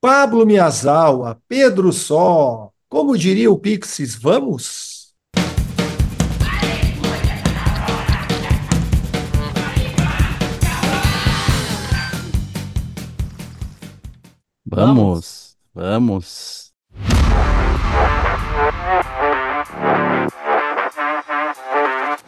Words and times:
Pablo 0.00 0.46
Miyazawa, 0.46 1.38
Pedro 1.46 1.92
Só, 1.92 2.72
como 2.88 3.18
diria 3.18 3.50
o 3.50 3.58
Pixies, 3.58 4.16
vamos? 4.16 5.12
Vamos, 14.64 15.58
vamos. 15.74 16.72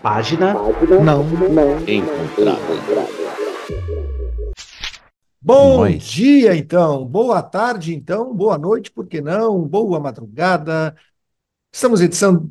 Página 0.02 0.52
Não. 1.02 1.24
encontrada. 1.86 2.58
Bom 5.44 5.78
Nós. 5.78 6.04
dia, 6.04 6.54
então. 6.54 7.04
Boa 7.04 7.42
tarde, 7.42 7.92
então. 7.92 8.32
Boa 8.32 8.56
noite, 8.56 8.92
por 8.92 9.08
que 9.08 9.20
não? 9.20 9.66
Boa 9.66 9.98
madrugada. 9.98 10.94
Estamos 11.72 12.00
edição, 12.00 12.48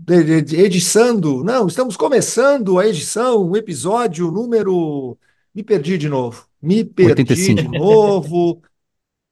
ediçando, 0.52 1.44
não, 1.44 1.68
estamos 1.68 1.96
começando 1.96 2.80
a 2.80 2.88
edição, 2.88 3.50
o 3.50 3.56
episódio 3.56 4.30
número. 4.30 5.18
Me 5.56 5.64
perdi 5.64 5.98
de 5.98 6.10
novo. 6.10 6.48
Me 6.62 6.84
perdi 6.84 7.12
85. 7.12 7.62
de 7.62 7.80
novo. 7.80 8.62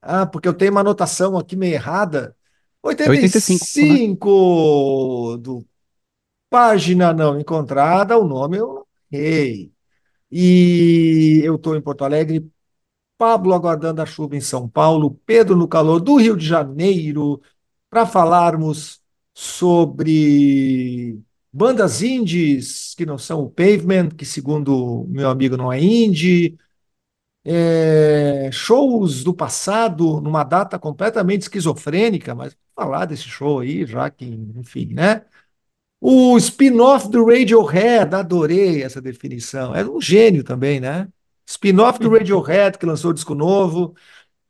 Ah, 0.01 0.25
porque 0.25 0.47
eu 0.47 0.53
tenho 0.53 0.71
uma 0.71 0.79
anotação 0.79 1.37
aqui 1.37 1.57
meio 1.57 1.73
errada. 1.73 2.33
85, 2.81 3.65
85 3.65 5.37
do 5.41 5.65
Página 6.49 7.11
Não 7.11 7.37
Encontrada, 7.37 8.17
o 8.17 8.25
nome 8.25 8.55
eu 8.55 8.67
não 8.75 8.85
errei. 9.11 9.73
E 10.31 11.41
eu 11.43 11.55
estou 11.55 11.75
em 11.75 11.81
Porto 11.81 12.05
Alegre, 12.05 12.49
Pablo 13.19 13.53
aguardando 13.55 14.01
a 14.01 14.07
chuva 14.07 14.37
em 14.37 14.41
São 14.41 14.69
Paulo, 14.69 15.19
Pedro 15.27 15.57
no 15.57 15.67
calor 15.69 16.01
do 16.01 16.17
Rio 16.17 16.37
de 16.37 16.47
Janeiro, 16.47 17.41
para 17.89 18.05
falarmos 18.07 19.01
sobre 19.35 21.19
bandas 21.53 22.01
indies 22.03 22.95
que 22.97 23.05
não 23.05 23.17
são 23.19 23.43
o 23.43 23.51
Pavement, 23.51 24.09
que 24.11 24.25
segundo 24.25 25.05
meu 25.09 25.29
amigo 25.29 25.57
não 25.57 25.73
é 25.73 25.81
indie, 25.81 26.57
é, 27.45 28.49
shows 28.51 29.23
do 29.23 29.33
passado 29.33 30.21
numa 30.21 30.43
data 30.43 30.77
completamente 30.79 31.43
esquizofrênica, 31.43 32.35
mas 32.35 32.55
falar 32.75 33.05
desse 33.05 33.23
show 33.23 33.59
aí, 33.59 33.85
já 33.85 34.09
que, 34.09 34.25
enfim, 34.25 34.93
né? 34.93 35.25
O 36.01 36.37
spin-off 36.37 37.09
do 37.09 37.25
Radiohead, 37.25 38.15
adorei 38.15 38.83
essa 38.83 39.01
definição. 39.01 39.75
Era 39.75 39.89
um 39.91 40.01
gênio 40.01 40.43
também, 40.43 40.79
né? 40.79 41.07
Spin-off 41.49 41.97
do 41.99 42.11
Radiohead, 42.11 42.77
que 42.77 42.85
lançou 42.85 43.11
disco 43.11 43.33
novo 43.33 43.95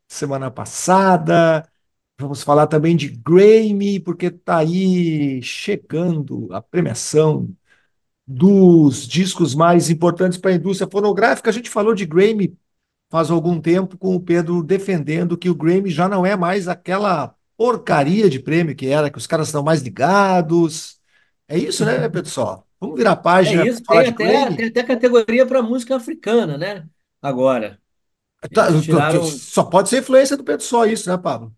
semana 0.06 0.52
passada. 0.52 1.66
Vamos 2.20 2.44
falar 2.44 2.68
também 2.68 2.96
de 2.98 3.08
Grammy, 3.08 4.02
porque 4.02 4.26
está 4.26 4.58
aí 4.58 5.42
chegando 5.42 6.50
a 6.52 6.62
premiação 6.62 7.50
dos 8.28 9.08
discos 9.08 9.56
mais 9.56 9.90
importantes 9.90 10.38
para 10.38 10.52
a 10.52 10.56
indústria 10.56 10.90
fonográfica. 10.92 11.50
A 11.50 11.54
gente 11.54 11.70
falou 11.70 11.96
de 11.96 12.06
Grammy 12.06 12.58
faz 13.10 13.32
algum 13.32 13.62
tempo 13.62 13.98
com 13.98 14.16
o 14.16 14.22
Pedro 14.22 14.62
defendendo 14.64 15.38
que 15.38 15.50
o 15.50 15.56
Grammy 15.56 15.90
já 15.90 16.10
não 16.10 16.26
é 16.26 16.36
mais 16.36 16.68
aquela 16.68 17.36
porcaria 17.58 18.30
de 18.30 18.40
prêmio 18.40 18.76
que 18.76 18.88
era, 18.88 19.10
que 19.10 19.18
os 19.18 19.28
caras 19.28 19.48
estão 19.48 19.64
mais 19.64 19.82
ligados. 19.82 21.00
É 21.48 21.58
isso, 21.58 21.86
né, 21.86 22.10
Pedro 22.10 22.30
Só? 22.30 22.69
Vamos 22.80 22.98
virar 22.98 23.12
a 23.12 23.16
É 23.16 23.22
página 23.24 23.66
isso, 23.66 23.84
para 23.84 24.04
falar 24.04 24.18
tem 24.18 24.36
até, 24.38 24.56
tem 24.56 24.68
até 24.70 24.84
categoria 24.84 25.46
para 25.46 25.62
música 25.62 25.96
africana, 25.96 26.58
né? 26.58 26.88
Agora. 27.22 27.80
Tá, 28.54 28.70
Eles 28.70 28.84
tiraram. 28.84 29.24
Só 29.24 29.64
pode 29.64 29.90
ser 29.90 30.00
influência 30.00 30.38
do 30.38 30.44
Pedro 30.44 30.66
Só 30.66 30.86
isso, 30.86 31.10
né, 31.10 31.18
Pablo? 31.18 31.54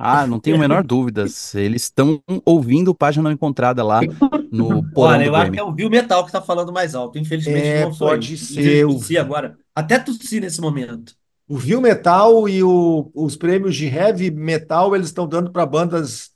Ah, 0.00 0.26
não 0.26 0.38
tenho 0.38 0.56
a 0.56 0.58
menor 0.60 0.84
dúvidas. 0.84 1.54
Eles 1.54 1.82
estão 1.82 2.22
ouvindo 2.44 2.94
Página 2.94 3.24
Não 3.24 3.32
Encontrada 3.32 3.82
lá 3.82 4.00
no 4.50 4.82
porão 4.92 5.10
Olha, 5.16 5.24
eu 5.26 5.34
acho 5.34 5.50
que 5.52 5.58
é 5.58 5.62
o 5.62 5.74
Viu 5.74 5.90
Metal 5.90 6.22
que 6.22 6.28
está 6.28 6.40
falando 6.40 6.72
mais 6.72 6.94
alto. 6.94 7.18
Infelizmente 7.18 7.66
É, 7.66 7.84
não 7.84 7.92
sou 7.92 8.08
eu. 8.08 8.14
pode 8.14 8.38
ser 8.38 8.86
o- 8.86 8.92
tossi 8.94 9.18
agora. 9.18 9.58
Até 9.74 9.98
tossi 9.98 10.40
nesse 10.40 10.60
momento. 10.60 11.14
O 11.48 11.56
Viu 11.56 11.80
Metal 11.80 12.48
e 12.48 12.62
o- 12.62 13.10
os 13.14 13.36
prêmios 13.36 13.74
de 13.74 13.86
heavy 13.86 14.30
metal 14.30 14.94
eles 14.94 15.08
estão 15.08 15.26
dando 15.26 15.50
para 15.50 15.66
bandas 15.66 16.30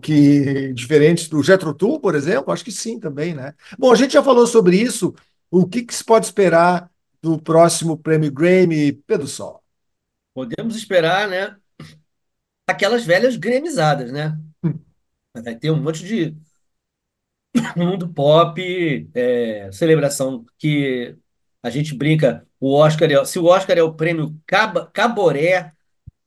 que 0.00 0.72
diferentes 0.72 1.28
do 1.28 1.42
Jethro 1.42 1.74
Tull, 1.74 2.00
por 2.00 2.14
exemplo? 2.14 2.52
Acho 2.52 2.64
que 2.64 2.72
sim 2.72 2.98
também, 3.00 3.34
né? 3.34 3.54
Bom, 3.78 3.92
a 3.92 3.96
gente 3.96 4.12
já 4.12 4.22
falou 4.22 4.46
sobre 4.46 4.76
isso. 4.76 5.14
O 5.50 5.66
que, 5.66 5.82
que 5.82 5.94
se 5.94 6.04
pode 6.04 6.26
esperar 6.26 6.90
do 7.22 7.38
próximo 7.40 7.96
prêmio 7.96 8.30
Grammy, 8.30 8.92
Pedro 8.92 9.26
Sol? 9.26 9.62
Podemos 10.34 10.76
esperar, 10.76 11.28
né? 11.28 11.56
Aquelas 12.66 13.04
velhas 13.04 13.36
gremizadas, 13.36 14.12
né? 14.12 14.38
Vai 15.34 15.56
ter 15.56 15.70
um 15.70 15.82
monte 15.82 16.04
de 16.04 16.36
mundo 17.76 18.08
pop, 18.12 19.10
é, 19.14 19.70
celebração 19.72 20.44
que 20.58 21.16
a 21.62 21.70
gente 21.70 21.94
brinca. 21.94 22.46
O 22.60 22.74
Oscar 22.74 23.10
é, 23.10 23.24
se 23.24 23.38
o 23.38 23.44
Oscar 23.46 23.78
é 23.78 23.82
o 23.82 23.94
prêmio 23.94 24.38
Caba- 24.46 24.86
Caboré, 24.92 25.72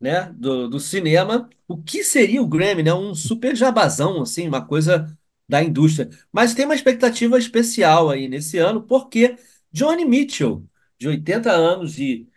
né, 0.01 0.31
do, 0.34 0.67
do 0.69 0.79
cinema, 0.79 1.50
o 1.67 1.81
que 1.81 2.03
seria 2.03 2.41
o 2.41 2.47
Grammy, 2.47 2.84
né? 2.84 2.94
Um 2.94 3.13
super 3.16 3.56
jabazão, 3.56 4.22
assim, 4.22 4.47
uma 4.47 4.66
coisa 4.66 5.16
da 5.47 5.63
indústria. 5.63 6.09
Mas 6.31 6.53
tem 6.53 6.66
uma 6.66 6.75
expectativa 6.75 7.38
especial 7.38 8.09
aí 8.09 8.28
nesse 8.28 8.57
ano, 8.57 8.81
porque 8.84 9.35
Johnny 9.72 10.06
Mitchell, 10.06 10.66
de 11.00 11.07
80 11.07 11.51
anos 11.51 12.00
e 12.00 12.28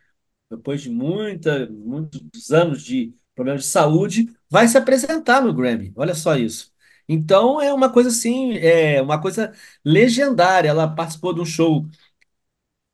depois 0.50 0.82
de 0.82 0.90
muita, 0.90 1.68
muitos 1.70 2.50
anos 2.50 2.82
de 2.82 3.14
problemas 3.34 3.62
de 3.64 3.68
saúde, 3.68 4.28
vai 4.48 4.68
se 4.68 4.78
apresentar 4.78 5.42
no 5.42 5.52
Grammy. 5.52 5.92
Olha 5.96 6.14
só 6.14 6.36
isso. 6.36 6.72
Então 7.08 7.60
é 7.60 7.72
uma 7.72 7.92
coisa 7.92 8.08
assim, 8.08 8.54
é 8.58 9.02
uma 9.02 9.20
coisa 9.20 9.52
legendária. 9.84 10.68
Ela 10.68 10.88
participou 10.88 11.34
de 11.34 11.40
um 11.40 11.44
show 11.44 11.86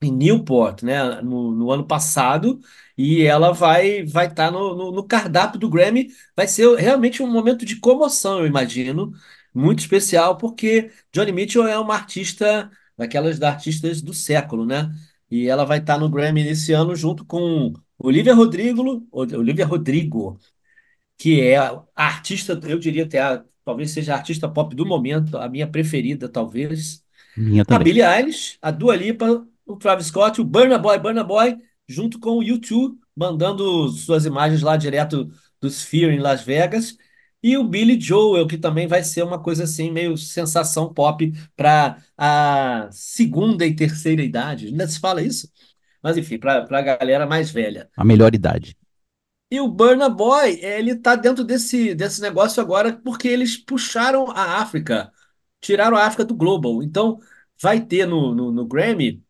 em 0.02 0.10
Newport, 0.12 0.82
né, 0.82 1.20
no, 1.22 1.52
no 1.52 1.70
ano 1.70 1.86
passado, 1.86 2.60
e 2.96 3.22
ela 3.22 3.52
vai 3.52 4.04
vai 4.04 4.26
estar 4.28 4.50
no, 4.50 4.74
no, 4.74 4.92
no 4.92 5.06
cardápio 5.06 5.58
do 5.60 5.68
Grammy. 5.68 6.08
Vai 6.36 6.46
ser 6.48 6.74
realmente 6.78 7.22
um 7.22 7.26
momento 7.30 7.64
de 7.66 7.76
comoção, 7.76 8.40
eu 8.40 8.46
imagino, 8.46 9.12
muito 9.54 9.80
especial, 9.80 10.36
porque 10.38 10.90
Johnny 11.12 11.32
Mitchell 11.32 11.66
é 11.66 11.78
uma 11.78 11.94
artista, 11.94 12.70
daquelas 12.96 13.38
da 13.38 13.48
artistas 13.50 14.00
do 14.02 14.14
século, 14.14 14.64
né? 14.66 14.90
E 15.30 15.46
ela 15.48 15.64
vai 15.64 15.78
estar 15.78 15.98
no 15.98 16.08
Grammy 16.10 16.44
nesse 16.44 16.72
ano 16.72 16.94
junto 16.96 17.24
com 17.24 17.72
Olivia 17.98 18.34
Rodrigo, 18.34 19.06
Olivia 19.12 19.66
Rodrigo, 19.66 20.38
que 21.18 21.40
é 21.40 21.56
a 21.58 21.84
artista, 21.96 22.58
eu 22.64 22.78
diria 22.78 23.04
até 23.04 23.20
a, 23.20 23.44
talvez 23.64 23.90
seja 23.90 24.14
a 24.14 24.16
artista 24.18 24.48
pop 24.48 24.74
do 24.74 24.86
momento, 24.86 25.36
a 25.38 25.48
minha 25.48 25.66
preferida, 25.70 26.28
talvez. 26.28 27.04
Minha 27.36 27.64
A 27.68 27.78
também. 27.78 27.80
Billie 27.80 28.02
Eilish, 28.04 28.58
a 28.62 28.70
Dua 28.70 28.96
Lipa, 28.96 29.46
o 29.72 29.76
Travis 29.76 30.06
Scott, 30.06 30.40
o 30.40 30.44
Burna 30.44 30.78
Boy, 30.78 30.98
Burna 30.98 31.24
Boy, 31.24 31.56
junto 31.88 32.18
com 32.18 32.38
o 32.38 32.42
U2, 32.42 32.94
mandando 33.16 33.88
suas 33.88 34.24
imagens 34.24 34.62
lá 34.62 34.76
direto 34.76 35.30
do 35.60 35.68
Sphere 35.68 36.14
em 36.14 36.18
Las 36.18 36.42
Vegas. 36.42 36.96
E 37.42 37.56
o 37.56 37.64
Billy 37.64 37.98
Joel, 37.98 38.46
que 38.46 38.58
também 38.58 38.86
vai 38.86 39.02
ser 39.02 39.22
uma 39.22 39.42
coisa 39.42 39.64
assim, 39.64 39.90
meio 39.90 40.16
sensação 40.16 40.92
pop 40.92 41.32
para 41.56 41.96
a 42.16 42.88
segunda 42.92 43.64
e 43.66 43.74
terceira 43.74 44.22
idade. 44.22 44.66
Ainda 44.66 44.86
se 44.86 45.00
fala 45.00 45.22
isso? 45.22 45.50
Mas 46.02 46.16
enfim, 46.16 46.38
para 46.38 46.66
a 46.68 46.82
galera 46.82 47.26
mais 47.26 47.50
velha. 47.50 47.88
A 47.96 48.04
melhor 48.04 48.34
idade. 48.34 48.76
E 49.50 49.58
o 49.58 49.66
Burna 49.66 50.08
Boy, 50.08 50.60
ele 50.62 50.94
tá 50.94 51.16
dentro 51.16 51.42
desse, 51.42 51.94
desse 51.94 52.20
negócio 52.20 52.62
agora 52.62 52.92
porque 52.92 53.26
eles 53.26 53.56
puxaram 53.56 54.30
a 54.30 54.60
África, 54.60 55.10
tiraram 55.60 55.96
a 55.96 56.04
África 56.04 56.24
do 56.24 56.36
Global. 56.36 56.82
Então, 56.82 57.18
vai 57.60 57.80
ter 57.80 58.06
no, 58.06 58.34
no, 58.34 58.52
no 58.52 58.66
Grammy 58.66 59.22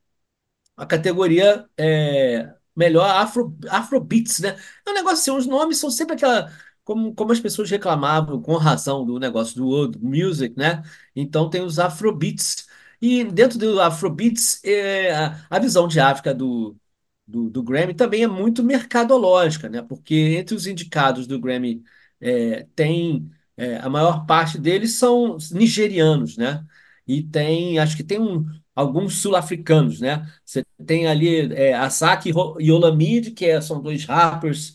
a 0.81 0.87
categoria 0.87 1.69
é, 1.77 2.55
melhor 2.75 3.09
Afro, 3.11 3.57
Afrobeats, 3.69 4.41
né? 4.41 4.57
É 4.87 4.91
um 4.91 4.95
negócio 4.95 5.19
assim, 5.19 5.31
os 5.31 5.47
nomes 5.47 5.79
são 5.79 5.91
sempre 5.91 6.15
aquela. 6.17 6.51
Como, 6.85 7.15
como 7.15 7.33
as 7.33 7.41
pessoas 7.41 7.71
reclamavam 7.71 8.41
com 8.43 8.57
razão 8.57 9.05
do 9.05 9.19
negócio 9.19 9.55
do 9.57 9.67
world 9.69 9.99
music, 10.03 10.57
né? 10.59 10.83
Então 11.15 11.51
tem 11.51 11.63
os 11.63 11.79
Afrobeats. 11.79 12.67
E 13.01 13.25
dentro 13.25 13.59
do 13.59 13.81
Afrobeats, 13.81 14.63
é, 14.65 15.13
a, 15.51 15.59
visão 15.59 15.87
de 15.87 16.01
África 16.01 16.35
do, 16.35 16.77
do, 17.27 17.51
do 17.51 17.63
Grammy 17.63 17.95
também 17.95 18.25
é 18.25 18.27
muito 18.29 18.63
mercadológica, 18.65 19.69
né? 19.69 19.83
Porque 19.83 20.15
entre 20.39 20.55
os 20.55 20.67
indicados 20.67 21.27
do 21.27 21.39
Grammy 21.41 21.83
é, 22.21 22.67
tem 22.75 23.31
é, 23.57 23.77
a 23.79 23.89
maior 23.91 24.27
parte 24.27 24.59
deles 24.59 24.95
são 24.95 25.37
nigerianos, 25.53 26.37
né? 26.37 26.65
E 27.07 27.23
tem, 27.23 27.79
acho 27.79 27.97
que 27.97 28.05
tem 28.05 28.21
um, 28.21 28.47
alguns 28.81 29.21
sul-africanos, 29.21 30.01
né? 30.01 30.27
Você 30.45 30.65
tem 30.87 31.07
ali 31.07 31.53
é, 31.55 31.75
Asake 31.75 32.31
e 32.61 32.73
Olamide, 32.73 33.31
que 33.33 33.47
é- 33.47 33.61
são 33.61 33.81
dois 33.83 34.05
rappers 34.05 34.75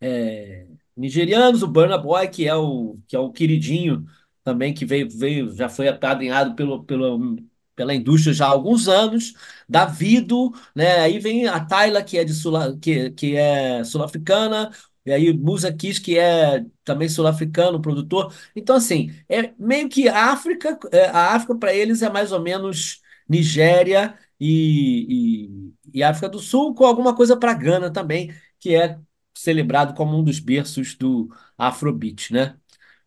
é, 0.00 0.66
nigerianos, 0.96 1.62
o 1.62 1.68
Burna 1.68 1.98
Boy, 1.98 2.28
que 2.28 2.46
é 2.48 2.54
o, 2.54 2.98
que 3.08 3.16
é 3.16 3.18
o 3.18 3.32
queridinho 3.32 4.06
também, 4.44 4.74
que 4.74 4.84
veio, 4.84 5.08
veio 5.10 5.54
já 5.54 5.68
foi 5.68 5.88
apadrinhado 5.88 6.54
pelo, 6.54 6.84
pelo, 6.84 7.36
pela 7.76 7.94
indústria 7.94 8.34
já 8.34 8.46
há 8.46 8.50
alguns 8.50 8.88
anos, 8.88 9.34
Davido, 9.68 10.52
né? 10.74 11.00
Aí 11.00 11.18
vem 11.18 11.46
a 11.46 11.64
Tayla, 11.64 12.02
que 12.02 12.18
é 12.18 12.24
de 12.24 12.34
que, 12.80 13.10
que 13.12 13.36
é 13.36 13.84
sul-africana, 13.84 14.70
E 15.04 15.12
aí 15.12 15.32
Musa 15.32 15.72
Kiss, 15.72 16.00
que 16.00 16.18
é 16.18 16.64
também 16.84 17.08
sul-africano, 17.08 17.80
produtor. 17.82 18.32
Então, 18.54 18.76
assim, 18.76 19.12
é 19.28 19.52
meio 19.58 19.88
que 19.88 20.08
a 20.08 20.32
África, 20.32 20.78
é, 20.92 21.06
a 21.08 21.34
África 21.34 21.56
para 21.56 21.74
eles 21.74 22.02
é 22.02 22.10
mais 22.10 22.32
ou 22.32 22.40
menos 22.40 23.01
Nigéria 23.32 24.18
e, 24.38 25.74
e, 25.92 25.98
e 26.00 26.02
África 26.02 26.28
do 26.28 26.38
Sul, 26.38 26.74
com 26.74 26.84
alguma 26.84 27.14
coisa 27.14 27.36
para 27.36 27.54
Gana 27.54 27.90
também, 27.92 28.34
que 28.58 28.74
é 28.74 28.98
celebrado 29.34 29.94
como 29.94 30.16
um 30.18 30.22
dos 30.24 30.38
berços 30.38 30.94
do 30.94 31.28
Afrobeat, 31.58 32.32
né? 32.32 32.56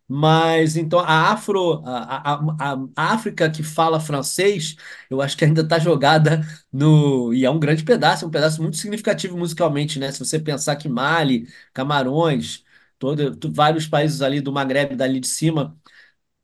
Mas 0.08 0.78
então 0.78 1.00
a 1.00 1.32
Afro, 1.32 1.82
a, 1.86 2.34
a, 2.36 2.74
a, 2.96 3.14
África 3.14 3.50
que 3.50 3.64
fala 3.64 4.00
francês, 4.00 4.76
eu 5.10 5.20
acho 5.22 5.36
que 5.36 5.46
ainda 5.46 5.62
está 5.62 5.80
jogada 5.80 6.42
no. 6.72 7.34
E 7.34 7.44
é 7.46 7.50
um 7.50 7.60
grande 7.60 7.84
pedaço, 7.84 8.26
um 8.28 8.30
pedaço 8.32 8.62
muito 8.62 8.78
significativo 8.78 9.38
musicalmente, 9.38 9.98
né? 10.00 10.12
Se 10.12 10.20
você 10.20 10.40
pensar 10.40 10.76
que 10.76 10.88
Mali, 10.88 11.48
Camarões, 11.74 12.64
todo, 13.00 13.38
vários 13.52 13.88
países 13.88 14.22
ali 14.22 14.42
do 14.42 14.52
Maghreb, 14.54 14.96
dali 14.96 15.20
de 15.20 15.28
cima, 15.28 15.76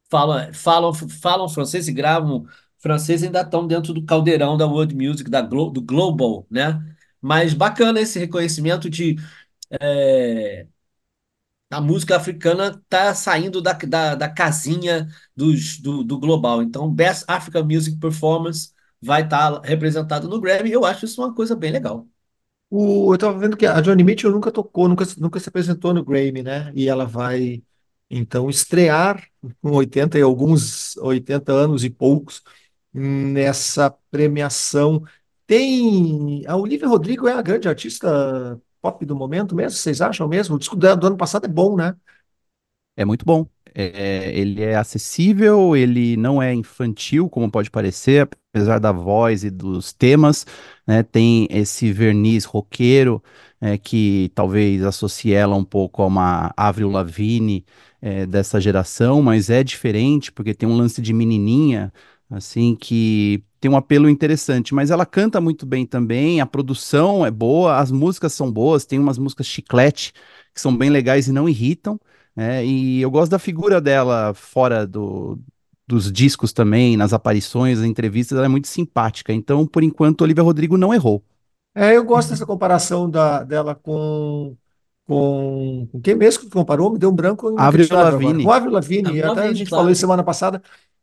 falam, 0.09 0.53
falam, 0.53 0.93
falam 0.93 1.49
francês 1.49 1.87
e 1.87 1.93
gravam 1.93 2.45
francês 2.81 3.21
e 3.23 3.27
ainda 3.27 3.41
estão 3.41 3.67
dentro 3.67 3.93
do 3.93 4.05
caldeirão 4.05 4.57
da 4.57 4.65
world 4.67 4.95
music, 4.95 5.29
da, 5.29 5.41
glo- 5.41 5.69
do 5.71 5.81
global, 5.81 6.45
né? 6.49 6.81
Mas 7.21 7.53
bacana 7.53 8.01
esse 8.01 8.19
reconhecimento 8.19 8.89
de. 8.89 9.15
eh, 9.71 10.67
a 11.69 11.79
música 11.81 12.17
africana 12.17 12.81
tá 12.89 13.13
saindo 13.15 13.61
da, 13.61 13.73
da, 13.73 14.15
da 14.15 14.29
casinha 14.29 15.07
dos, 15.35 15.77
do, 15.79 16.03
do 16.03 16.19
global. 16.19 16.61
Então, 16.61 16.89
Best 16.91 17.23
African 17.27 17.63
Music 17.63 17.97
Performance 17.97 18.71
vai 19.01 19.23
estar 19.23 19.61
representado 19.61 20.27
no 20.27 20.39
Grammy. 20.41 20.71
Eu 20.71 20.83
acho 20.85 21.05
isso 21.05 21.21
uma 21.21 21.33
coisa 21.33 21.55
bem 21.55 21.71
legal. 21.71 22.07
O, 22.69 23.13
eu 23.13 23.17
tava 23.19 23.39
vendo 23.39 23.57
que 23.57 23.65
a 23.67 23.81
Johnny 23.81 24.03
Mitchell 24.03 24.31
nunca 24.31 24.51
tocou, 24.51 24.87
nunca, 24.89 25.05
nunca 25.17 25.39
se 25.39 25.49
apresentou 25.49 25.93
no 25.93 26.03
Grammy, 26.05 26.43
né? 26.43 26.71
E 26.75 26.89
ela 26.89 27.05
vai, 27.05 27.63
então, 28.09 28.49
estrear 28.49 29.27
com 29.61 29.71
80 29.73 30.19
e 30.19 30.21
alguns, 30.23 30.97
80 30.97 31.51
anos 31.53 31.83
e 31.85 31.89
poucos, 31.89 32.41
nessa 32.93 33.89
premiação. 34.09 35.03
Tem. 35.45 36.43
A 36.47 36.55
Olivia 36.55 36.87
Rodrigo 36.87 37.27
é 37.27 37.33
a 37.33 37.41
grande 37.41 37.67
artista 37.67 38.59
pop 38.81 39.05
do 39.05 39.15
momento 39.15 39.55
mesmo? 39.55 39.77
Vocês 39.77 40.01
acham 40.01 40.27
mesmo? 40.27 40.55
O 40.55 40.59
disco 40.59 40.75
do 40.75 40.87
ano 40.87 41.17
passado 41.17 41.45
é 41.45 41.49
bom, 41.49 41.75
né? 41.75 41.95
É 42.95 43.05
muito 43.05 43.25
bom. 43.25 43.47
É, 43.73 44.37
ele 44.37 44.61
é 44.61 44.75
acessível, 44.75 45.75
ele 45.77 46.17
não 46.17 46.41
é 46.41 46.53
infantil, 46.53 47.29
como 47.29 47.49
pode 47.49 47.71
parecer, 47.71 48.27
apesar 48.53 48.79
da 48.79 48.91
voz 48.91 49.45
e 49.45 49.49
dos 49.49 49.93
temas, 49.93 50.45
né? 50.85 51.03
Tem 51.03 51.47
esse 51.49 51.91
verniz 51.93 52.43
roqueiro, 52.43 53.23
é, 53.61 53.77
que 53.77 54.29
talvez 54.35 54.83
associe 54.83 55.33
ela 55.33 55.55
um 55.55 55.63
pouco 55.63 56.01
a 56.03 56.07
uma 56.07 56.53
Avril 56.57 56.89
Lavigne, 56.89 57.65
é, 58.01 58.25
dessa 58.25 58.59
geração, 58.59 59.21
mas 59.21 59.49
é 59.49 59.63
diferente 59.63 60.31
porque 60.31 60.53
tem 60.53 60.67
um 60.67 60.75
lance 60.75 61.01
de 61.01 61.13
menininha, 61.13 61.93
assim, 62.31 62.75
que 62.75 63.43
tem 63.59 63.69
um 63.69 63.77
apelo 63.77 64.09
interessante. 64.09 64.73
Mas 64.73 64.89
ela 64.89 65.05
canta 65.05 65.41
muito 65.41 65.65
bem 65.65 65.85
também, 65.85 66.41
a 66.41 66.45
produção 66.45 67.25
é 67.25 67.29
boa, 67.29 67.77
as 67.77 67.91
músicas 67.91 68.33
são 68.33 68.51
boas, 68.51 68.85
tem 68.85 68.97
umas 68.97 69.17
músicas 69.17 69.45
chiclete 69.45 70.13
que 70.53 70.59
são 70.61 70.75
bem 70.75 70.89
legais 70.89 71.27
e 71.27 71.31
não 71.31 71.47
irritam. 71.47 71.99
É, 72.35 72.65
e 72.65 73.01
eu 73.01 73.11
gosto 73.11 73.31
da 73.31 73.39
figura 73.39 73.81
dela 73.81 74.33
fora 74.33 74.87
do, 74.87 75.37
dos 75.85 76.11
discos 76.11 76.53
também, 76.53 76.95
nas 76.95 77.13
aparições, 77.13 77.79
nas 77.79 77.87
entrevistas, 77.87 78.37
ela 78.37 78.45
é 78.45 78.49
muito 78.49 78.67
simpática. 78.67 79.33
Então, 79.33 79.67
por 79.67 79.83
enquanto, 79.83 80.21
Olivia 80.21 80.43
Rodrigo 80.43 80.77
não 80.77 80.93
errou. 80.93 81.23
É, 81.75 81.95
eu 81.95 82.03
gosto 82.03 82.29
dessa 82.29 82.45
comparação 82.45 83.09
da, 83.09 83.43
dela 83.43 83.75
com, 83.75 84.55
com, 85.05 85.87
com 85.91 86.01
quem 86.01 86.15
mesmo 86.15 86.43
que 86.43 86.49
comparou? 86.49 86.91
Me 86.91 86.99
deu 86.99 87.09
um 87.09 87.15
branco 87.15 87.47
Avril 87.57 87.85
inacreditável 87.85 88.19
agora. 88.19 88.21
Com 88.21 88.25
Lavigne, 88.27 88.49
a 88.49 88.55
Avril 88.55 88.71
Lavigne, 88.71 89.21
até 89.21 89.25
a 89.25 89.33
Lavigne, 89.33 89.55
gente 89.55 89.69
falou 89.69 89.89
isso 89.89 90.01
claro. 90.01 90.11
semana 90.11 90.23
passada, 90.23 90.61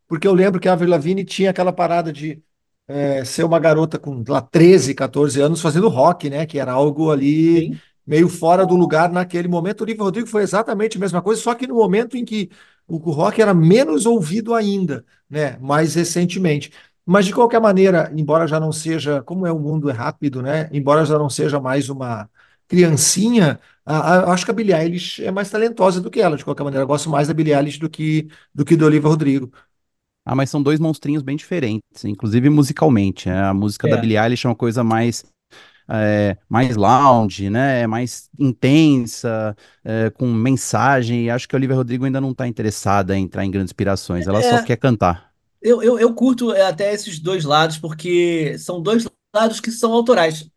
porque 0.09 0.27
eu 0.27 0.33
lembro 0.35 0.59
que 0.61 0.69
a 0.69 0.73
Avril 0.73 0.91
Lavigne 0.91 1.25
tinha 1.25 1.51
aquela 1.51 1.73
parada 1.73 2.13
de 2.13 2.43
é, 2.87 3.23
ser 3.25 3.45
uma 3.45 3.59
garota 3.59 3.99
com 3.99 4.23
lá, 4.27 4.41
13, 4.41 4.95
14 4.95 5.41
anos 5.41 5.61
fazendo 5.61 5.87
rock, 5.89 6.29
né? 6.29 6.45
Que 6.47 6.59
era 6.59 6.73
algo 6.73 7.11
ali 7.11 7.67
Sim. 7.67 7.81
meio 8.07 8.27
fora 8.29 8.65
do 8.65 8.75
lugar 8.75 9.11
naquele 9.11 9.47
momento. 9.47 9.81
O 9.81 9.83
Olivia 9.85 10.03
Rodrigo 10.03 10.27
foi 10.27 10.43
exatamente 10.43 10.97
a 10.97 10.99
mesma 11.01 11.21
coisa, 11.21 11.41
só 11.41 11.55
que 11.55 11.67
no 11.67 11.75
momento 11.75 12.17
em 12.17 12.25
que 12.25 12.49
o 12.87 12.97
rock 13.11 13.41
era 13.41 13.53
menos 13.53 14.05
ouvido 14.07 14.53
ainda, 14.55 15.05
né? 15.29 15.57
Mais 15.59 15.95
recentemente. 15.95 16.71
Mas 17.05 17.25
de 17.25 17.33
qualquer 17.33 17.59
maneira, 17.61 18.11
embora 18.15 18.47
já 18.47 18.59
não 18.59 18.71
seja, 18.71 19.21
como 19.23 19.45
é 19.47 19.51
o 19.51 19.59
mundo 19.59 19.89
é 19.89 19.93
rápido, 19.93 20.41
né? 20.41 20.69
Embora 20.71 21.05
já 21.05 21.17
não 21.17 21.29
seja 21.29 21.59
mais 21.59 21.89
uma 21.89 22.29
criancinha, 22.67 23.59
a- 23.85 24.29
a- 24.29 24.33
acho 24.33 24.45
que 24.45 24.51
a 24.51 24.53
Billie 24.53 24.73
Eilish 24.75 25.23
é 25.23 25.31
mais 25.31 25.49
talentosa 25.49 25.99
do 26.01 26.11
que 26.11 26.21
ela, 26.21 26.37
de 26.37 26.45
qualquer 26.45 26.63
maneira. 26.63 26.83
Eu 26.83 26.87
gosto 26.87 27.09
mais 27.09 27.27
da 27.27 27.33
Billie 27.33 27.53
Eilish 27.53 27.79
do 27.79 27.89
que 27.89 28.27
do 28.53 28.63
que 28.65 28.75
do 28.75 28.85
Olivia 28.85 29.09
Rodrigo. 29.09 29.51
Ah, 30.31 30.35
mas 30.35 30.49
são 30.49 30.61
dois 30.61 30.79
monstrinhos 30.79 31.23
bem 31.23 31.35
diferentes, 31.35 32.05
inclusive 32.05 32.49
musicalmente. 32.49 33.29
né? 33.29 33.43
A 33.45 33.53
música 33.53 33.87
da 33.87 33.97
É. 33.97 33.97
Billie 33.97 34.17
Eilish 34.17 34.45
é 34.45 34.49
uma 34.49 34.55
coisa 34.55 34.83
mais, 34.83 35.23
é, 35.89 36.37
mais 36.49 36.75
lounge, 36.77 37.49
né? 37.49 37.87
Mais 37.87 38.29
intensa, 38.39 39.55
é, 39.83 40.09
com 40.11 40.27
mensagem. 40.33 41.25
E 41.25 41.29
acho 41.31 41.47
que 41.47 41.55
a 41.55 41.59
Olivia 41.59 41.75
Rodrigo 41.75 42.05
ainda 42.05 42.21
não 42.21 42.31
está 42.31 42.47
interessada 42.47 43.17
em 43.17 43.23
entrar 43.25 43.45
em 43.45 43.51
grandes 43.51 43.71
inspirações, 43.71 44.27
ela 44.27 44.43
só 44.43 44.59
É, 44.59 44.61
quer 44.61 44.77
cantar. 44.77 45.31
eu, 45.61 45.83
eu, 45.83 45.99
eu 45.99 46.13
curto 46.15 46.53
é, 46.53 46.63
até 46.63 46.93
esses 46.93 47.19
dois 47.19 47.45
lados, 47.45 47.77
porque 47.77 48.57
são 48.59 48.81
dois 48.81 49.05
lados 49.35 49.59
que 49.61 49.71
são 49.71 49.93
autorais. 49.93 50.49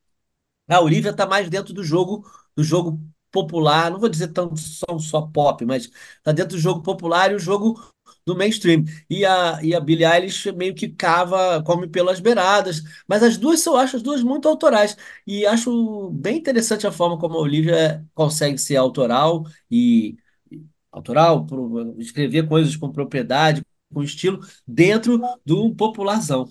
A 0.69 0.81
Olivia 0.81 1.11
está 1.13 1.27
mais 1.27 1.51
dentro 1.51 1.75
do 1.75 1.85
jogo, 1.85 2.31
do 2.57 2.65
jogo 2.65 3.01
popular, 3.33 3.91
não 3.91 4.01
vou 4.01 4.09
dizer 4.09 4.29
tanto 4.29 4.57
só, 4.59 4.99
só 4.99 5.23
pop, 5.23 5.65
mas 5.67 5.85
está 6.19 6.33
dentro 6.33 6.57
do 6.57 6.61
jogo 6.63 6.83
popular 6.83 7.33
e 7.33 7.37
o 7.37 7.39
jogo 7.39 7.81
do 8.27 8.37
mainstream. 8.37 8.85
E 9.11 9.25
a, 9.25 9.59
e 9.63 9.75
a 9.75 9.81
Billie 9.81 10.05
Eilish 10.07 10.51
meio 10.53 10.75
que 10.75 10.89
cava, 10.89 11.63
come 11.65 11.87
pelas 11.89 12.21
beiradas, 12.21 12.83
mas 13.09 13.23
as 13.23 13.37
duas 13.37 13.65
eu 13.67 13.77
acho 13.77 13.97
as 13.97 14.03
duas 14.03 14.23
muito 14.23 14.49
autorais. 14.49 14.97
E 15.27 15.47
acho 15.47 16.11
bem 16.13 16.39
interessante 16.39 16.87
a 16.87 16.93
forma 16.93 17.19
como 17.19 17.37
a 17.37 17.41
Olivia 17.41 18.05
consegue 18.15 18.59
ser 18.59 18.77
autoral 18.77 19.45
e 19.71 20.17
e 20.51 20.63
autoral, 20.91 21.47
pro- 21.47 21.95
escrever 21.99 22.47
coisas 22.49 22.77
com 22.77 22.91
propriedade, 22.93 23.63
com 23.93 24.03
estilo, 24.03 24.41
dentro 24.67 25.21
do 25.45 25.75
popularzão. 25.75 26.47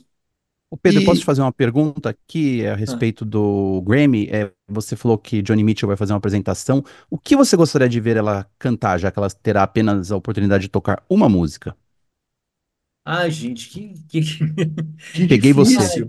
Ô 0.73 0.77
Pedro, 0.77 0.99
eu 0.99 1.03
posso 1.03 1.19
te 1.21 1.25
E 1.25 1.27
fazer 1.27 1.41
uma 1.41 1.51
pergunta 1.51 2.09
aqui 2.09 2.65
a 2.65 2.75
Ah, 2.85 3.05
respeito 3.05 3.25
do 3.25 3.81
Grammy? 3.81 4.29
É, 4.31 4.51
você 4.69 4.95
falou 4.95 5.17
que 5.17 5.41
Johnny 5.41 5.63
Mitchell 5.65 5.87
vai 5.87 5.97
fazer 5.97 6.13
uma 6.13 6.17
apresentação. 6.19 6.81
O 7.09 7.17
que 7.17 7.35
você 7.35 7.57
gostaria 7.57 7.89
de 7.89 7.99
ver 7.99 8.15
ela 8.15 8.49
cantar, 8.57 8.97
já 8.97 9.11
que 9.11 9.19
ela 9.19 9.29
terá 9.29 9.63
apenas 9.63 10.11
a 10.11 10.15
oportunidade 10.17 10.63
de 10.63 10.69
tocar 10.69 11.03
uma 11.09 11.27
música? 11.27 11.75
Ai, 13.05 13.31
gente, 13.31 13.69
que, 13.69 13.93
que... 14.07 14.21
Peguei 15.27 15.53
você. 15.53 16.07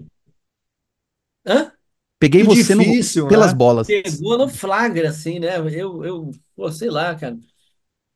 Hã? 1.47 1.73
Peguei 2.19 2.43
que 2.43 2.45
você 2.45 2.75
no- 2.75 2.99
difícil, 2.99 3.27
pelas 3.27 3.53
né? 3.53 3.55
bolas. 3.55 3.95
Pegou 4.03 4.39
no 4.39 4.49
flagra, 4.49 5.11
assim, 5.11 5.39
né? 5.41 5.59
Eu, 5.59 6.05
eu, 6.05 6.31
pô, 6.57 6.71
sei 6.73 6.91
lá, 6.91 7.15
cara. 7.17 7.39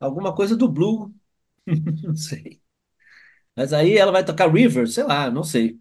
Alguma 0.01 0.35
coisa 0.35 0.57
do 0.57 0.69
Blue, 0.71 1.15
não 2.05 2.17
sei. 2.17 2.63
Mas 3.57 3.73
aí 3.73 3.97
ela 3.99 4.13
vai 4.13 4.25
tocar 4.25 4.53
River, 4.53 4.89
sei 4.89 5.05
lá, 5.05 5.31
não 5.31 5.45
sei. 5.45 5.81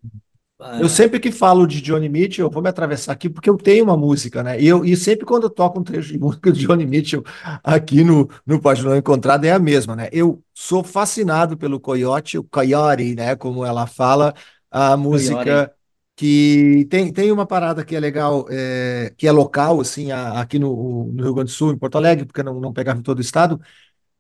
Eu 0.78 0.90
Ah, 0.90 0.90
sempre 0.90 1.20
que 1.22 1.32
falo 1.32 1.66
de 1.66 1.82
Johnny 1.82 2.10
Mitchell, 2.10 2.48
eu 2.48 2.52
vou 2.52 2.62
me 2.62 2.68
atravessar 2.70 3.14
aqui 3.14 3.30
porque 3.30 3.50
eu 3.50 3.56
tenho 3.58 3.86
uma 3.86 3.96
música, 3.96 4.44
né? 4.44 4.60
E, 4.60 4.68
eu, 4.68 4.84
e 4.84 4.96
sempre 4.98 5.26
quando 5.26 5.44
eu 5.44 5.50
toco 5.50 5.80
um 5.80 5.84
trecho 5.84 6.12
de 6.12 6.20
música 6.20 6.52
de 6.52 6.66
Johnny 6.68 6.86
Mitchell 6.86 7.24
aqui 7.64 8.04
no, 8.04 8.28
no 8.46 8.60
Página 8.62 8.98
Encontrada 8.98 9.48
é 9.48 9.52
a 9.54 9.60
mesma, 9.60 9.96
né? 9.96 10.10
Eu 10.12 10.44
sou 10.54 10.84
fascinado 10.84 11.58
pelo 11.58 11.80
Coyote, 11.80 12.38
o 12.38 12.44
Coyote, 12.44 13.16
né? 13.16 13.36
Como 13.38 13.66
ela 13.66 13.88
fala, 13.88 14.34
a 14.70 14.98
Coyote. 15.10 15.58
música 15.58 15.74
que 16.18 16.86
tem, 16.90 17.12
tem 17.12 17.32
uma 17.32 17.46
parada 17.46 17.84
que 17.86 17.96
é 17.96 18.00
legal, 18.00 18.46
é, 18.50 19.14
que 19.18 19.28
é 19.28 19.32
local, 19.32 19.80
assim, 19.82 20.12
a- 20.12 20.40
aqui 20.42 20.60
no, 20.60 21.06
no 21.14 21.24
Rio 21.24 21.34
Grande 21.34 21.52
do 21.52 21.56
Sul, 21.56 21.72
em 21.74 21.78
Porto 21.78 21.98
Alegre, 21.98 22.26
porque 22.26 22.44
não, 22.44 22.60
não 22.60 22.74
pegava 22.74 23.00
em 23.00 23.04
todo 23.04 23.18
o 23.20 23.22
estado, 23.22 23.60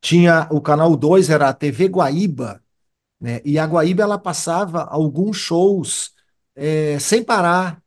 tinha 0.01 0.47
o 0.51 0.61
canal 0.61 0.95
2 0.95 1.29
era 1.29 1.49
a 1.49 1.53
TV 1.53 1.85
Guaíba, 1.87 2.61
né? 3.19 3.41
E 3.45 3.59
a 3.59 3.65
Guaíba 3.65 4.03
ela 4.03 4.19
passava 4.19 4.83
alguns 4.83 5.37
shows 5.37 6.11
é, 6.55 6.99
sem 6.99 7.23
parar, 7.23 7.81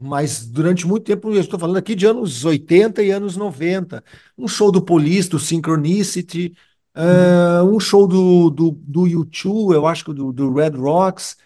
mas 0.00 0.46
durante 0.46 0.86
muito 0.86 1.04
tempo, 1.04 1.30
eu 1.32 1.40
estou 1.40 1.58
falando 1.58 1.78
aqui 1.78 1.94
de 1.94 2.06
anos 2.06 2.44
80 2.44 3.02
e 3.02 3.10
anos 3.10 3.36
90. 3.36 4.04
Um 4.36 4.48
show 4.48 4.72
do 4.72 4.82
Police, 4.82 5.28
do 5.28 5.38
Synchronicity, 5.38 6.54
é, 6.94 7.62
um 7.62 7.80
show 7.80 8.06
do, 8.06 8.50
do, 8.50 8.70
do 8.72 9.02
U2, 9.02 9.74
eu 9.74 9.86
acho 9.86 10.04
que 10.04 10.12
do, 10.14 10.32
do 10.32 10.52
Red 10.52 10.70
Rocks, 10.70 11.36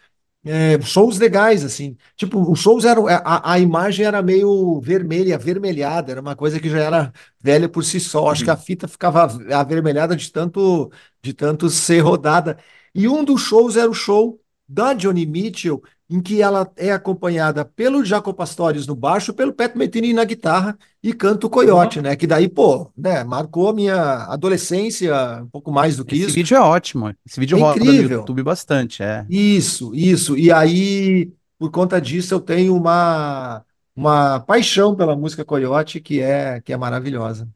é, 0.44 0.80
shows 0.82 1.18
legais, 1.18 1.64
assim. 1.64 1.96
Tipo, 2.16 2.50
os 2.50 2.60
shows 2.60 2.84
eram. 2.84 3.06
A, 3.08 3.52
a 3.54 3.58
imagem 3.58 4.06
era 4.06 4.22
meio 4.22 4.80
vermelha, 4.80 5.34
avermelhada, 5.36 6.12
era 6.12 6.20
uma 6.20 6.36
coisa 6.36 6.60
que 6.60 6.70
já 6.70 6.78
era 6.80 7.12
velha 7.40 7.68
por 7.68 7.84
si 7.84 8.00
só. 8.00 8.30
Acho 8.30 8.44
que 8.44 8.50
a 8.50 8.54
Uhum. 8.54 8.62
fita 8.62 8.88
ficava 8.88 9.24
avermelhada 9.54 10.16
de 10.16 10.30
tanto, 10.32 10.90
de 11.22 11.34
tanto 11.34 11.68
ser 11.70 12.00
rodada. 12.00 12.58
E 12.94 13.08
um 13.08 13.24
dos 13.24 13.42
shows 13.42 13.76
era 13.76 13.90
o 13.90 13.94
show 13.94 14.40
da 14.68 14.94
Johnny 14.94 15.26
Mitchell, 15.26 15.82
em 16.10 16.20
que 16.22 16.40
ela 16.40 16.70
é 16.76 16.90
acompanhada 16.90 17.64
pelo 17.66 18.02
Jaco 18.04 18.32
Pastorius 18.32 18.86
no 18.86 18.94
baixo, 18.94 19.34
pelo 19.34 19.52
Pat 19.52 19.74
Metheny 19.76 20.14
na 20.14 20.24
guitarra 20.24 20.76
e 21.02 21.12
canta 21.12 21.46
o 21.46 21.50
Coyote, 21.50 22.00
né? 22.00 22.16
Que 22.16 22.26
daí, 22.26 22.48
pô, 22.48 22.90
né, 22.96 23.22
marcou 23.24 23.68
a 23.68 23.74
minha 23.74 24.24
adolescência 24.24 25.14
um 25.42 25.48
pouco 25.48 25.70
mais 25.70 25.96
do 25.98 26.04
que 26.06 26.14
Esse 26.16 26.24
isso. 26.26 26.34
vídeo 26.34 26.56
é 26.56 26.60
ótimo. 26.60 27.14
Esse 27.26 27.38
vídeo 27.38 27.58
É 27.58 27.60
roda 27.60 27.84
no 27.84 27.92
incrível. 27.92 28.18
YouTube 28.20 28.42
bastante, 28.42 29.02
é. 29.02 29.26
Isso, 29.28 29.94
isso. 29.94 30.36
E 30.38 30.50
aí, 30.50 31.30
por 31.58 31.70
conta 31.70 32.00
disso, 32.00 32.32
eu 32.32 32.40
tenho 32.40 32.74
uma, 32.74 33.62
uma 33.94 34.40
paixão 34.40 34.96
pela 34.96 35.14
música 35.14 35.44
Coyote 35.44 36.00
que 36.00 36.20
é, 36.22 36.60
que 36.62 36.72
é 36.72 36.76
maravilhosa. 36.78 37.46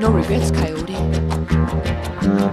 No 0.00 0.12
regrets, 0.16 0.50
Coyote. 0.50 0.79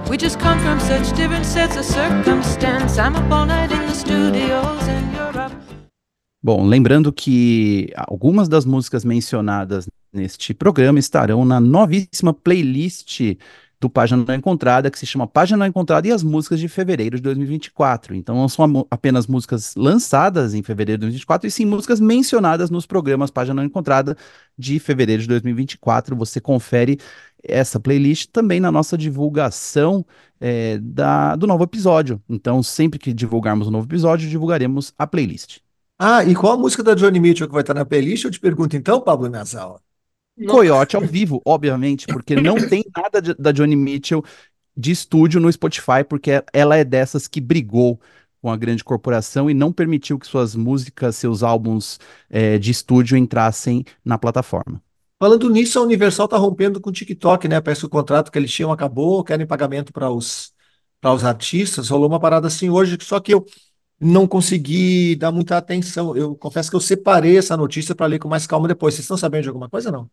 We 0.08 0.16
just 0.16 0.38
come 0.38 0.58
from 0.60 0.80
such 0.80 1.14
different 1.16 1.44
sets 1.44 1.76
of 1.76 1.84
circumstance. 1.84 2.98
I'm 2.98 3.16
up 3.16 3.30
all 3.30 3.46
night 3.46 3.72
in 3.72 3.86
the 3.86 3.94
studios 3.94 4.88
you're 5.12 5.38
up. 5.38 5.52
Bom, 6.42 6.64
lembrando 6.64 7.12
que 7.12 7.92
algumas 7.96 8.48
das 8.48 8.64
músicas 8.64 9.04
mencionadas 9.04 9.88
neste 10.12 10.54
programa 10.54 10.98
estarão 10.98 11.44
na 11.44 11.60
novíssima 11.60 12.32
playlist 12.32 13.20
do 13.80 13.88
Página 13.88 14.24
Não 14.26 14.34
Encontrada, 14.34 14.90
que 14.90 14.98
se 14.98 15.06
chama 15.06 15.26
Página 15.26 15.58
Não 15.58 15.66
Encontrada 15.66 16.08
e 16.08 16.12
as 16.12 16.22
músicas 16.22 16.58
de 16.58 16.68
fevereiro 16.68 17.16
de 17.16 17.22
2024. 17.22 18.14
Então 18.14 18.34
não 18.34 18.48
são 18.48 18.86
apenas 18.90 19.26
músicas 19.26 19.74
lançadas 19.76 20.52
em 20.52 20.62
fevereiro 20.62 20.98
de 20.98 21.06
2024, 21.06 21.46
e 21.46 21.50
sim 21.50 21.64
músicas 21.64 22.00
mencionadas 22.00 22.70
nos 22.70 22.86
programas 22.86 23.30
Página 23.30 23.54
Não 23.54 23.64
Encontrada 23.64 24.16
de 24.58 24.78
fevereiro 24.80 25.22
de 25.22 25.28
2024. 25.28 26.16
Você 26.16 26.40
confere 26.40 26.98
essa 27.42 27.80
playlist 27.80 28.30
também 28.32 28.60
na 28.60 28.70
nossa 28.72 28.96
divulgação 28.98 30.04
eh, 30.40 30.78
da, 30.80 31.36
do 31.36 31.46
novo 31.46 31.64
episódio. 31.64 32.22
Então, 32.28 32.62
sempre 32.62 32.98
que 32.98 33.12
divulgarmos 33.14 33.68
um 33.68 33.70
novo 33.70 33.86
episódio, 33.86 34.28
divulgaremos 34.28 34.92
a 34.98 35.06
playlist. 35.06 35.60
Ah, 35.98 36.24
e 36.24 36.34
qual 36.34 36.52
a 36.54 36.56
música 36.58 36.82
da 36.82 36.94
Johnny 36.94 37.18
Mitchell 37.20 37.46
que 37.48 37.52
vai 37.52 37.62
estar 37.62 37.74
na 37.74 37.84
playlist? 37.84 38.24
Eu 38.24 38.30
te 38.30 38.40
pergunto 38.40 38.76
então, 38.76 39.00
Pablo 39.00 39.28
Miyazawa. 39.30 39.82
Coyote 40.46 40.96
ao 40.96 41.04
vivo, 41.04 41.42
obviamente, 41.44 42.08
porque 42.08 42.36
não 42.36 42.62
tem 42.62 42.84
nada 42.96 43.20
de- 43.20 43.34
da 43.34 43.52
Johnny 43.52 43.76
Mitchell 43.76 44.24
de 44.76 44.92
estúdio 44.92 45.40
no 45.40 45.52
Spotify, 45.52 46.04
porque 46.08 46.44
ela 46.52 46.76
é 46.76 46.84
dessas 46.84 47.28
que 47.28 47.40
brigou 47.40 48.00
com 48.42 48.50
a 48.50 48.56
grande 48.56 48.84
corporação 48.84 49.50
e 49.50 49.54
não 49.54 49.72
permitiu 49.72 50.18
que 50.18 50.26
suas 50.26 50.54
músicas, 50.56 51.16
seus 51.16 51.42
álbuns 51.42 51.98
eh, 52.30 52.58
de 52.58 52.70
estúdio 52.70 53.16
entrassem 53.16 53.84
na 54.04 54.18
plataforma. 54.18 54.82
Falando 55.18 55.50
nisso, 55.50 55.78
a 55.78 55.82
Universal 55.82 56.28
tá 56.28 56.36
rompendo 56.36 56.80
com 56.80 56.90
o 56.90 56.92
TikTok, 56.92 57.48
né? 57.48 57.60
Parece 57.60 57.80
que 57.80 57.86
o 57.86 57.90
contrato 57.90 58.30
que 58.30 58.38
eles 58.38 58.52
tinham 58.52 58.70
acabou, 58.70 59.24
querem 59.24 59.46
pagamento 59.46 59.92
para 59.92 60.10
os, 60.10 60.52
para 61.00 61.12
os 61.12 61.24
artistas. 61.24 61.88
Rolou 61.88 62.08
uma 62.08 62.20
parada 62.20 62.46
assim 62.46 62.70
hoje, 62.70 62.96
só 63.02 63.18
que 63.18 63.34
eu 63.34 63.44
não 64.00 64.28
consegui 64.28 65.16
dar 65.16 65.32
muita 65.32 65.56
atenção. 65.56 66.16
Eu 66.16 66.36
confesso 66.36 66.70
que 66.70 66.76
eu 66.76 66.80
separei 66.80 67.36
essa 67.36 67.56
notícia 67.56 67.94
para 67.94 68.06
ler 68.06 68.20
com 68.20 68.28
mais 68.28 68.46
calma 68.46 68.68
depois. 68.68 68.94
Vocês 68.94 69.04
estão 69.04 69.16
sabendo 69.16 69.42
de 69.42 69.48
alguma 69.48 69.68
coisa, 69.68 69.90
não? 69.90 70.08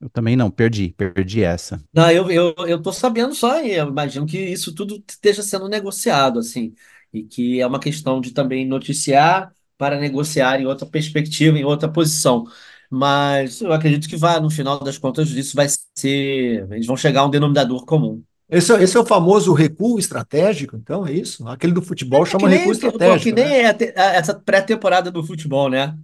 Eu 0.00 0.08
também 0.08 0.36
não, 0.36 0.50
perdi, 0.50 0.94
perdi 0.96 1.42
essa. 1.42 1.82
Não, 1.92 2.10
eu, 2.10 2.30
eu, 2.30 2.54
eu 2.66 2.80
tô 2.80 2.92
sabendo 2.92 3.34
só 3.34 3.60
e 3.62 3.72
eu 3.74 3.88
imagino 3.88 4.26
que 4.26 4.38
isso 4.38 4.74
tudo 4.74 5.02
esteja 5.08 5.42
sendo 5.42 5.68
negociado, 5.68 6.38
assim, 6.38 6.74
e 7.12 7.24
que 7.24 7.60
é 7.60 7.66
uma 7.66 7.80
questão 7.80 8.20
de 8.20 8.32
também 8.32 8.66
noticiar 8.66 9.52
para 9.76 9.98
negociar 9.98 10.60
em 10.60 10.66
outra 10.66 10.86
perspectiva, 10.86 11.58
em 11.58 11.64
outra 11.64 11.90
posição. 11.90 12.44
Mas 12.90 13.60
eu 13.60 13.72
acredito 13.72 14.08
que 14.08 14.16
vai, 14.16 14.40
no 14.40 14.50
final 14.50 14.80
das 14.80 14.98
contas, 14.98 15.30
isso 15.30 15.54
vai 15.56 15.66
ser. 15.96 16.66
Eles 16.72 16.86
vão 16.86 16.96
chegar 16.96 17.20
a 17.20 17.26
um 17.26 17.30
denominador 17.30 17.84
comum. 17.86 18.22
Esse, 18.48 18.72
é- 18.72 18.82
esse 18.82 18.96
é 18.96 19.00
o 19.00 19.06
famoso 19.06 19.52
recuo 19.52 19.98
estratégico, 19.98 20.76
então 20.76 21.06
é 21.06 21.12
isso? 21.12 21.46
Aquele 21.48 21.72
do 21.72 21.82
futebol 21.82 22.26
chama 22.26 22.48
que 22.48 22.48
nem, 22.48 22.58
recuo 22.58 22.72
que, 22.72 22.72
estratégico, 22.72 23.22
que 23.22 23.32
nem 23.32 23.44
né? 23.44 23.60
é 23.62 23.66
a 23.68 23.74
te- 23.74 23.94
a- 23.96 24.14
essa 24.14 24.34
pré-temporada 24.34 25.10
do 25.10 25.22
futebol, 25.24 25.68
né? 25.70 25.96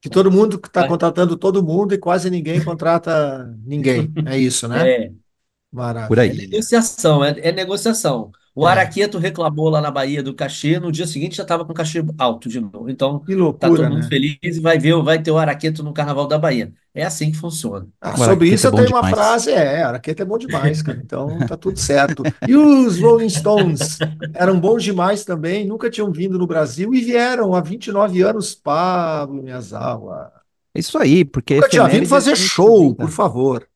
Que 0.00 0.10
todo 0.10 0.30
mundo 0.32 0.56
está 0.64 0.82
Vai. 0.82 0.88
contratando 0.88 1.36
todo 1.38 1.62
mundo 1.64 1.94
e 1.94 1.98
quase 1.98 2.30
ninguém 2.30 2.62
contrata 2.64 3.46
ninguém. 3.64 4.12
É 4.26 4.38
isso, 4.38 4.68
né? 4.68 4.78
É, 5.08 5.12
Por 6.06 6.18
Maravilha. 6.18 6.20
aí. 6.20 6.30
é 6.30 6.34
negociação, 6.36 7.24
é, 7.24 7.30
é 7.40 7.52
negociação. 7.52 8.32
O 8.54 8.66
É. 8.66 8.72
Araqueto 8.72 9.18
reclamou 9.18 9.70
lá 9.70 9.80
na 9.80 9.90
Bahia 9.90 10.22
do 10.22 10.34
cachê, 10.34 10.78
no 10.78 10.92
dia 10.92 11.06
seguinte 11.06 11.36
já 11.36 11.42
estava 11.42 11.64
com 11.64 11.72
cachê 11.72 12.04
alto 12.18 12.48
de 12.48 12.60
novo. 12.60 12.90
Então, 12.90 13.20
Que 13.24 13.34
tá 13.58 13.70
loucura, 13.70 13.70
todo 13.70 13.88
mundo 13.88 14.02
né? 14.02 14.08
feliz 14.08 14.38
e 14.42 14.60
vai 14.60 14.78
ver, 14.78 14.94
vai 15.02 15.22
ter 15.22 15.30
o 15.30 15.38
Araqueto 15.38 15.82
no 15.82 15.92
Carnaval 15.94 16.26
da 16.28 16.38
Bahia. 16.38 16.72
É 16.94 17.04
assim 17.04 17.30
que 17.30 17.38
funciona. 17.38 17.88
Ah, 18.00 18.12
O 18.12 18.16
sobre 18.18 18.48
isso 18.50 18.66
é 18.66 18.70
eu 18.70 18.74
tenho 18.74 18.88
uma 18.88 19.02
demais. 19.02 19.14
frase, 19.14 19.50
é, 19.50 19.82
Araqueta 19.82 20.22
é 20.22 20.26
bom 20.26 20.36
demais, 20.36 20.82
cara, 20.82 20.98
então 21.02 21.38
tá 21.46 21.56
tudo 21.56 21.78
certo. 21.78 22.22
E 22.46 22.54
os 22.54 22.98
Rolling 23.00 23.28
Stones 23.30 23.98
eram 24.34 24.60
bons 24.60 24.82
demais 24.82 25.24
também, 25.24 25.66
nunca 25.66 25.88
tinham 25.88 26.12
vindo 26.12 26.38
no 26.38 26.46
Brasil 26.46 26.92
e 26.94 27.00
vieram 27.00 27.54
há 27.54 27.60
29 27.62 28.20
anos, 28.22 28.54
Pablo 28.54 29.42
Miyazawa. 29.42 30.30
É 30.74 30.80
isso 30.80 30.98
aí, 30.98 31.24
porque 31.24 31.54
Nunca 31.54 31.68
tinha 31.68 31.86
vindo 31.88 32.06
fazer 32.06 32.36
show, 32.36 32.94
por 32.94 33.10
favor. 33.10 33.66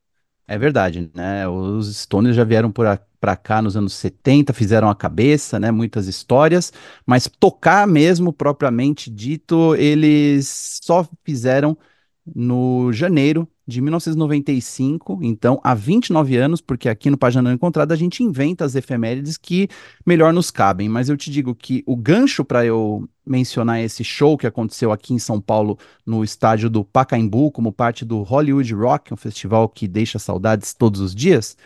É 0.48 0.56
verdade, 0.58 1.10
né? 1.14 1.46
Os 1.48 1.96
Stones 1.96 2.36
já 2.36 2.44
vieram 2.44 2.70
por 2.70 2.86
a- 2.86 3.00
pra 3.20 3.36
cá 3.36 3.60
nos 3.60 3.76
anos 3.76 3.94
70, 3.94 4.52
fizeram 4.52 4.88
a 4.88 4.94
cabeça, 4.94 5.58
né? 5.58 5.70
Muitas 5.72 6.06
histórias, 6.06 6.72
mas 7.04 7.26
tocar 7.40 7.86
mesmo, 7.86 8.32
propriamente 8.32 9.10
dito, 9.10 9.74
eles 9.74 10.80
só 10.82 11.08
fizeram 11.24 11.76
no 12.24 12.92
janeiro 12.92 13.48
de 13.66 13.80
1995, 13.80 15.18
então 15.23 15.61
há 15.62 15.75
29 15.75 16.37
anos, 16.37 16.61
porque 16.61 16.88
aqui 16.88 17.11
no 17.11 17.18
Página 17.18 17.42
Não 17.42 17.52
Encontrada 17.52 17.92
a 17.92 17.96
gente 17.96 18.23
inventa 18.23 18.64
as 18.64 18.76
efemérides 18.76 19.37
que 19.37 19.68
melhor 20.04 20.32
nos 20.32 20.52
cabem, 20.52 20.88
mas 20.88 21.08
eu 21.08 21.16
te 21.16 21.30
digo 21.30 21.54
que 21.54 21.82
o 21.85 21.96
gancho 21.96 22.44
para 22.44 22.64
eu 22.64 23.08
mencionar 23.26 23.80
esse 23.80 24.04
show 24.04 24.38
que 24.38 24.46
aconteceu 24.46 24.92
aqui 24.92 25.12
em 25.12 25.18
São 25.18 25.40
Paulo 25.40 25.76
no 26.06 26.23
estádio 26.23 26.70
do 26.70 26.85
Pacaembu, 26.85 27.50
como 27.50 27.73
parte 27.73 28.04
do 28.04 28.23
Hollywood 28.23 28.73
Rock, 28.73 29.12
um 29.12 29.16
festival 29.16 29.68
que 29.68 29.88
deixa 29.88 30.18
saudades 30.18 30.73
todos 30.73 31.00
os 31.00 31.12
dias, 31.12 31.56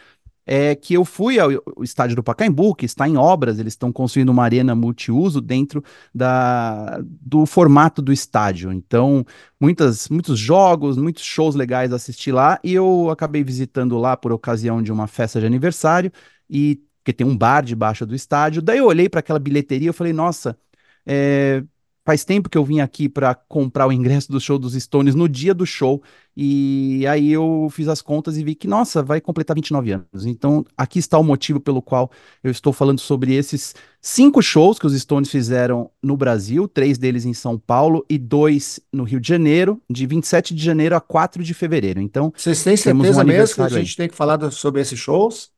é 0.53 0.75
que 0.75 0.95
eu 0.95 1.05
fui 1.05 1.39
ao, 1.39 1.49
estádio 1.81 2.17
do 2.17 2.25
Pacaembu, 2.25 2.75
que 2.75 2.85
está 2.85 3.09
em 3.09 3.17
obras, 3.17 3.61
eles 3.61 3.73
estão 3.73 3.93
construindo 3.93 4.31
uma 4.31 4.43
arena 4.43 4.75
multiuso 4.75 5.41
dentro 5.41 5.81
da, 6.13 7.01
do 7.05 7.47
formato 7.47 8.03
do 8.03 8.13
estádio. 8.13 8.73
Então, 8.73 9.25
muitas, 9.61 10.09
muitos 10.09 10.41
jogos, 10.41 10.97
muitos 10.97 11.23
shows 11.23 11.55
legais 11.55 11.93
assisti 11.93 12.33
lá, 12.33 12.59
e 12.65 12.75
eu 12.75 13.11
acabei 13.11 13.45
visitando 13.45 13.97
lá 13.97 14.17
por 14.17 14.33
ocasião 14.33 14.83
de 14.83 14.91
uma 14.91 15.07
festa 15.07 15.39
de 15.39 15.47
aniversário, 15.47 16.11
e 16.49 16.83
porque 16.99 17.13
tem 17.13 17.25
um 17.25 17.37
bar 17.37 17.63
debaixo 17.63 18.05
do 18.05 18.15
estádio. 18.15 18.61
Daí 18.61 18.79
eu 18.79 18.87
olhei 18.87 19.09
para 19.09 19.21
aquela 19.21 19.39
bilheteria 19.39 19.91
e 19.91 19.93
falei, 19.93 20.13
nossa, 20.13 20.59
é, 21.07 21.63
faz 22.11 22.25
tempo 22.25 22.49
que 22.51 22.59
eu 22.59 22.65
vim 22.65 22.81
aqui 22.81 23.09
para 23.09 23.35
comprar 23.35 23.87
o 23.87 23.93
ingresso 23.93 24.33
do 24.33 24.41
show 24.41 24.59
dos 24.59 24.75
Stones 24.75 25.15
no 25.15 25.29
dia 25.29 25.55
do 25.55 25.65
show. 25.65 26.03
E 26.37 27.07
aí 27.07 27.31
eu 27.33 27.69
fiz 27.71 27.87
as 27.87 28.03
contas 28.03 28.37
e 28.37 28.43
vi 28.43 28.55
que, 28.57 28.67
nossa, 28.67 29.01
vai 29.01 29.21
completar 29.21 29.55
29 29.55 29.93
anos. 29.93 30.27
Então, 30.27 30.65
aqui 30.77 30.99
está 30.99 31.17
o 31.19 31.23
motivo 31.23 31.61
pelo 31.61 31.81
qual 31.81 32.11
eu 32.43 32.51
estou 32.51 32.73
falando 32.73 32.99
sobre 32.99 33.35
esses 33.35 33.75
cinco 34.01 34.43
shows 34.43 34.77
que 34.79 34.87
os 34.87 35.01
Stones 35.01 35.31
fizeram 35.31 35.89
no 36.03 36.17
Brasil, 36.17 36.67
três 36.67 36.99
deles 36.99 37.25
em 37.25 37.35
São 37.35 37.57
Paulo 37.57 38.05
e 38.09 38.19
dois 38.19 38.81
no 38.93 39.05
Rio 39.05 39.21
de 39.21 39.29
Janeiro, 39.29 39.81
de 39.89 40.05
27 40.07 40.53
de 40.55 40.65
janeiro 40.65 40.97
a 40.97 41.01
4 41.01 41.45
de 41.45 41.55
fevereiro. 41.55 42.01
Então, 42.01 42.33
Vocês 42.37 42.63
têm 42.65 42.77
Temos 42.83 43.09
um 43.09 43.13
certeza 43.13 43.25
mesmo 43.25 43.55
que 43.55 43.63
a 43.63 43.69
aniversário 43.69 43.77
aí. 43.77 43.85
gente 43.85 43.97
tem 43.97 44.09
que 44.09 44.17
falar 44.17 44.51
sobre 44.51 44.81
esses 44.81 44.99
shows? 44.99 45.53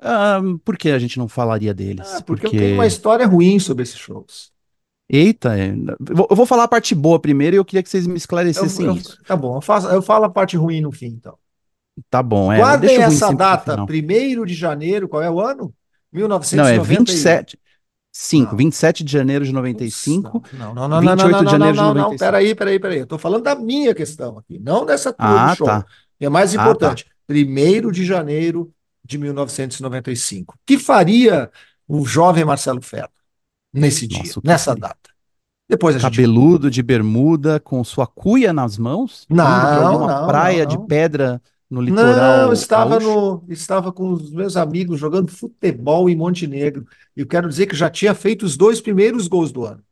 ah, 0.00 0.40
por 0.64 0.76
que 0.76 0.90
a 0.90 0.98
gente 0.98 1.18
não 1.18 1.28
falaria 1.28 1.72
deles? 1.74 2.08
Ah, 2.08 2.22
porque 2.22 2.46
eu 2.46 2.54
tenho 2.54 2.72
uma 2.72 2.84
Porque, 2.84 2.86
história 2.86 3.26
ruim 3.26 3.58
sobre 3.58 3.82
esses 3.84 3.98
shows. 3.98 4.51
Eita, 5.12 5.56
é, 5.58 5.68
eu 5.70 6.16
vou- 6.16 6.26
eu 6.30 6.36
falar 6.46 6.64
a 6.64 6.68
parte 6.68 6.94
boa 6.94 7.20
primeiro 7.20 7.54
e 7.54 7.58
eu 7.58 7.64
queria 7.64 7.82
que 7.82 7.88
vocês 7.90 8.06
me 8.06 8.14
Eu, 8.14 8.16
esclarecessem 8.16 8.86
eu- 8.86 8.96
isso. 8.96 9.18
tá 9.26 9.36
bom, 9.36 9.56
eu, 9.56 9.60
faço, 9.60 9.86
eu 9.88 10.00
falo 10.02 10.24
a 10.24 10.30
parte 10.30 10.56
ruim 10.56 10.80
no 10.80 10.90
fim, 10.90 11.06
então. 11.08 11.34
Tá 12.08 12.22
bom, 12.22 12.50
é, 12.52 12.56
Guardem 12.56 13.02
essa 13.02 13.32
data, 13.34 13.72
final. 13.72 13.86
1 13.86 14.46
de 14.46 14.54
janeiro, 14.54 15.06
qual 15.08 15.22
é 15.22 15.30
o 15.30 15.40
ano? 15.40 15.72
Não, 16.12 16.20
é 16.20 16.22
1991. 16.22 16.84
27, 16.84 17.58
5, 18.10 18.50
Não. 18.52 18.56
27 18.58 19.04
de 19.04 19.12
janeiro 19.12 19.44
de 19.44 19.50
Putz, 19.50 19.56
95, 19.56 20.42
Não, 20.54 20.74
não, 20.74 20.88
não, 20.88 20.88
não, 20.88 20.88
não, 20.88 21.02
não, 21.02 21.16
28 21.16 21.38
de 21.38 21.44
não, 21.44 21.50
janeiro 21.50 21.76
não, 21.76 21.82
de 21.82 21.88
não, 21.88 21.94
não, 21.94 22.02
95. 22.02 22.18
peraí, 22.18 22.54
peraí, 22.54 22.78
peraí. 22.80 22.98
Eu 23.00 23.06
tô 23.06 23.18
falando 23.18 23.42
da 23.42 23.54
minha 23.54 23.94
questão 23.94 24.38
aqui, 24.38 24.58
não 24.58 24.84
dessa 24.86 25.12
tua 25.12 25.26
do 25.26 25.38
Ah, 25.38 25.54
show. 25.54 25.66
tá. 25.66 25.86
é 26.20 26.28
mais 26.28 26.52
Ah, 26.54 26.56
tá. 26.56 26.62
importante. 26.62 27.06
1 27.28 27.90
de 27.90 28.04
janeiro 28.04 28.70
de 29.04 29.18
1995. 29.18 30.54
O 30.54 30.58
que 30.66 30.78
faria 30.78 31.50
o 31.88 32.04
jovem 32.06 32.44
Marcelo 32.44 32.80
Ferro 32.82 33.10
nesse 33.72 34.06
dia, 34.06 34.34
Nossa, 34.34 34.40
que 34.42 34.48
nessa 34.48 34.74
data? 34.74 35.10
Depois 35.68 35.96
a 35.96 35.98
gente. 35.98 36.20
Cabeludo 36.20 36.70
de 36.70 36.82
bermuda, 36.82 37.60
com 37.60 37.82
sua 37.84 38.06
cuia 38.06 38.52
nas 38.52 38.76
mãos, 38.78 39.28
Não, 39.28 40.06
não, 40.06 40.06
praia 40.26 40.66
não, 40.66 40.66
de 40.66 40.78
não. 40.78 40.88
pedra 40.88 41.40
no 41.70 41.80
Não, 41.86 42.52
litoral 42.52 42.52
estava 42.52 42.98
gaúcho. 42.98 43.00
no, 43.00 43.44
estava 43.48 43.92
com 43.92 44.10
os 44.12 44.30
meus 44.32 44.56
amigos 44.56 45.00
jogando 45.00 45.30
futebol 45.30 46.08
em 46.10 46.16
Montenegro. 46.16 46.86
E 47.16 47.20
eu 47.22 47.26
quero 47.26 47.48
dizer 47.48 47.66
que 47.66 47.76
já 47.76 47.90
tinha 47.90 48.14
feito 48.14 48.44
os 48.46 48.56
dois 48.56 48.80
primeiros 48.80 49.28
gols 49.28 49.52
do 49.52 49.64
ano, 49.64 49.84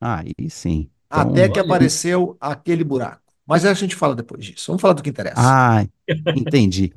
aí 0.00 0.34
sim. 0.50 0.90
Então, 1.10 1.32
até 1.32 1.48
que 1.48 1.58
apareceu 1.58 2.36
aquele 2.40 2.84
buraco. 2.84 3.22
Mas 3.46 3.64
a 3.64 3.72
gente 3.74 3.96
fala 3.96 4.14
depois 4.14 4.44
disso. 4.44 4.66
Vamos 4.68 4.82
falar 4.82 4.94
do 4.94 5.02
que 5.02 5.10
interessa. 5.10 5.54
ah, 5.54 5.86
entendi. 6.34 6.92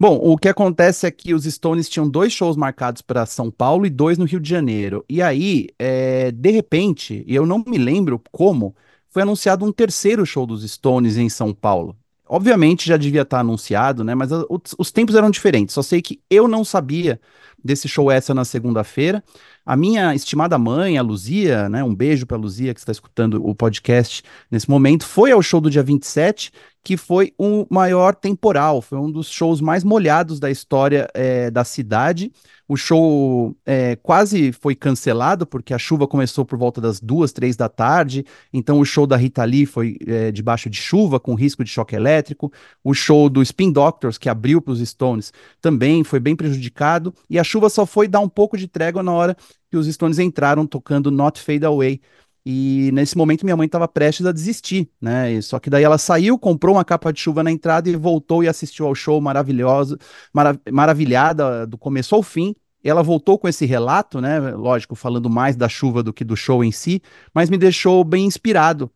Bom, 0.00 0.16
o 0.22 0.36
que 0.38 0.48
acontece 0.48 1.06
é 1.06 1.10
que 1.10 1.34
os 1.34 1.42
Stones 1.44 1.88
tinham 1.88 2.08
dois 2.08 2.32
shows 2.32 2.56
marcados 2.56 3.02
para 3.02 3.26
São 3.26 3.50
Paulo 3.50 3.84
e 3.84 3.90
dois 3.90 4.16
no 4.16 4.24
Rio 4.24 4.38
de 4.38 4.48
Janeiro. 4.48 5.04
E 5.08 5.20
aí, 5.20 5.66
é, 5.76 6.30
de 6.30 6.50
repente, 6.52 7.24
e 7.26 7.34
eu 7.34 7.44
não 7.44 7.64
me 7.66 7.78
lembro 7.78 8.22
como, 8.30 8.76
foi 9.10 9.22
anunciado 9.22 9.64
um 9.64 9.72
terceiro 9.72 10.24
show 10.24 10.46
dos 10.46 10.62
Stones 10.70 11.16
em 11.16 11.28
São 11.28 11.52
Paulo. 11.52 11.96
Obviamente 12.28 12.86
já 12.86 12.96
devia 12.96 13.22
estar 13.22 13.40
anunciado, 13.40 14.04
né? 14.04 14.14
Mas 14.14 14.30
os 14.78 14.92
tempos 14.92 15.14
eram 15.16 15.30
diferentes. 15.30 15.74
Só 15.74 15.82
sei 15.82 16.00
que 16.00 16.20
eu 16.30 16.46
não 16.46 16.64
sabia 16.64 17.20
desse 17.62 17.88
show 17.88 18.10
essa 18.10 18.34
na 18.34 18.44
segunda-feira. 18.44 19.22
A 19.64 19.76
minha 19.76 20.14
estimada 20.14 20.58
mãe, 20.58 20.96
a 20.96 21.02
Luzia, 21.02 21.68
né? 21.68 21.84
Um 21.84 21.94
beijo 21.94 22.24
para 22.24 22.36
Luzia 22.36 22.72
que 22.72 22.80
está 22.80 22.92
escutando 22.92 23.46
o 23.46 23.54
podcast 23.54 24.22
nesse 24.50 24.68
momento, 24.68 25.04
foi 25.04 25.32
ao 25.32 25.42
show 25.42 25.60
do 25.60 25.70
dia 25.70 25.82
27 25.82 26.50
que 26.88 26.96
foi 26.96 27.34
o 27.36 27.66
maior 27.68 28.14
temporal, 28.14 28.80
foi 28.80 28.96
um 28.96 29.10
dos 29.10 29.28
shows 29.28 29.60
mais 29.60 29.84
molhados 29.84 30.40
da 30.40 30.50
história 30.50 31.06
eh, 31.12 31.50
da 31.50 31.62
cidade. 31.62 32.32
O 32.66 32.78
show 32.78 33.54
eh, 33.66 33.96
quase 33.96 34.52
foi 34.52 34.74
cancelado, 34.74 35.46
porque 35.46 35.74
a 35.74 35.78
chuva 35.78 36.06
começou 36.06 36.46
por 36.46 36.58
volta 36.58 36.80
das 36.80 36.98
duas, 36.98 37.30
três 37.30 37.56
da 37.56 37.68
tarde, 37.68 38.24
então 38.52 38.80
o 38.80 38.86
show 38.86 39.06
da 39.06 39.16
Rita 39.16 39.44
Lee 39.44 39.66
foi 39.66 39.98
eh, 40.06 40.30
debaixo 40.32 40.70
de 40.70 40.78
chuva, 40.78 41.20
com 41.20 41.34
risco 41.34 41.62
de 41.62 41.70
choque 41.70 41.94
elétrico. 41.94 42.50
O 42.82 42.94
show 42.94 43.28
do 43.28 43.42
Spin 43.42 43.70
Doctors, 43.70 44.16
que 44.16 44.28
abriu 44.28 44.62
para 44.62 44.72
os 44.72 44.80
Stones, 44.80 45.30
também 45.60 46.02
foi 46.04 46.20
bem 46.20 46.36
prejudicado, 46.36 47.12
e 47.28 47.38
a 47.38 47.44
chuva 47.48 47.68
só 47.70 47.86
foi 47.86 48.08
dar 48.08 48.20
um 48.20 48.28
pouco 48.28 48.56
de 48.56 48.68
trégua 48.68 49.02
na 49.02 49.12
hora 49.12 49.36
que 49.70 49.76
os 49.76 49.86
Stones 49.86 50.18
entraram 50.18 50.66
tocando 50.66 51.10
Not 51.10 51.40
Fade 51.40 51.64
Away. 51.64 52.00
E 52.46 52.90
nesse 52.92 53.16
momento 53.16 53.44
minha 53.44 53.56
mãe 53.56 53.66
estava 53.66 53.86
prestes 53.86 54.24
a 54.24 54.32
desistir, 54.32 54.88
né? 55.00 55.38
Só 55.42 55.58
que 55.58 55.68
daí 55.68 55.84
ela 55.84 55.98
saiu, 55.98 56.38
comprou 56.38 56.76
uma 56.76 56.84
capa 56.84 57.12
de 57.12 57.20
chuva 57.20 57.42
na 57.42 57.50
entrada 57.50 57.90
e 57.90 57.96
voltou 57.96 58.42
e 58.42 58.48
assistiu 58.48 58.86
ao 58.86 58.94
show 58.94 59.20
maravilhoso, 59.20 59.98
mara- 60.32 60.58
maravilhada 60.70 61.66
do 61.66 61.76
começo 61.76 62.14
ao 62.14 62.22
fim. 62.22 62.54
Ela 62.82 63.02
voltou 63.02 63.38
com 63.38 63.48
esse 63.48 63.66
relato, 63.66 64.20
né? 64.20 64.38
Lógico, 64.52 64.94
falando 64.94 65.28
mais 65.28 65.56
da 65.56 65.68
chuva 65.68 66.02
do 66.02 66.12
que 66.12 66.24
do 66.24 66.36
show 66.36 66.64
em 66.64 66.72
si, 66.72 67.02
mas 67.34 67.50
me 67.50 67.58
deixou 67.58 68.02
bem 68.04 68.24
inspirado. 68.24 68.90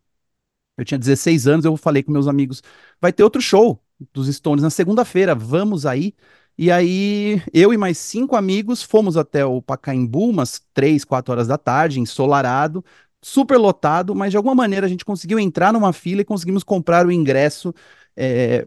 Eu 0.77 0.85
tinha 0.85 0.99
16 0.99 1.47
anos, 1.47 1.65
eu 1.65 1.77
falei 1.77 2.03
com 2.03 2.11
meus 2.13 2.27
amigos, 2.27 2.63
vai 3.01 3.13
ter 3.13 3.23
outro 3.23 3.41
show 3.43 3.83
dos 4.13 4.35
Stones 4.35 4.63
na 4.63 4.71
segunda-feira, 4.71 5.35
vamos 5.35 5.85
aí. 5.87 6.15
E 6.57 6.71
aí, 6.71 7.43
eu 7.53 7.73
e 7.73 7.77
mais 7.79 7.99
cinco 7.99 8.37
amigos 8.37 8.83
fomos 8.83 9.17
até 9.17 9.45
o 9.45 9.63
Pacaembu, 9.63 10.29
umas 10.29 10.61
três, 10.75 11.05
quatro 11.05 11.33
horas 11.33 11.49
da 11.49 11.57
tarde, 11.59 11.99
ensolarado, 12.01 12.85
super 13.23 13.57
lotado, 13.59 14.15
mas 14.15 14.31
de 14.31 14.37
alguma 14.37 14.55
maneira 14.55 14.87
a 14.87 14.89
gente 14.89 15.05
conseguiu 15.05 15.39
entrar 15.39 15.73
numa 15.73 15.93
fila 15.93 16.21
e 16.21 16.25
conseguimos 16.25 16.63
comprar 16.63 17.07
o 17.07 17.13
ingresso 17.13 17.75
é, 18.17 18.67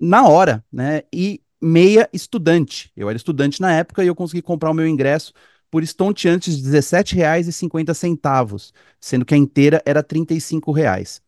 na 0.00 0.26
hora, 0.28 0.64
né? 0.72 1.02
E 1.12 1.40
meia 1.60 2.08
estudante. 2.12 2.92
Eu 2.96 3.08
era 3.08 3.16
estudante 3.16 3.60
na 3.60 3.72
época 3.72 4.04
e 4.04 4.06
eu 4.06 4.14
consegui 4.14 4.42
comprar 4.42 4.70
o 4.70 4.74
meu 4.74 4.86
ingresso 4.86 5.32
por 5.70 5.82
estonteantes 5.82 6.62
de 6.62 6.70
R$17,50, 6.70 8.72
sendo 9.00 9.24
que 9.24 9.34
a 9.34 9.36
inteira 9.36 9.82
era 9.84 10.02
R$35,00. 10.02 11.20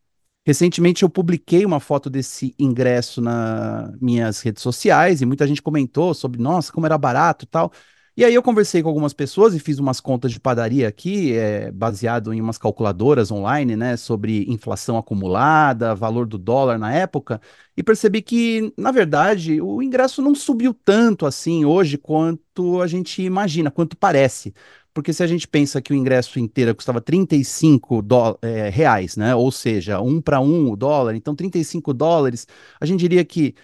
Recentemente 0.50 1.04
eu 1.04 1.08
publiquei 1.08 1.64
uma 1.64 1.78
foto 1.78 2.10
desse 2.10 2.56
ingresso 2.58 3.20
nas 3.20 3.96
minhas 4.00 4.40
redes 4.40 4.64
sociais 4.64 5.22
e 5.22 5.24
muita 5.24 5.46
gente 5.46 5.62
comentou 5.62 6.12
sobre, 6.12 6.42
nossa, 6.42 6.72
como 6.72 6.86
era 6.86 6.98
barato 6.98 7.44
e 7.44 7.48
tal. 7.48 7.70
E 8.16 8.24
aí 8.24 8.34
eu 8.34 8.42
conversei 8.42 8.82
com 8.82 8.88
algumas 8.88 9.12
pessoas 9.14 9.54
e 9.54 9.60
fiz 9.60 9.78
umas 9.78 10.00
contas 10.00 10.32
de 10.32 10.40
padaria 10.40 10.88
aqui, 10.88 11.32
é, 11.34 11.70
baseado 11.70 12.32
em 12.34 12.40
umas 12.40 12.58
calculadoras 12.58 13.30
online, 13.30 13.76
né, 13.76 13.96
sobre 13.96 14.44
inflação 14.50 14.98
acumulada, 14.98 15.94
valor 15.94 16.26
do 16.26 16.36
dólar 16.36 16.78
na 16.78 16.92
época, 16.92 17.40
e 17.76 17.82
percebi 17.84 18.20
que, 18.20 18.74
na 18.76 18.90
verdade, 18.90 19.60
o 19.60 19.80
ingresso 19.80 20.20
não 20.20 20.34
subiu 20.34 20.74
tanto 20.74 21.26
assim 21.26 21.64
hoje 21.64 21.96
quanto 21.96 22.82
a 22.82 22.88
gente 22.88 23.22
imagina, 23.22 23.70
quanto 23.70 23.96
parece. 23.96 24.52
Porque 24.92 25.12
se 25.12 25.22
a 25.22 25.26
gente 25.26 25.46
pensa 25.46 25.80
que 25.80 25.92
o 25.92 25.96
ingresso 25.96 26.38
inteiro 26.38 26.74
custava 26.74 27.00
35 27.00 28.02
dó- 28.02 28.36
é, 28.42 28.68
reais, 28.68 29.16
né? 29.16 29.34
Ou 29.34 29.50
seja, 29.52 30.00
um 30.00 30.20
para 30.20 30.40
um 30.40 30.70
o 30.70 30.76
dólar, 30.76 31.14
então 31.14 31.34
35 31.34 31.94
dólares, 31.94 32.46
a 32.80 32.86
gente 32.86 33.00
diria 33.00 33.24
que 33.24 33.54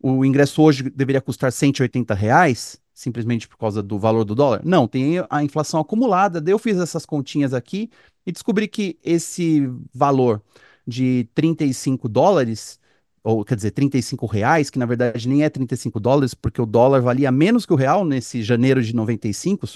o 0.00 0.24
ingresso 0.24 0.60
hoje 0.62 0.82
deveria 0.90 1.20
custar 1.20 1.50
180 1.50 2.14
reais, 2.14 2.78
simplesmente 2.92 3.48
por 3.48 3.56
causa 3.56 3.82
do 3.82 3.98
valor 3.98 4.24
do 4.24 4.34
dólar? 4.34 4.60
Não, 4.64 4.86
tem 4.86 5.14
a 5.30 5.42
inflação 5.42 5.80
acumulada. 5.80 6.42
Eu 6.50 6.58
fiz 6.58 6.76
essas 6.78 7.06
continhas 7.06 7.54
aqui 7.54 7.88
e 8.26 8.30
descobri 8.32 8.68
que 8.68 8.98
esse 9.02 9.68
valor 9.92 10.42
de 10.86 11.26
35 11.34 12.08
dólares, 12.08 12.78
ou 13.22 13.42
quer 13.44 13.56
dizer, 13.56 13.70
35 13.70 14.26
reais, 14.26 14.68
que 14.68 14.78
na 14.78 14.84
verdade 14.86 15.26
nem 15.28 15.42
é 15.42 15.48
35 15.48 15.98
dólares, 15.98 16.34
porque 16.34 16.60
o 16.60 16.66
dólar 16.66 17.00
valia 17.00 17.32
menos 17.32 17.64
que 17.64 17.72
o 17.72 17.76
real 17.76 18.04
nesse 18.04 18.42
janeiro 18.42 18.82
de 18.82 18.94
95, 18.94 19.66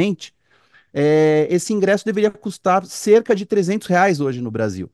Uhum. 0.00 0.39
É, 0.92 1.46
esse 1.50 1.72
ingresso 1.72 2.04
deveria 2.04 2.30
custar 2.30 2.84
cerca 2.86 3.34
de 3.34 3.46
300 3.46 3.86
reais 3.88 4.20
hoje 4.20 4.40
no 4.40 4.50
Brasil. 4.50 4.90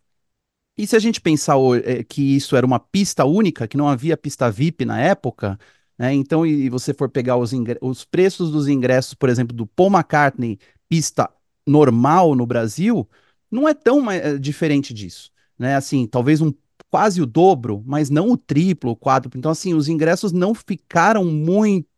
E 0.77 0.87
se 0.87 0.95
a 0.95 0.99
gente 0.99 1.21
pensar 1.21 1.57
eh, 1.85 2.05
que 2.05 2.37
isso 2.37 2.55
era 2.55 2.67
uma 2.67 2.79
pista 2.79 3.25
única, 3.25 3.67
que 3.67 3.77
não 3.77 3.89
havia 3.89 4.17
pista 4.17 4.51
VIP 4.51 4.85
na 4.85 5.01
época, 5.01 5.59
né? 5.99 6.13
Então, 6.13 6.47
e, 6.47 6.69
você 6.69 6.93
for 6.93 7.09
pegar 7.09 7.37
os, 7.39 7.53
os 7.81 8.05
preços 8.05 8.51
dos 8.51 8.69
ingressos, 8.69 9.15
por 9.15 9.29
exemplo, 9.31 9.57
do 9.57 9.67
Paul 9.67 9.91
McCartney, 9.91 10.59
pista 10.89 11.31
normal 11.67 12.35
no 12.35 12.47
Brasil, 12.47 13.09
não 13.51 13.69
é 13.69 13.73
tão 13.75 14.11
eh, 14.11 14.39
diferente 14.39 14.93
disso, 14.93 15.31
né? 15.59 15.77
Assim, 15.77 16.07
talvez 16.07 16.41
um 16.43 16.53
quase 16.91 17.21
o 17.23 17.27
dobro, 17.27 17.83
mas 17.87 18.11
não 18.11 18.31
o 18.31 18.37
triplo, 18.37 18.93
o 18.93 18.97
quádruplo. 18.97 19.39
Então, 19.39 19.51
assim, 19.51 19.75
os 19.75 19.89
ingressos 19.89 20.33
não 20.33 20.55
ficaram 20.55 21.25
muito 21.25 21.89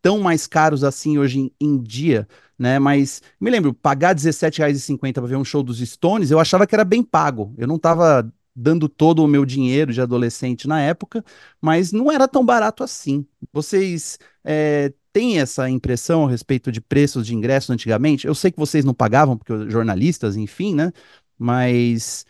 tão 0.00 0.20
mais 0.20 0.46
caros 0.46 0.84
assim 0.84 1.18
hoje 1.18 1.40
em, 1.40 1.52
em 1.60 1.82
dia, 1.82 2.26
né? 2.58 2.78
Mas 2.78 3.22
me 3.40 3.50
lembro, 3.50 3.74
pagar 3.74 4.14
R$17,50 4.14 5.14
para 5.14 5.26
ver 5.26 5.36
um 5.36 5.44
show 5.44 5.62
dos 5.62 5.78
Stones, 5.78 6.30
eu 6.30 6.38
achava 6.40 6.66
que 6.66 6.74
era 6.74 6.84
bem 6.84 7.02
pago. 7.02 7.54
Eu 7.58 7.66
não 7.66 7.76
estava 7.76 8.30
dando 8.54 8.88
todo 8.88 9.24
o 9.24 9.28
meu 9.28 9.44
dinheiro 9.44 9.92
de 9.92 10.00
adolescente 10.00 10.68
na 10.68 10.80
época, 10.80 11.24
mas 11.60 11.92
não 11.92 12.10
era 12.10 12.28
tão 12.28 12.44
barato 12.44 12.84
assim. 12.84 13.26
Vocês 13.52 14.18
eh, 14.44 14.92
têm 15.12 15.40
essa 15.40 15.68
impressão 15.68 16.26
a 16.26 16.30
respeito 16.30 16.70
de 16.70 16.80
preços 16.80 17.26
de 17.26 17.34
ingressos 17.34 17.70
antigamente? 17.70 18.26
Eu 18.26 18.34
sei 18.34 18.50
que 18.50 18.58
vocês 18.58 18.84
não 18.84 18.94
pagavam, 18.94 19.36
porque 19.36 19.70
jornalistas, 19.70 20.36
enfim, 20.36 20.74
né? 20.74 20.92
Mas 21.38 22.26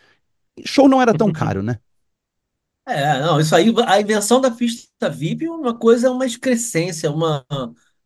show 0.65 0.89
não 0.89 1.03
era 1.03 1.15
tão 1.15 1.31
caro, 1.33 1.63
né? 1.63 1.79
É, 2.87 3.21
não, 3.21 3.39
isso 3.41 3.55
aí, 3.55 3.73
a 3.87 4.01
invenção 4.01 4.41
da 4.41 4.51
pista 4.51 5.09
VIP, 5.09 5.49
uma 5.49 5.77
coisa, 5.79 6.11
uma 6.11 6.27
excrescência, 6.27 7.11
uma, 7.11 7.47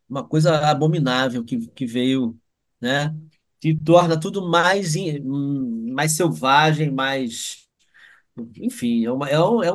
uma 0.08 0.22
coisa 0.26 0.68
abominável 0.70 1.42
que, 1.44 1.66
que 1.68 1.86
veio, 1.86 2.38
né? 2.80 3.14
Que 3.60 3.74
torna 3.74 4.20
tudo 4.20 4.46
mais, 4.46 4.94
hum, 4.96 5.92
mais 5.94 6.12
selvagem, 6.12 6.90
mais. 6.92 7.66
Enfim, 8.58 9.04
é 9.06 9.12
uma, 9.12 9.28
é 9.30 9.34
é 9.34 9.42
um, 9.42 9.62
é 9.64 9.72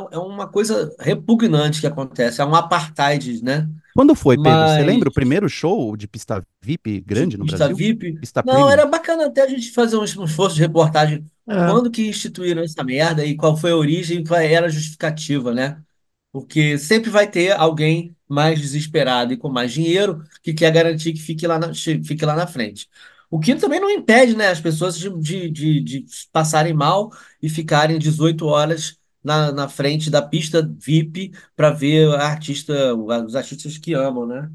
um- 0.00 0.08
é 0.12 0.18
uma 0.18 0.48
coisa 0.50 0.94
repugnante 1.00 1.80
que 1.80 1.86
acontece, 1.86 2.40
é 2.42 2.44
um 2.46 2.54
apartheid, 2.54 3.42
né? 3.44 3.68
Quando 3.94 4.14
foi, 4.14 4.36
Pedro? 4.36 4.68
Você 4.68 4.82
lembra 4.82 5.08
o 5.08 5.12
Mas 5.12 5.14
primeiro 5.14 5.48
show 5.48 5.96
de 5.96 6.08
pista 6.08 6.42
VIP 6.60 7.00
de 7.00 7.00
grande 7.00 7.36
no 7.36 7.44
pista 7.44 7.58
Brasil? 7.58 7.76
VIP. 7.76 8.18
Pista 8.20 8.42
Não, 8.42 8.52
premium? 8.54 8.70
era 8.70 8.86
bacana 8.86 9.26
até 9.26 9.42
a 9.42 9.48
gente 9.48 9.70
fazer 9.72 9.96
um, 9.96 10.04
esforço 10.04 10.56
de 10.56 10.62
reportagem. 10.62 11.24
É. 11.48 11.54
Quando 11.54 11.90
que 11.90 12.08
instituíram 12.08 12.62
essa 12.62 12.82
merda 12.84 13.24
e 13.24 13.36
qual 13.36 13.56
foi 13.56 13.72
a 13.72 13.76
origem 13.76 14.20
e 14.20 14.24
qual 14.26 14.40
era 14.40 14.66
a 14.66 14.68
justificativa, 14.70 15.52
né? 15.52 15.82
Porque 16.30 16.78
sempre 16.78 17.10
vai 17.10 17.30
ter 17.30 17.52
alguém 17.52 18.16
mais 18.28 18.60
desesperado 18.60 19.32
e 19.32 19.36
com 19.36 19.50
mais 19.50 19.72
dinheiro 19.72 20.24
que 20.42 20.54
quer 20.54 20.72
garantir 20.72 21.12
que 21.12 21.20
fique 21.20 21.46
lá 21.46 21.58
na, 21.58 21.74
fique 21.74 22.24
lá 22.24 22.34
na 22.34 22.46
frente. 22.46 22.88
O 23.30 23.38
que 23.40 23.54
também 23.54 23.80
não 23.80 23.90
impede, 23.90 24.36
né, 24.36 24.48
as 24.48 24.60
pessoas 24.60 24.98
de, 24.98 25.10
de, 25.18 25.50
de, 25.50 25.80
de 25.80 26.04
passarem 26.32 26.74
mal 26.74 27.10
e 27.42 27.48
ficarem 27.48 27.98
18 27.98 28.46
horas 28.46 28.98
na, 29.22 29.52
na 29.52 29.68
frente 29.68 30.10
da 30.10 30.22
pista 30.22 30.62
VIP 30.78 31.32
para 31.56 31.70
ver 31.70 32.08
a 32.14 32.26
artista, 32.28 32.94
os 32.94 33.34
artistas 33.36 33.78
que 33.78 33.94
amam, 33.94 34.26
né? 34.26 34.50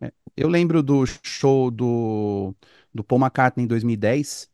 É. 0.00 0.12
Eu 0.36 0.48
lembro 0.48 0.82
do 0.82 1.04
show 1.22 1.70
do, 1.70 2.54
do 2.94 3.04
Paul 3.04 3.20
McCartney 3.20 3.64
em 3.64 3.66
2010, 3.68 4.50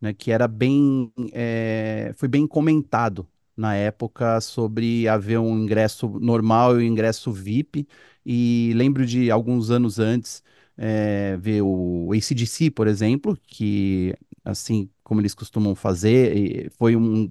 né, 0.00 0.12
que 0.14 0.30
era 0.30 0.48
bem, 0.48 1.12
é, 1.32 2.12
foi 2.16 2.28
bem 2.28 2.46
comentado 2.46 3.28
na 3.56 3.74
época 3.74 4.40
sobre 4.40 5.08
haver 5.08 5.38
um 5.38 5.58
ingresso 5.58 6.08
normal 6.20 6.80
e 6.80 6.84
um 6.84 6.92
ingresso 6.92 7.32
VIP, 7.32 7.86
e 8.24 8.72
lembro 8.76 9.04
de 9.06 9.30
alguns 9.30 9.70
anos 9.70 9.98
antes 9.98 10.42
é, 10.76 11.36
ver 11.38 11.62
o 11.62 12.12
AC/DC, 12.12 12.70
por 12.70 12.86
exemplo, 12.86 13.36
que 13.46 14.14
assim 14.44 14.88
como 15.02 15.20
eles 15.20 15.34
costumam 15.34 15.74
fazer, 15.74 16.70
foi 16.78 16.94
um 16.96 17.30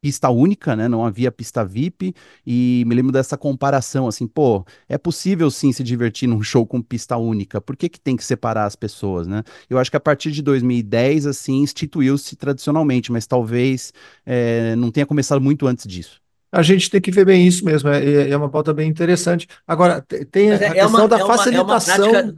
pista 0.00 0.30
única, 0.30 0.76
né? 0.76 0.88
Não 0.88 1.04
havia 1.04 1.30
pista 1.32 1.64
VIP 1.64 2.14
e 2.46 2.84
me 2.86 2.94
lembro 2.94 3.12
dessa 3.12 3.36
comparação, 3.36 4.06
assim, 4.06 4.26
pô, 4.26 4.64
é 4.88 4.96
possível 4.98 5.50
sim 5.50 5.72
se 5.72 5.82
divertir 5.82 6.28
num 6.28 6.42
show 6.42 6.66
com 6.66 6.80
pista 6.82 7.16
única. 7.16 7.60
Por 7.60 7.76
que 7.76 7.88
que 7.88 8.00
tem 8.00 8.16
que 8.16 8.24
separar 8.24 8.64
as 8.66 8.76
pessoas, 8.76 9.26
né? 9.26 9.42
Eu 9.68 9.78
acho 9.78 9.90
que 9.90 9.96
a 9.96 10.00
partir 10.00 10.30
de 10.30 10.42
2010, 10.42 11.26
assim, 11.26 11.62
instituiu-se 11.62 12.36
tradicionalmente, 12.36 13.10
mas 13.12 13.26
talvez 13.26 13.92
eh, 14.24 14.76
não 14.76 14.90
tenha 14.90 15.06
começado 15.06 15.40
muito 15.40 15.66
antes 15.66 15.86
disso. 15.86 16.20
A 16.50 16.62
gente 16.62 16.88
tem 16.90 17.00
que 17.00 17.10
ver 17.10 17.26
bem 17.26 17.46
isso 17.46 17.62
mesmo, 17.64 17.90
é, 17.90 18.30
é 18.30 18.36
uma 18.36 18.48
pauta 18.50 18.72
bem 18.72 18.88
interessante. 18.88 19.46
Agora, 19.66 20.00
te- 20.00 20.24
tem 20.24 20.50
Mas 20.50 20.66
a 20.66 20.74
é, 20.74 20.78
é 20.78 20.86
questão 20.86 21.06
uma, 21.06 21.08
da 21.08 21.20
é 21.20 21.24
uma, 21.24 21.44
é 21.44 21.60
uma 21.60 21.78
prática. 21.78 22.32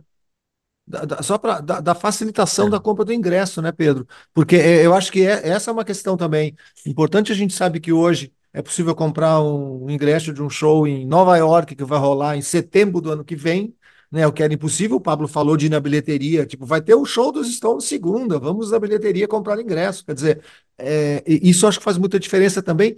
Facilitação 0.90 1.06
da- 1.06 1.16
da- 1.16 1.22
só 1.22 1.38
para 1.38 1.60
da, 1.60 1.80
da 1.80 1.94
facilitação 1.94 2.68
é, 2.68 2.70
da 2.70 2.80
compra 2.80 3.04
do 3.04 3.12
ingresso, 3.12 3.62
né, 3.62 3.72
Pedro? 3.72 4.06
Porque 4.34 4.56
é, 4.56 4.84
eu 4.86 4.94
acho 4.94 5.10
que 5.12 5.22
é- 5.26 5.48
essa 5.48 5.70
é 5.70 5.72
uma 5.72 5.84
questão 5.84 6.16
também 6.16 6.56
importante. 6.86 7.32
A 7.32 7.34
gente 7.34 7.54
sabe 7.54 7.80
que 7.80 7.92
hoje 7.92 8.32
é 8.52 8.62
possível 8.62 8.94
comprar 8.94 9.40
um 9.42 9.88
ingresso 9.90 10.32
de 10.32 10.42
um 10.42 10.50
show 10.50 10.86
em 10.86 11.06
Nova 11.06 11.36
York 11.36 11.74
que 11.76 11.84
vai 11.84 11.98
rolar 11.98 12.36
em 12.36 12.42
setembro 12.42 13.00
do 13.00 13.10
ano 13.12 13.24
que 13.24 13.36
vem, 13.36 13.74
né? 14.10 14.26
O 14.26 14.32
que 14.32 14.42
era 14.42 14.52
impossível. 14.52 14.96
O 14.96 15.00
Pablo 15.00 15.28
falou 15.28 15.56
de 15.56 15.66
ir 15.66 15.68
na 15.70 15.80
bilheteria, 15.80 16.44
tipo, 16.46 16.66
vai 16.66 16.80
ter 16.82 16.94
o 16.94 17.04
show 17.04 17.30
dos 17.32 17.54
Stones 17.54 17.84
segunda, 17.84 18.38
vamos 18.38 18.70
na 18.70 18.78
bilheteria 18.78 19.28
comprar 19.28 19.60
ingresso. 19.60 20.04
Quer 20.04 20.14
dizer, 20.14 20.42
é, 20.78 21.22
isso 21.26 21.66
acho 21.66 21.78
que 21.78 21.84
faz 21.84 21.96
muita 21.98 22.18
diferença 22.18 22.62
também. 22.62 22.96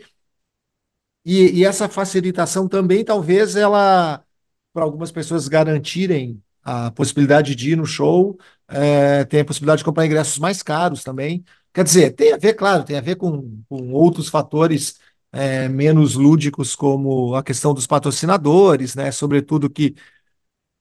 E, 1.24 1.60
e 1.60 1.64
essa 1.64 1.88
facilitação 1.88 2.68
também, 2.68 3.04
talvez, 3.04 3.54
ela, 3.56 4.24
para 4.72 4.82
algumas 4.84 5.12
pessoas 5.12 5.46
garantirem 5.48 6.42
a 6.62 6.90
possibilidade 6.90 7.54
de 7.54 7.72
ir 7.72 7.76
no 7.76 7.86
show, 7.86 8.38
é, 8.68 9.24
tem 9.24 9.40
a 9.40 9.44
possibilidade 9.44 9.78
de 9.78 9.84
comprar 9.84 10.06
ingressos 10.06 10.38
mais 10.38 10.62
caros 10.62 11.02
também. 11.02 11.44
Quer 11.72 11.84
dizer, 11.84 12.10
tem 12.12 12.32
a 12.32 12.36
ver, 12.36 12.54
claro, 12.54 12.84
tem 12.84 12.96
a 12.96 13.00
ver 13.00 13.16
com, 13.16 13.62
com 13.68 13.92
outros 13.92 14.28
fatores 14.28 14.98
é, 15.32 15.68
menos 15.68 16.14
lúdicos, 16.14 16.74
como 16.76 17.34
a 17.34 17.42
questão 17.42 17.72
dos 17.74 17.86
patrocinadores, 17.86 18.94
né? 18.94 19.10
Sobretudo 19.10 19.70
que 19.70 19.94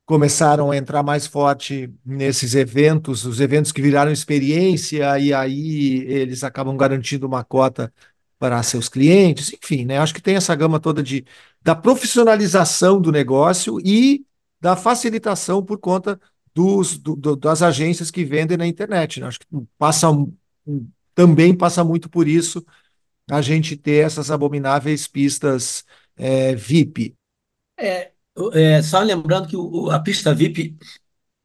começaram 0.06 0.72
a 0.72 0.78
entrar 0.78 1.04
mais 1.04 1.26
forte 1.26 1.94
nesses 2.06 2.54
eventos, 2.56 3.26
os 3.26 3.39
eventos 3.39 3.72
que 3.72 3.82
viraram 3.82 4.12
experiência, 4.12 5.17
e 5.20 5.34
aí 5.34 6.04
eles 6.08 6.44
acabam 6.44 6.76
garantindo 6.76 7.26
uma 7.26 7.44
cota 7.44 7.94
para 8.38 8.62
seus 8.63 8.89
clientes, 8.89 9.54
enfim, 9.54 9.86
né? 9.86 10.00
Acho 10.00 10.13
que 10.13 10.22
tem 10.22 10.36
essa 10.36 10.56
gama 10.56 10.80
toda 10.80 11.02
de, 11.04 11.26
da 11.62 11.76
profissionalização 11.76 13.00
do 13.00 13.12
negócio 13.12 13.80
e 13.86 14.26
da 14.62 14.76
facilitação 14.78 15.65
por 15.65 15.80
conta 15.80 16.19
dos, 16.54 16.97
do, 16.97 17.15
do, 17.15 17.36
das 17.36 17.62
agências 17.63 18.12
que 18.12 18.26
vendem 18.26 18.58
na 18.58 18.67
internet. 18.67 19.19
Né? 19.19 19.28
Acho 19.28 19.39
que 19.39 19.47
passa 19.78 20.08
também 21.13 21.56
passa 21.56 21.84
muito 21.84 22.10
por 22.10 22.28
isso 22.28 22.65
a 23.30 23.41
gente 23.41 23.78
ter 23.78 24.06
essas 24.06 24.32
abomináveis 24.32 25.08
pistas 25.08 25.86
é, 26.17 26.56
VIP. 26.56 27.15
É, 27.80 28.12
é, 28.54 28.82
só 28.84 29.00
lembrando 29.02 29.47
que 29.47 29.56
o- 29.58 29.89
a 29.91 30.00
pista 30.00 30.34
VIP 30.34 30.78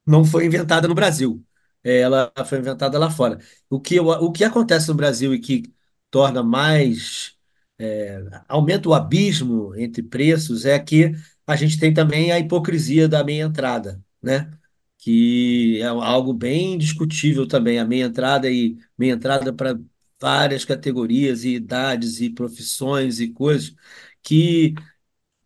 não 0.07 0.25
foi 0.25 0.47
inventada 0.47 0.89
no 0.89 0.95
Brasil. 0.95 1.45
É, 1.85 2.01
ela 2.01 2.33
foi 2.47 2.59
inventada 2.59 2.99
lá 2.99 3.11
fora. 3.11 3.39
O 3.71 3.81
que, 3.81 4.01
o 4.01 4.33
que 4.33 4.45
acontece 4.45 4.89
no 4.89 4.95
Brasil 4.95 5.35
e 5.35 5.41
que 5.41 5.65
torna 6.11 6.43
mais, 6.43 7.35
é, 7.79 8.21
aumenta 8.49 8.89
o 8.89 8.95
abismo 8.95 9.75
entre 9.77 10.03
preços 10.03 10.65
é 10.67 10.79
que 10.79 11.13
a 11.47 11.57
gente 11.57 11.79
tem 11.79 11.93
também 11.95 12.33
a 12.33 12.39
hipocrisia 12.39 13.09
da 13.09 13.25
meia 13.25 13.45
entrada, 13.45 14.03
né? 14.23 14.51
Que 14.99 15.81
é 15.83 15.87
algo 15.87 16.33
bem 16.35 16.79
discutível 16.79 17.47
também, 17.47 17.79
a 17.79 17.85
meia 17.85 18.05
entrada 18.07 18.51
e 18.51 18.79
meia 18.99 19.13
entrada 19.15 19.53
para 19.53 19.79
várias 20.21 20.65
categorias 20.65 21.45
e 21.45 21.55
idades 21.55 22.21
e 22.21 22.31
profissões 22.31 23.21
e 23.21 23.29
coisas 23.33 23.75
que 24.23 24.75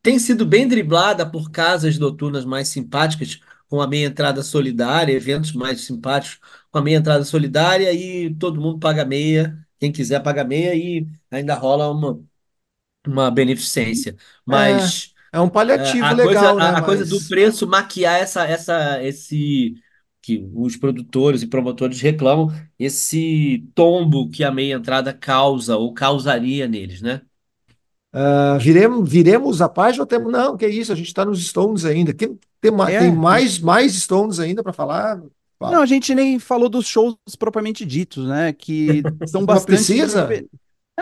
tem 0.02 0.18
sido 0.18 0.46
bem 0.46 0.66
driblada 0.68 1.30
por 1.30 1.50
casas 1.50 1.98
noturnas 1.98 2.44
mais 2.44 2.68
simpáticas, 2.68 3.40
com 3.68 3.80
a 3.80 3.86
meia 3.86 4.06
entrada 4.06 4.42
solidária, 4.42 5.12
eventos 5.12 5.52
mais 5.52 5.82
simpáticos 5.82 6.40
com 6.70 6.78
a 6.78 6.82
meia 6.82 6.96
entrada 6.96 7.24
solidária 7.24 7.92
e 7.92 8.34
todo 8.36 8.60
mundo 8.60 8.78
paga 8.80 9.04
meia, 9.04 9.56
quem 9.78 9.92
quiser 9.92 10.20
paga 10.22 10.44
meia 10.44 10.74
e 10.74 11.06
ainda 11.30 11.54
rola 11.54 11.90
uma, 11.90 12.20
uma 13.06 13.30
beneficência. 13.30 14.16
É, 14.50 14.92
Mas 14.92 15.09
é 15.32 15.40
um 15.40 15.48
é, 15.68 15.90
paliativo 15.90 16.12
a 16.12 16.14
coisa, 16.16 16.48
legal, 16.48 16.60
né? 16.60 16.70
a, 16.72 16.78
a 16.78 16.82
coisa 16.82 17.06
do 17.06 17.20
Mas 17.20 17.28
preço 17.28 17.66
maquiar 17.66 18.20
essa, 18.20 18.44
essa, 18.46 19.02
esse 19.02 19.74
que 20.22 20.48
os 20.54 20.76
produtores 20.76 21.42
e 21.42 21.46
promotores 21.46 22.00
reclamam, 22.00 22.48
esse 22.78 23.66
tombo 23.74 24.30
que 24.30 24.44
a 24.44 24.50
meia 24.52 24.74
entrada 24.74 25.12
causa 25.14 25.76
ou 25.76 25.94
causaria 25.94 26.66
neles, 26.68 27.00
né? 27.02 27.22
ah, 28.12 28.58
viremos, 28.58 29.08
viremos 29.10 29.62
a 29.62 29.68
página 29.68 30.02
ou 30.02 30.06
temos. 30.06 30.32
Não, 30.32 30.56
que 30.56 30.66
isso, 30.66 30.92
a 30.92 30.96
gente 30.96 31.06
está 31.08 31.24
nos 31.24 31.44
Stones 31.46 31.84
ainda. 31.84 32.12
Tem, 32.14 32.38
tem, 32.60 32.70
ma- 32.70 32.92
tem 32.92 33.10
É, 33.10 33.10
mais, 33.10 33.58
mais 33.58 33.94
Stones 33.94 34.38
ainda 34.40 34.62
para 34.62 34.72
falar? 34.72 35.22
Não, 35.64 35.82
Fala. 35.82 35.82
a 35.82 35.86
gente 35.86 36.14
nem 36.14 36.38
falou 36.38 36.68
dos 36.68 36.86
shows 36.86 37.16
propriamente 37.38 37.84
ditos, 37.84 38.26
né? 38.26 38.52
Que 38.52 39.04
são 39.24 39.44
Mas 39.46 39.64
bastante 39.68 39.94
precisa? 39.94 40.34
diferentes. 40.34 40.50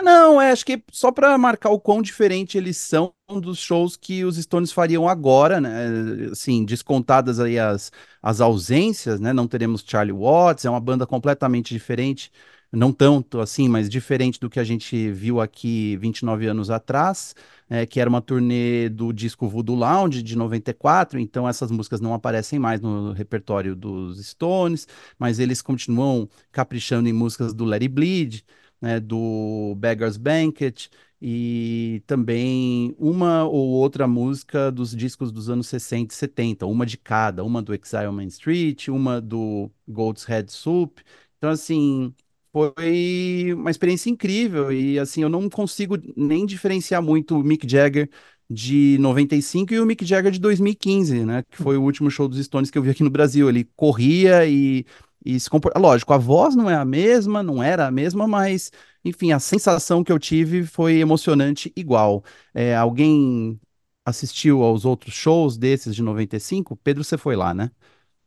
Não, 0.01 0.39
é, 0.41 0.51
acho 0.51 0.65
que 0.65 0.83
só 0.91 1.11
para 1.11 1.37
marcar 1.37 1.69
o 1.71 1.79
quão 1.79 2.01
diferente 2.01 2.57
eles 2.57 2.77
são 2.77 3.13
dos 3.39 3.59
shows 3.59 3.95
que 3.95 4.23
os 4.23 4.37
Stones 4.37 4.71
fariam 4.71 5.07
agora, 5.07 5.59
né? 5.61 6.29
Assim, 6.31 6.63
descontadas 6.65 7.39
aí 7.39 7.59
as, 7.59 7.91
as 8.21 8.41
ausências, 8.41 9.19
né? 9.19 9.33
Não 9.33 9.47
teremos 9.47 9.83
Charlie 9.85 10.13
Watts, 10.13 10.65
é 10.65 10.69
uma 10.69 10.79
banda 10.79 11.05
completamente 11.05 11.73
diferente, 11.73 12.31
não 12.71 12.91
tanto 12.91 13.39
assim, 13.39 13.67
mas 13.67 13.89
diferente 13.89 14.39
do 14.39 14.49
que 14.49 14.59
a 14.59 14.63
gente 14.63 15.11
viu 15.11 15.39
aqui 15.41 15.97
29 15.97 16.47
anos 16.47 16.69
atrás, 16.69 17.35
é, 17.69 17.85
que 17.85 17.99
era 17.99 18.09
uma 18.09 18.21
turnê 18.21 18.89
do 18.89 19.11
disco 19.13 19.47
Voodoo 19.47 19.75
Lounge 19.75 20.23
de 20.23 20.35
94, 20.35 21.19
então 21.19 21.47
essas 21.47 21.69
músicas 21.71 21.99
não 22.01 22.13
aparecem 22.13 22.57
mais 22.57 22.79
no 22.81 23.11
repertório 23.11 23.75
dos 23.75 24.25
Stones, 24.25 24.87
mas 25.19 25.39
eles 25.39 25.61
continuam 25.61 26.27
caprichando 26.51 27.09
em 27.09 27.13
músicas 27.13 27.53
do 27.53 27.71
It 27.73 27.87
Bleed 27.87 28.43
né, 28.81 28.99
do 28.99 29.75
Beggar's 29.77 30.17
Banquet 30.17 30.89
e 31.21 32.01
também 32.07 32.95
uma 32.97 33.43
ou 33.45 33.69
outra 33.69 34.07
música 34.07 34.71
dos 34.71 34.95
discos 34.95 35.31
dos 35.31 35.49
anos 35.49 35.67
60 35.67 36.13
e 36.13 36.17
70, 36.17 36.65
uma 36.65 36.85
de 36.85 36.97
cada, 36.97 37.43
uma 37.43 37.61
do 37.61 37.73
Exile 37.73 38.07
on 38.07 38.11
Main 38.13 38.27
Street, 38.27 38.87
uma 38.87 39.19
do 39.21 39.69
Goat's 39.87 40.23
Head 40.25 40.51
Soup. 40.51 40.99
Então, 41.37 41.49
assim, 41.49 42.13
foi 42.51 43.53
uma 43.53 43.71
experiência 43.71 44.09
incrível 44.09 44.71
e, 44.71 44.97
assim, 44.99 45.21
eu 45.23 45.29
não 45.29 45.49
consigo 45.49 45.97
nem 46.15 46.45
diferenciar 46.45 47.01
muito 47.01 47.37
o 47.39 47.43
Mick 47.43 47.67
Jagger 47.69 48.09
de 48.49 48.97
95 48.99 49.73
e 49.73 49.73
cinco 49.73 49.73
e 49.75 49.79
o 49.79 49.85
Mick 49.85 50.03
Jagger 50.05 50.31
de 50.31 50.39
2015, 50.39 51.23
né, 51.23 51.43
que 51.49 51.57
foi 51.57 51.77
o 51.77 51.83
último 51.83 52.09
show 52.09 52.27
dos 52.27 52.43
Stones 52.43 52.71
que 52.71 52.77
eu 52.77 52.81
vi 52.83 52.89
aqui 52.89 53.03
no 53.03 53.09
Brasil. 53.09 53.47
Ele 53.49 53.63
corria 53.75 54.45
e 54.47 54.85
e 55.25 55.39
se. 55.39 55.49
Lógico, 55.77 56.13
a 56.13 56.17
voz 56.17 56.55
não 56.55 56.69
é 56.69 56.75
a 56.75 56.85
mesma, 56.85 57.43
não 57.43 57.61
era 57.63 57.87
a 57.87 57.91
mesma, 57.91 58.27
mas, 58.27 58.71
enfim, 59.03 59.31
a 59.31 59.39
sensação 59.39 60.03
que 60.03 60.11
eu 60.11 60.19
tive 60.19 60.65
foi 60.65 60.97
emocionante 60.99 61.71
igual. 61.75 62.23
É, 62.53 62.75
alguém 62.75 63.59
assistiu 64.05 64.63
aos 64.63 64.85
outros 64.85 65.13
shows 65.13 65.57
desses 65.57 65.95
de 65.95 66.01
95? 66.03 66.75
Pedro, 66.77 67.03
você 67.03 67.17
foi 67.17 67.35
lá, 67.35 67.53
né? 67.53 67.71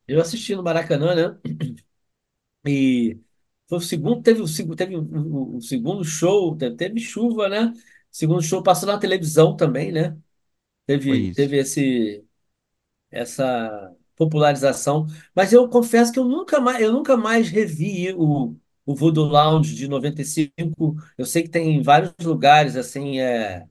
Eu 0.06 0.20
assisti 0.20 0.54
no 0.54 0.62
Maracanã, 0.62 1.14
né? 1.14 1.38
E 2.66 3.20
foi 3.68 3.78
o 3.78 3.80
segundo, 3.80 4.22
teve 4.22 4.40
o, 4.42 4.76
teve 4.76 4.96
o, 4.96 5.60
segundo 5.60 6.04
show, 6.04 6.56
te- 6.56 6.70
teve 6.76 7.00
chuva, 7.00 7.48
né? 7.48 7.72
Segundo 8.10 8.42
show 8.42 8.62
passou 8.62 8.88
na 8.88 8.98
televisão 8.98 9.56
também, 9.56 9.90
né? 9.92 10.16
Teve, 10.86 11.30
teve 11.34 11.58
esse, 11.58 12.24
essa 13.10 13.94
popularização. 14.16 15.06
Mas 15.34 15.52
eu 15.52 15.68
confesso 15.68 16.12
que 16.12 16.18
eu 16.18 16.24
nunca 16.24 16.60
mais, 16.60 16.80
eu 16.82 16.92
nunca 16.92 17.16
mais 17.16 17.48
revi 17.50 18.12
o, 18.14 18.56
o 18.86 18.94
Voodoo 18.94 19.26
Lounge 19.26 19.74
de 19.74 19.88
95. 19.88 20.96
Eu 21.16 21.26
sei 21.26 21.42
que 21.42 21.48
tem 21.48 21.76
em 21.76 21.82
vários 21.82 22.12
lugares, 22.22 22.76
assim, 22.76 23.20
é, 23.20 23.66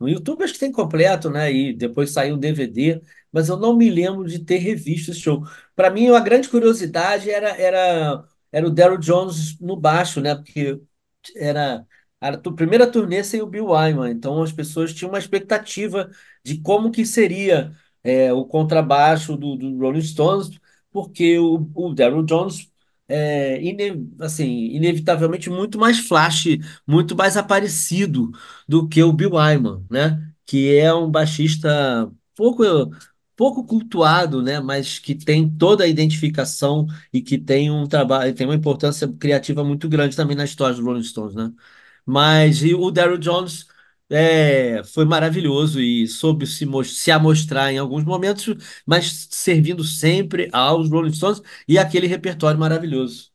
no 0.00 0.08
YouTube 0.08 0.42
acho 0.44 0.54
que 0.54 0.58
tem 0.60 0.72
completo, 0.72 1.30
né? 1.30 1.52
E 1.52 1.72
depois 1.74 2.10
saiu 2.12 2.34
o 2.34 2.38
DVD, 2.38 3.00
mas 3.32 3.48
eu 3.48 3.56
não 3.56 3.76
me 3.76 3.88
lembro 3.90 4.26
de 4.26 4.40
ter 4.40 4.58
revisto 4.58 5.10
esse 5.12 5.20
show. 5.20 5.44
Para 5.76 5.90
mim, 5.90 6.08
a 6.10 6.20
grande 6.20 6.48
curiosidade 6.48 7.30
era, 7.30 7.50
era, 7.56 8.24
era 8.50 8.66
o 8.66 8.70
Daryl 8.70 8.98
Jones 8.98 9.58
no 9.60 9.76
baixo, 9.76 10.20
né? 10.20 10.34
Porque 10.34 10.80
era 11.36 11.86
a 12.20 12.36
primeira 12.54 12.90
turnê 12.90 13.22
sem 13.24 13.40
o 13.42 13.46
Bill 13.46 13.66
Wyman, 13.66 14.10
então 14.10 14.42
as 14.42 14.52
pessoas 14.52 14.92
tinham 14.94 15.10
uma 15.10 15.18
expectativa 15.18 16.10
de 16.44 16.60
como 16.60 16.90
que 16.92 17.04
seria 17.06 17.72
é, 18.04 18.32
o 18.32 18.44
contrabaixo 18.44 19.36
do, 19.36 19.56
do 19.56 19.78
Rolling 19.78 20.02
Stones, 20.02 20.50
porque 20.90 21.38
o, 21.38 21.70
o 21.74 21.94
Daryl 21.94 22.22
Jones 22.24 22.70
é 23.08 23.62
ine- 23.62 24.08
assim, 24.20 24.46
inevitavelmente 24.70 25.50
muito 25.50 25.78
mais 25.78 25.98
flash, 26.00 26.46
muito 26.86 27.16
mais 27.16 27.36
aparecido 27.36 28.30
do 28.68 28.88
que 28.88 29.02
o 29.02 29.12
Bill 29.12 29.32
Wyman, 29.34 29.84
né? 29.90 30.32
Que 30.46 30.76
é 30.78 30.92
um 30.94 31.10
baixista 31.10 32.10
pouco 32.36 32.62
pouco 33.36 33.64
cultuado, 33.66 34.42
né? 34.42 34.60
Mas 34.60 34.98
que 34.98 35.14
tem 35.14 35.48
toda 35.50 35.84
a 35.84 35.88
identificação 35.88 36.86
e 37.12 37.20
que 37.20 37.38
tem 37.38 37.70
um 37.70 37.86
trabalho, 37.86 38.34
tem 38.34 38.46
uma 38.46 38.54
importância 38.54 39.08
criativa 39.18 39.64
muito 39.64 39.88
grande 39.88 40.16
também 40.16 40.36
na 40.36 40.44
história 40.44 40.74
dos 40.76 40.84
Rolling 40.84 41.02
Stones, 41.02 41.34
né? 41.34 41.52
Mas 42.04 42.62
e 42.62 42.74
o 42.74 42.90
Daryl 42.90 43.18
Jones 43.18 43.66
é, 44.12 44.84
foi 44.84 45.04
maravilhoso 45.04 45.80
e 45.80 46.06
soube 46.06 46.46
se, 46.46 46.66
se 46.86 47.10
amostrar 47.10 47.72
em 47.72 47.78
alguns 47.78 48.04
momentos, 48.04 48.54
mas 48.86 49.28
servindo 49.30 49.82
sempre 49.84 50.48
aos 50.52 50.90
Rolling 50.90 51.12
Stones 51.14 51.42
e 51.66 51.78
aquele 51.78 52.06
repertório 52.06 52.58
maravilhoso. 52.60 53.31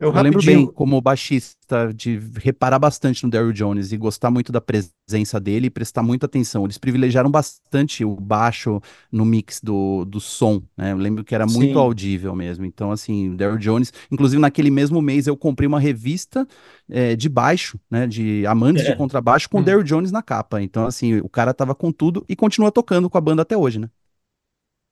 Eu 0.00 0.14
Eu 0.14 0.22
lembro 0.22 0.40
bem, 0.40 0.64
como 0.66 1.00
baixista, 1.00 1.92
de 1.92 2.20
reparar 2.36 2.78
bastante 2.78 3.24
no 3.24 3.30
Daryl 3.30 3.52
Jones 3.52 3.90
e 3.90 3.96
gostar 3.96 4.30
muito 4.30 4.52
da 4.52 4.60
presença 4.60 5.40
dele 5.40 5.66
e 5.66 5.70
prestar 5.70 6.04
muita 6.04 6.26
atenção. 6.26 6.64
Eles 6.64 6.78
privilegiaram 6.78 7.28
bastante 7.28 8.04
o 8.04 8.14
baixo 8.14 8.80
no 9.10 9.24
mix 9.24 9.60
do, 9.60 10.04
do 10.04 10.20
som, 10.20 10.62
né? 10.76 10.92
Eu 10.92 10.98
lembro 10.98 11.24
que 11.24 11.34
era 11.34 11.46
muito 11.46 11.72
Sim. 11.72 11.78
audível 11.84 12.32
mesmo. 12.36 12.64
Então, 12.64 12.92
assim, 12.92 13.30
o 13.30 13.36
Daryl 13.36 13.58
Jones. 13.58 13.92
Inclusive, 14.10 14.40
naquele 14.40 14.70
mesmo 14.70 15.02
mês, 15.02 15.26
eu 15.26 15.36
comprei 15.36 15.66
uma 15.66 15.80
revista 15.80 16.46
eh, 16.88 17.16
de 17.16 17.28
baixo, 17.28 17.76
né? 17.90 18.06
De 18.06 18.46
amantes 18.46 18.84
de 18.84 18.92
contrabaixo, 18.92 19.50
com 19.50 19.58
o 19.58 19.60
Hum. 19.60 19.64
Daryl 19.64 19.82
Jones 19.82 20.12
na 20.12 20.22
capa. 20.22 20.62
Então, 20.62 20.86
assim, 20.86 21.16
o 21.18 21.28
cara 21.28 21.52
tava 21.52 21.74
com 21.74 21.90
tudo 21.90 22.24
e 22.28 22.36
continua 22.36 22.70
tocando 22.70 23.10
com 23.10 23.18
a 23.18 23.20
banda 23.20 23.42
até 23.42 23.56
hoje, 23.56 23.80
né? 23.80 23.90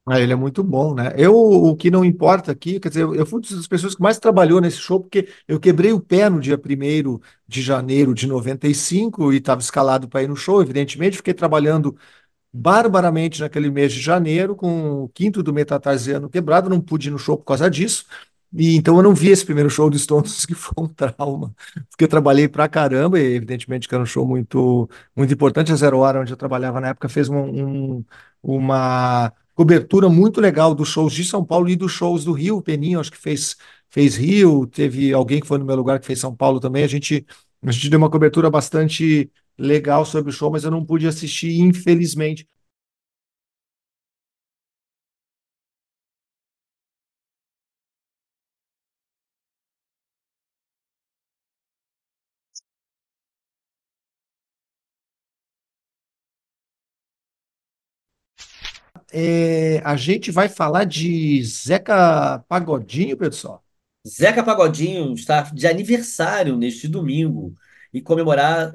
Ah, 0.08 0.20
ele 0.20 0.32
é 0.32 0.36
muito 0.36 0.62
bom, 0.62 0.94
né? 0.94 1.12
Eu, 1.16 1.34
o 1.36 1.74
que 1.76 1.90
não 1.90 2.04
importa 2.04 2.52
aqui, 2.52 2.78
quer 2.78 2.88
dizer, 2.90 3.00
eu 3.02 3.26
fui 3.26 3.40
uma 3.40 3.56
das 3.56 3.66
pessoas 3.66 3.92
que 3.96 4.00
mais 4.00 4.18
trabalhou 4.20 4.60
nesse 4.60 4.76
show, 4.78 5.00
porque 5.00 5.28
eu 5.48 5.58
quebrei 5.58 5.92
o 5.92 5.98
pé 6.00 6.30
no 6.30 6.38
dia 6.40 6.56
primeiro 6.56 7.20
de 7.46 7.60
janeiro 7.60 8.14
de 8.14 8.24
95 8.28 9.32
e 9.32 9.38
estava 9.38 9.60
escalado 9.60 10.08
para 10.08 10.22
ir 10.22 10.28
no 10.28 10.36
show, 10.36 10.62
evidentemente, 10.62 11.16
fiquei 11.16 11.34
trabalhando 11.34 11.96
barbaramente 12.52 13.40
naquele 13.40 13.70
mês 13.70 13.92
de 13.92 14.00
janeiro, 14.00 14.56
com 14.56 15.04
o 15.04 15.08
quinto 15.10 15.42
do 15.42 15.52
metatarsiano 15.54 16.30
quebrado, 16.30 16.70
não 16.70 16.80
pude 16.80 17.08
ir 17.08 17.12
no 17.12 17.18
show 17.18 17.36
por 17.38 17.44
causa 17.46 17.70
disso. 17.70 18.06
E 18.52 18.76
então 18.76 18.96
eu 18.96 19.02
não 19.02 19.14
vi 19.14 19.28
esse 19.30 19.44
primeiro 19.44 19.68
show 19.68 19.90
do 19.90 19.98
Stones, 19.98 20.44
que 20.46 20.54
foi 20.54 20.72
um 20.84 20.88
trauma, 20.88 21.54
porque 21.90 22.04
eu 22.04 22.08
trabalhei 22.08 22.48
pra 22.48 22.68
caramba, 22.68 23.18
e 23.20 23.34
evidentemente 23.34 23.88
que 23.88 23.94
era 23.94 24.02
um 24.02 24.06
show 24.06 24.26
muito, 24.26 24.88
muito 25.16 25.32
importante. 25.34 25.72
A 25.72 25.76
Zero 25.76 25.98
Hora, 25.98 26.20
onde 26.20 26.32
eu 26.32 26.36
trabalhava 26.36 26.80
na 26.80 26.88
época, 26.88 27.08
fez 27.08 27.28
uma, 27.28 27.40
um- 27.42 28.04
uma 28.42 29.32
cobertura 29.56 30.08
muito 30.10 30.40
legal 30.40 30.74
dos 30.74 30.88
shows 30.90 31.14
de 31.14 31.24
São 31.24 31.44
Paulo 31.44 31.68
e 31.70 31.76
dos 31.76 31.90
shows 31.90 32.24
do 32.24 32.32
Rio. 32.32 32.58
O 32.58 32.62
Peninho, 32.62 33.00
acho 33.00 33.10
que 33.10 33.18
fez, 33.18 33.56
fez 33.90 34.14
Rio, 34.16 34.66
teve 34.66 35.12
alguém 35.14 35.40
que 35.40 35.46
foi 35.46 35.58
no 35.58 35.64
meu 35.64 35.74
lugar 35.76 35.98
que 35.98 36.06
fez 36.06 36.20
São 36.20 36.36
Paulo 36.36 36.60
também. 36.60 36.84
A 36.84 36.86
gente, 36.86 37.26
a 37.62 37.72
gente 37.72 37.88
deu 37.90 37.98
uma 37.98 38.10
cobertura 38.10 38.50
bastante 38.50 39.30
legal 39.58 40.04
sobre 40.04 40.30
o 40.30 40.32
show, 40.32 40.50
mas 40.50 40.64
eu 40.64 40.70
não 40.70 40.84
pude 40.84 41.08
assistir, 41.08 41.58
infelizmente. 41.58 42.46
É, 59.18 59.78
a 59.84 59.96
gente 59.96 60.30
vai 60.30 60.46
falar 60.48 60.84
de 60.84 61.42
Zeca 61.42 62.40
Pagodinho, 62.48 63.16
pessoal. 63.16 63.64
Zeca 64.06 64.42
Pagodinho 64.44 65.12
está 65.14 65.42
de 65.42 65.66
aniversário 65.66 66.56
neste 66.56 66.86
domingo 66.88 67.54
e 67.92 68.00
comemorará 68.00 68.74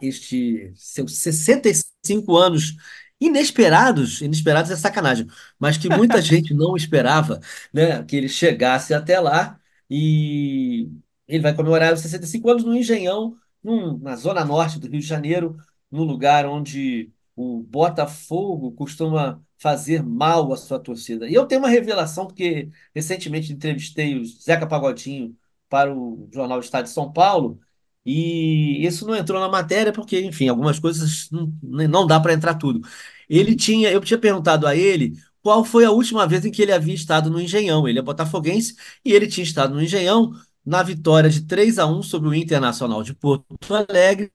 este 0.00 0.72
seus 0.74 1.18
65 1.18 2.36
anos 2.36 2.76
inesperados, 3.20 4.22
inesperados 4.22 4.70
é 4.70 4.76
sacanagem, 4.76 5.26
mas 5.58 5.76
que 5.76 5.90
muita 5.90 6.20
gente 6.22 6.54
não 6.54 6.74
esperava, 6.76 7.38
né, 7.72 8.02
que 8.04 8.16
ele 8.16 8.28
chegasse 8.28 8.94
até 8.94 9.20
lá 9.20 9.60
e 9.90 10.88
ele 11.28 11.42
vai 11.42 11.54
comemorar 11.54 11.92
os 11.92 12.00
65 12.00 12.48
anos 12.50 12.64
no 12.64 12.74
Engenhão, 12.74 13.36
num- 13.62 13.98
na 13.98 14.16
zona 14.16 14.42
norte 14.44 14.78
do 14.78 14.88
Rio 14.88 15.00
de 15.00 15.06
Janeiro, 15.06 15.56
num 15.90 16.04
lugar 16.04 16.46
onde 16.46 17.12
o 17.36 17.62
Botafogo 17.62 18.72
costuma 18.72 19.44
fazer 19.60 20.02
mal 20.02 20.52
à 20.52 20.56
sua 20.56 20.78
torcida. 20.80 21.28
E 21.28 21.34
eu 21.34 21.46
tenho 21.46 21.60
uma 21.62 21.68
revelação 21.68 22.26
porque 22.26 22.70
Recentemente 22.94 23.52
entrevistei 23.52 24.18
o 24.18 24.24
Zeca 24.24 24.66
Pagodinho 24.66 25.36
para 25.68 25.94
o 25.94 26.28
jornal 26.32 26.60
Estado 26.60 26.84
de 26.84 26.90
São 26.90 27.12
Paulo 27.12 27.60
e 28.04 28.84
isso 28.86 29.06
não 29.06 29.14
entrou 29.14 29.40
na 29.40 29.48
matéria 29.48 29.92
porque, 29.92 30.20
enfim, 30.20 30.48
algumas 30.48 30.78
coisas 30.78 31.28
não, 31.30 31.52
não 31.62 32.06
dá 32.06 32.18
para 32.18 32.32
entrar 32.32 32.54
tudo. 32.54 32.80
Ele 33.28 33.54
tinha, 33.54 33.90
eu 33.90 34.00
tinha 34.00 34.18
perguntado 34.18 34.66
a 34.66 34.74
ele 34.74 35.12
qual 35.42 35.64
foi 35.64 35.84
a 35.84 35.90
última 35.90 36.26
vez 36.26 36.44
em 36.44 36.50
que 36.50 36.62
ele 36.62 36.72
havia 36.72 36.94
estado 36.94 37.30
no 37.30 37.40
Engenhão. 37.40 37.86
Ele 37.88 37.98
é 37.98 38.02
botafoguense 38.02 38.74
e 39.04 39.12
ele 39.12 39.26
tinha 39.26 39.44
estado 39.44 39.74
no 39.74 39.82
Engenhão 39.82 40.32
na 40.64 40.82
vitória 40.82 41.30
de 41.30 41.42
3 41.42 41.78
a 41.78 41.86
um 41.86 42.02
sobre 42.02 42.28
o 42.28 42.34
Internacional 42.34 43.02
de 43.02 43.14
Porto 43.14 43.74
Alegre 43.74 44.30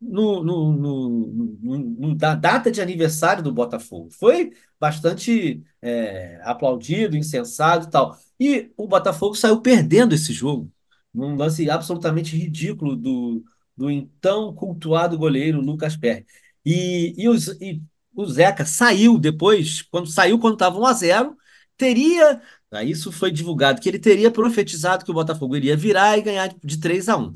no, 0.00 0.42
no, 0.44 0.72
no, 0.72 1.78
no- 1.98 2.14
da 2.14 2.34
data 2.34 2.70
de 2.70 2.80
aniversário 2.80 3.42
do 3.42 3.52
Botafogo. 3.52 4.10
Foi 4.10 4.52
bastante 4.78 5.62
é, 5.82 6.40
aplaudido, 6.44 7.16
incensado 7.16 7.86
e 7.86 7.90
tal. 7.90 8.16
E 8.38 8.70
o 8.76 8.86
Botafogo 8.86 9.34
saiu 9.34 9.60
perdendo 9.60 10.14
esse 10.14 10.32
jogo, 10.32 10.70
num 11.12 11.34
lance 11.36 11.68
absolutamente 11.70 12.36
ridículo 12.36 12.94
do, 12.96 13.44
do 13.76 13.90
então 13.90 14.54
cultuado 14.54 15.18
goleiro 15.18 15.60
Lucas 15.60 15.96
Perry. 15.96 16.24
E, 16.64 17.14
e, 17.16 17.28
os- 17.28 17.48
e 17.60 17.82
o 18.14 18.26
Zeca 18.26 18.64
saiu 18.64 19.18
depois, 19.18 19.82
quando 19.82 20.08
saiu 20.08 20.38
quando 20.38 20.54
estava 20.54 20.78
1 20.78 20.86
a 20.86 20.92
0 20.92 21.36
teria. 21.76 22.40
Aí 22.70 22.90
isso 22.90 23.10
foi 23.10 23.30
divulgado, 23.30 23.80
que 23.80 23.88
ele 23.88 23.98
teria 23.98 24.30
profetizado 24.30 25.04
que 25.04 25.10
o 25.10 25.14
Botafogo 25.14 25.56
iria 25.56 25.76
virar 25.76 26.18
e 26.18 26.22
ganhar 26.22 26.48
de 26.62 26.78
3 26.78 27.08
a 27.08 27.16
um. 27.16 27.34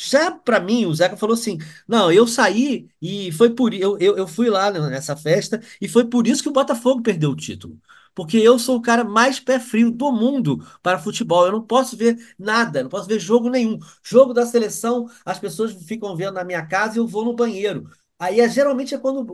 Já 0.00 0.30
para 0.30 0.60
mim, 0.60 0.86
o 0.86 0.94
Zeca 0.94 1.16
falou 1.16 1.34
assim: 1.34 1.58
não, 1.86 2.10
eu 2.12 2.26
saí 2.26 2.88
e 3.02 3.32
foi 3.32 3.50
por 3.50 3.74
eu, 3.74 3.98
eu, 3.98 4.16
eu 4.16 4.28
fui 4.28 4.48
lá 4.48 4.70
nessa 4.70 5.16
festa 5.16 5.60
e 5.80 5.88
foi 5.88 6.04
por 6.04 6.26
isso 6.26 6.42
que 6.42 6.48
o 6.48 6.52
Botafogo 6.52 7.02
perdeu 7.02 7.30
o 7.30 7.36
título. 7.36 7.76
Porque 8.14 8.36
eu 8.36 8.58
sou 8.58 8.76
o 8.76 8.82
cara 8.82 9.04
mais 9.04 9.38
pé 9.40 9.58
frio 9.60 9.90
do 9.90 10.10
mundo 10.12 10.64
para 10.82 10.98
futebol. 10.98 11.46
Eu 11.46 11.52
não 11.52 11.62
posso 11.62 11.96
ver 11.96 12.16
nada, 12.38 12.82
não 12.82 12.90
posso 12.90 13.06
ver 13.08 13.18
jogo 13.20 13.48
nenhum. 13.48 13.78
Jogo 14.02 14.32
da 14.34 14.44
seleção, 14.46 15.06
as 15.24 15.38
pessoas 15.38 15.72
ficam 15.86 16.16
vendo 16.16 16.34
na 16.34 16.44
minha 16.44 16.64
casa 16.66 16.96
e 16.96 16.98
eu 16.98 17.06
vou 17.06 17.24
no 17.24 17.34
banheiro. 17.34 17.88
Aí 18.18 18.40
é, 18.40 18.48
geralmente 18.48 18.92
é 18.94 18.98
quando, 18.98 19.24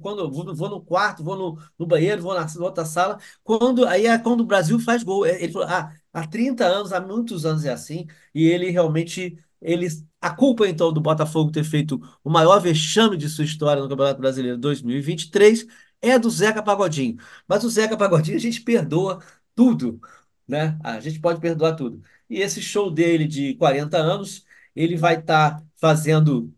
quando 0.00 0.28
vou, 0.30 0.54
vou 0.54 0.68
no 0.68 0.80
quarto, 0.84 1.22
vou 1.22 1.36
no, 1.36 1.58
no 1.78 1.86
banheiro, 1.86 2.20
vou 2.22 2.34
na 2.34 2.44
outra 2.60 2.84
sala. 2.84 3.18
Quando, 3.44 3.86
aí 3.86 4.06
é 4.06 4.18
quando 4.18 4.40
o 4.40 4.44
Brasil 4.46 4.78
faz 4.80 5.02
gol. 5.04 5.24
Ele 5.26 5.52
falou: 5.52 5.68
ah, 5.68 5.92
há 6.12 6.26
30 6.26 6.64
anos, 6.66 6.92
há 6.92 7.00
muitos 7.00 7.46
anos 7.46 7.64
é 7.64 7.70
assim, 7.72 8.06
e 8.34 8.44
ele 8.46 8.70
realmente. 8.70 9.36
Ele 9.62 9.88
a 10.20 10.30
culpa, 10.34 10.68
então, 10.68 10.92
do 10.92 11.00
Botafogo 11.00 11.50
ter 11.52 11.64
feito 11.64 12.00
o 12.24 12.30
maior 12.30 12.60
vexame 12.60 13.16
de 13.16 13.28
sua 13.28 13.44
história 13.44 13.82
no 13.82 13.88
Campeonato 13.88 14.20
Brasileiro 14.20 14.58
2023 14.58 15.66
é 16.00 16.18
do 16.18 16.30
Zeca 16.30 16.62
Pagodinho. 16.62 17.16
Mas 17.48 17.64
o 17.64 17.70
Zeca 17.70 17.96
Pagodinho 17.96 18.36
a 18.36 18.40
gente 18.40 18.60
perdoa 18.62 19.22
tudo, 19.54 20.00
né? 20.46 20.78
A 20.82 21.00
gente 21.00 21.20
pode 21.20 21.40
perdoar 21.40 21.74
tudo. 21.76 22.02
E 22.28 22.40
esse 22.40 22.60
show 22.62 22.90
dele 22.90 23.26
de 23.26 23.54
40 23.54 23.98
anos, 23.98 24.44
ele 24.74 24.96
vai 24.96 25.16
estar 25.20 25.62
fazendo 25.76 26.52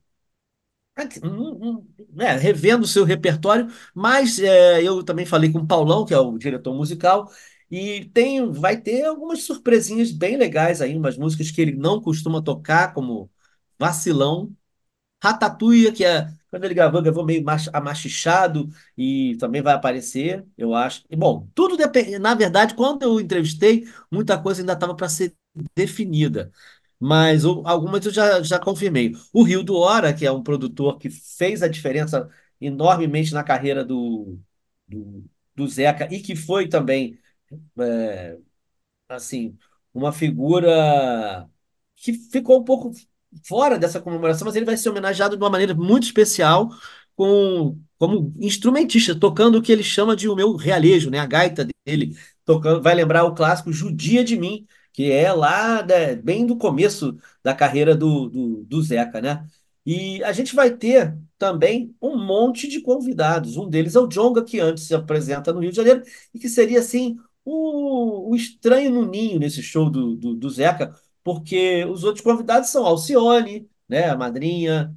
um- 1.23 1.69
um- 1.79 1.87
né, 2.13 2.37
revendo 2.37 2.85
o 2.85 2.87
seu 2.89 3.05
repertório, 3.05 3.69
mas 3.95 4.39
é, 4.39 4.83
eu 4.83 5.03
também 5.03 5.27
falei 5.27 5.51
com 5.53 5.59
o 5.61 5.67
Paulão, 5.67 6.05
que 6.05 6.15
é 6.15 6.19
o 6.19 6.39
diretor 6.39 6.75
musical, 6.75 7.31
e 7.77 8.05
tem, 8.11 8.51
vai 8.53 8.81
ter 8.81 9.05
algumas 9.05 9.43
surpresinhas 9.45 10.11
bem 10.13 10.37
legais 10.37 10.81
aí, 10.83 10.97
umas 10.97 11.17
músicas 11.17 11.51
que 11.51 11.61
ele 11.61 11.73
não 11.77 12.01
costuma 12.01 12.43
tocar, 12.43 12.93
como 12.95 13.31
Vacilão, 13.79 14.53
Ratatouille, 15.23 15.93
que 15.93 16.05
é 16.05 16.29
quando 16.51 16.65
ele 16.65 16.75
gravou, 16.75 17.03
gravou 17.03 17.25
meio 17.25 17.43
mach- 17.43 17.69
amachichado 17.73 18.69
e 18.97 19.37
também 19.39 19.63
vai 19.63 19.75
aparecer, 19.75 20.47
eu 20.57 20.75
acho. 20.75 21.03
E, 21.11 21.17
bom, 21.17 21.49
tudo 21.55 21.77
depende. 21.77 22.19
Na 22.19 22.35
verdade, 22.35 22.75
quando 22.75 23.03
eu 23.03 23.19
entrevistei, 23.21 23.89
muita 24.11 24.39
coisa 24.41 24.61
ainda 24.63 24.75
estava 24.75 24.95
para 24.95 25.09
ser 25.09 25.35
definida. 25.75 26.53
Mas 27.01 27.45
algumas 27.45 28.05
eu 28.07 28.13
já, 28.13 28.43
já 28.43 28.59
confirmei. 28.59 29.13
O 29.33 29.43
Rio 29.43 29.63
do 29.65 29.77
Hora, 29.77 30.13
que 30.15 30.25
é 30.27 30.31
um 30.33 30.43
produtor 30.43 30.99
que 30.99 31.11
fez 31.11 31.63
a 31.63 31.69
diferença 31.69 32.29
enormemente 32.61 33.33
na 33.35 33.43
carreira 33.43 33.85
do, 33.85 34.39
do, 34.89 35.25
do 35.55 35.67
Zeca 35.69 36.09
e 36.13 36.21
que 36.21 36.37
foi 36.37 36.69
também 36.69 37.19
assim, 39.09 39.57
uma 39.93 40.13
figura 40.13 41.49
que 41.97 42.13
ficou 42.13 42.61
um 42.61 42.65
pouco 42.65 42.93
fora 43.47 43.79
dessa 43.79 44.01
comemoração, 44.01 44.47
mas 44.47 44.57
ele 44.57 44.67
vai 44.67 44.77
ser 44.77 44.91
homenageado 44.91 45.37
de 45.37 45.43
uma 45.43 45.51
maneira 45.51 45.75
muito 45.75 46.05
especial, 46.05 46.71
com, 47.17 47.79
como 47.99 48.33
instrumentista, 48.39 49.19
tocando 49.19 49.59
o 49.59 49.63
que 49.63 49.73
ele 49.73 49.83
chama 49.83 50.17
de 50.17 50.29
o 50.29 50.35
meu 50.37 50.57
realejo, 50.57 51.11
né? 51.11 51.19
A 51.19 51.27
gaita 51.27 51.67
dele, 51.87 52.17
tocando, 52.45 52.83
vai 52.83 52.95
lembrar 52.95 53.25
o 53.25 53.35
clássico 53.35 53.73
Judia 53.73 54.25
de 54.25 54.37
Mim, 54.37 54.67
que 54.93 55.11
é 55.11 55.33
lá, 55.33 55.83
né, 55.85 56.15
bem 56.17 56.47
do 56.47 56.57
começo 56.57 57.17
da 57.43 57.55
carreira 57.55 57.97
do, 57.97 58.29
do, 58.29 58.65
do 58.65 58.83
Zeca, 58.83 59.21
né? 59.21 59.47
E 59.87 60.23
a 60.25 60.33
gente 60.33 60.55
vai 60.55 60.71
ter 60.71 61.17
também 61.39 61.95
um 62.01 62.17
monte 62.17 62.67
de 62.69 62.81
convidados. 62.81 63.57
Um 63.57 63.69
deles 63.69 63.95
é 63.95 64.01
o 64.01 64.07
Djonga, 64.07 64.43
que 64.45 64.59
antes 64.61 64.85
se 64.85 64.95
apresenta 64.95 65.53
no 65.53 65.61
Rio 65.61 65.71
de 65.71 65.77
Janeiro, 65.77 66.03
e 66.33 66.39
que 66.39 66.49
seria 66.49 66.81
assim 66.81 67.19
o, 67.45 68.31
o 68.31 68.37
estranho 68.37 68.91
no 68.91 69.07
ninho 69.07 69.39
nesse 69.39 69.63
show 69.63 69.91
do, 69.91 70.17
do, 70.17 70.35
do 70.35 70.51
Zeca, 70.51 70.95
porque 71.23 71.85
os 71.87 72.05
outros 72.05 72.25
convidados 72.25 72.71
são 72.71 72.85
Alcione, 72.87 73.69
né, 73.89 74.09
a 74.09 74.17
madrinha, 74.17 74.95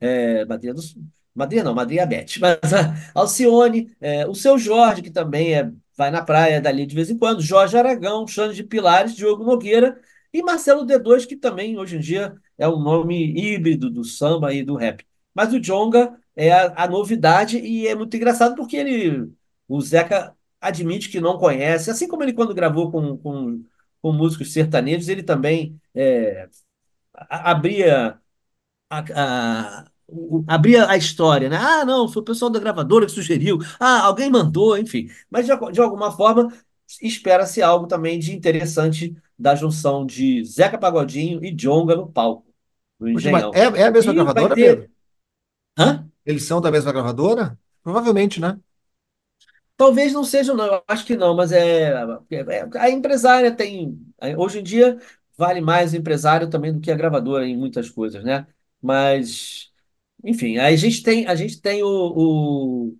é, 0.00 0.44
madrinha 0.44 0.74
dos, 0.74 0.96
madrinha 1.34 1.64
não, 1.64 1.74
madrinha 1.74 2.06
Beth, 2.06 2.38
mas 2.40 2.72
a 2.72 2.94
Alcione, 3.14 3.94
é, 4.00 4.26
o 4.26 4.34
seu 4.34 4.58
Jorge, 4.58 5.02
que 5.02 5.10
também 5.10 5.54
é, 5.54 5.70
vai 5.96 6.10
na 6.10 6.22
praia 6.22 6.60
dali 6.60 6.86
de 6.86 6.94
vez 6.94 7.10
em 7.10 7.18
quando, 7.18 7.40
Jorge 7.40 7.76
Aragão, 7.76 8.26
Xande 8.26 8.56
de 8.56 8.64
Pilares, 8.64 9.14
Diogo 9.14 9.44
Nogueira 9.44 10.00
E 10.32 10.42
Marcelo 10.42 10.84
D2, 10.84 11.26
que 11.26 11.36
também 11.36 11.78
hoje 11.78 11.96
em 11.96 12.00
dia 12.00 12.34
é 12.58 12.68
um 12.68 12.80
nome 12.80 13.32
híbrido 13.38 13.90
do 13.90 14.04
samba 14.04 14.52
e 14.52 14.62
do 14.62 14.76
rap. 14.76 15.04
Mas 15.34 15.52
o 15.52 15.60
Djonga 15.60 16.16
é 16.36 16.52
a, 16.52 16.84
a 16.84 16.88
novidade 16.88 17.58
e 17.58 17.86
é 17.88 17.94
muito 17.94 18.16
engraçado 18.16 18.54
porque 18.56 18.76
ele, 18.76 19.32
o 19.68 19.80
Zeca 19.80 20.34
admite 20.68 21.08
que 21.10 21.20
não 21.20 21.38
conhece, 21.38 21.90
assim 21.90 22.08
como 22.08 22.22
ele 22.22 22.32
quando 22.32 22.54
gravou 22.54 22.90
com, 22.92 23.16
com, 23.18 23.64
com 24.02 24.12
músicos 24.12 24.52
sertanejos, 24.52 25.08
ele 25.08 25.22
também 25.22 25.80
é, 25.94 26.48
abria 27.30 28.18
a, 28.90 29.04
a- 29.80 29.86
abria 30.48 30.88
a 30.90 30.96
história, 30.96 31.48
né? 31.48 31.56
Ah, 31.56 31.84
não, 31.84 32.08
foi 32.08 32.22
o 32.22 32.24
pessoal 32.24 32.50
da 32.50 32.60
gravadora 32.60 33.06
que 33.06 33.12
sugeriu. 33.12 33.58
Ah, 33.80 34.02
alguém 34.02 34.30
mandou, 34.30 34.76
enfim. 34.78 35.08
Mas 35.30 35.46
de, 35.46 35.52
de 35.72 35.80
alguma 35.80 36.12
forma 36.12 36.52
espera-se 37.02 37.62
algo 37.62 37.86
também 37.86 38.18
de 38.18 38.34
interessante 38.34 39.16
da 39.38 39.54
junção 39.54 40.06
de 40.06 40.44
Zeca 40.44 40.78
Pagodinho 40.78 41.44
e 41.44 41.50
Djonga 41.52 41.96
no 41.96 42.10
palco, 42.10 42.46
no. 43.00 43.08
Engenhão. 43.08 43.52
É, 43.52 43.62
é 43.82 43.84
a 43.86 43.90
mesma 43.90 44.12
E 44.12 44.14
gravadora, 44.14 44.56
ter. 44.56 44.58
Pedro? 44.58 44.90
Hã? 45.78 46.08
Eles 46.24 46.44
são 46.44 46.60
da 46.60 46.70
mesma 46.70 46.92
gravadora? 46.92 47.58
Provavelmente, 47.82 48.40
né? 48.40 48.58
Talvez 49.76 50.12
não 50.12 50.22
seja, 50.24 50.54
não, 50.54 50.66
eu 50.66 50.84
acho 50.86 51.04
que 51.04 51.16
não, 51.16 51.34
mas 51.34 51.50
é, 51.52 51.90
é- 52.30 52.36
é- 52.36 52.68
a 52.78 52.90
empresária 52.90 53.54
tem. 53.54 53.98
Hoje 54.38 54.60
em 54.60 54.62
dia 54.62 54.98
vale 55.36 55.60
mais 55.60 55.92
o 55.92 55.96
empresário 55.96 56.48
também 56.48 56.72
do 56.72 56.80
que 56.80 56.90
a 56.92 56.96
gravadora 56.96 57.44
em 57.46 57.56
muitas 57.56 57.90
coisas, 57.90 58.22
né? 58.24 58.46
Mas, 58.80 59.72
enfim, 60.22 60.58
a 60.58 60.74
gente 60.76 61.02
tem, 61.02 61.26
a 61.26 61.34
gente 61.34 61.60
tem 61.60 61.82
o, 61.82 62.94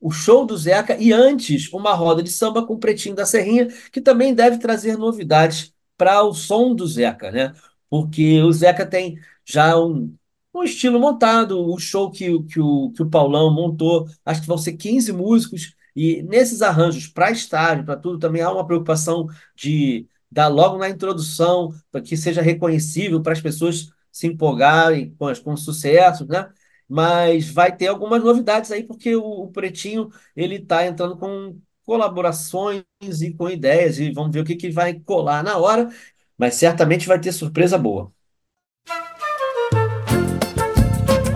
o 0.00 0.10
show 0.10 0.44
do 0.46 0.56
Zeca 0.56 0.96
e 0.98 1.12
antes 1.12 1.72
uma 1.72 1.94
roda 1.94 2.22
de 2.22 2.30
samba 2.30 2.66
com 2.66 2.74
o 2.74 2.78
Pretinho 2.78 3.14
da 3.14 3.24
Serrinha, 3.26 3.68
que 3.92 4.00
também 4.00 4.34
deve 4.34 4.58
trazer 4.58 4.96
novidades 4.98 5.72
para 5.96 6.22
o 6.22 6.34
som 6.34 6.74
do 6.74 6.86
Zeca, 6.86 7.30
né? 7.30 7.54
Porque 7.88 8.40
o 8.42 8.52
Zeca 8.52 8.84
tem 8.86 9.18
já 9.44 9.78
um, 9.78 10.14
um 10.54 10.62
estilo 10.62 10.98
montado, 11.00 11.58
o 11.60 11.78
show 11.78 12.10
que, 12.10 12.30
o- 12.30 12.44
que, 12.44 12.60
o, 12.60 12.90
que 12.92 13.02
o 13.02 13.08
Paulão 13.10 13.52
montou, 13.54 14.06
acho 14.24 14.40
que 14.42 14.46
vão 14.46 14.58
ser 14.58 14.74
15 14.74 15.12
músicos, 15.12 15.74
e 15.94 16.22
nesses 16.22 16.62
arranjos 16.62 17.06
para 17.06 17.30
estádio, 17.30 17.84
para 17.84 17.96
tudo, 17.96 18.18
também 18.18 18.42
há 18.42 18.50
uma 18.52 18.66
preocupação 18.66 19.26
de 19.54 20.06
dar 20.30 20.48
logo 20.48 20.78
na 20.78 20.88
introdução, 20.88 21.72
para 21.90 22.00
que 22.00 22.16
seja 22.16 22.40
reconhecível, 22.42 23.22
para 23.22 23.32
as 23.32 23.40
pessoas 23.40 23.90
se 24.10 24.26
empolgarem 24.26 25.14
com, 25.18 25.32
com 25.42 25.52
os 25.52 25.64
sucessos, 25.64 26.26
né? 26.28 26.50
Mas 26.88 27.48
vai 27.50 27.74
ter 27.74 27.86
algumas 27.88 28.22
novidades 28.22 28.70
aí, 28.70 28.82
porque 28.84 29.14
o, 29.16 29.22
o 29.44 29.48
Pretinho 29.52 30.10
ele 30.36 30.56
está 30.56 30.86
entrando 30.86 31.16
com 31.16 31.58
colaborações 31.84 32.84
e 33.22 33.32
com 33.34 33.48
ideias, 33.50 33.98
e 33.98 34.10
vamos 34.12 34.32
ver 34.32 34.40
o 34.40 34.44
que, 34.44 34.56
que 34.56 34.70
vai 34.70 34.98
colar 35.00 35.42
na 35.42 35.56
hora, 35.58 35.88
mas 36.36 36.54
certamente 36.54 37.06
vai 37.06 37.20
ter 37.20 37.32
surpresa 37.32 37.78
boa. 37.78 38.12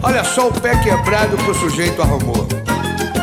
Olha 0.07 0.23
só 0.23 0.49
o 0.49 0.61
pé 0.61 0.81
quebrado 0.85 1.37
que 1.37 1.51
o 1.51 1.55
sujeito 1.55 2.01
arrumou. 2.01 2.47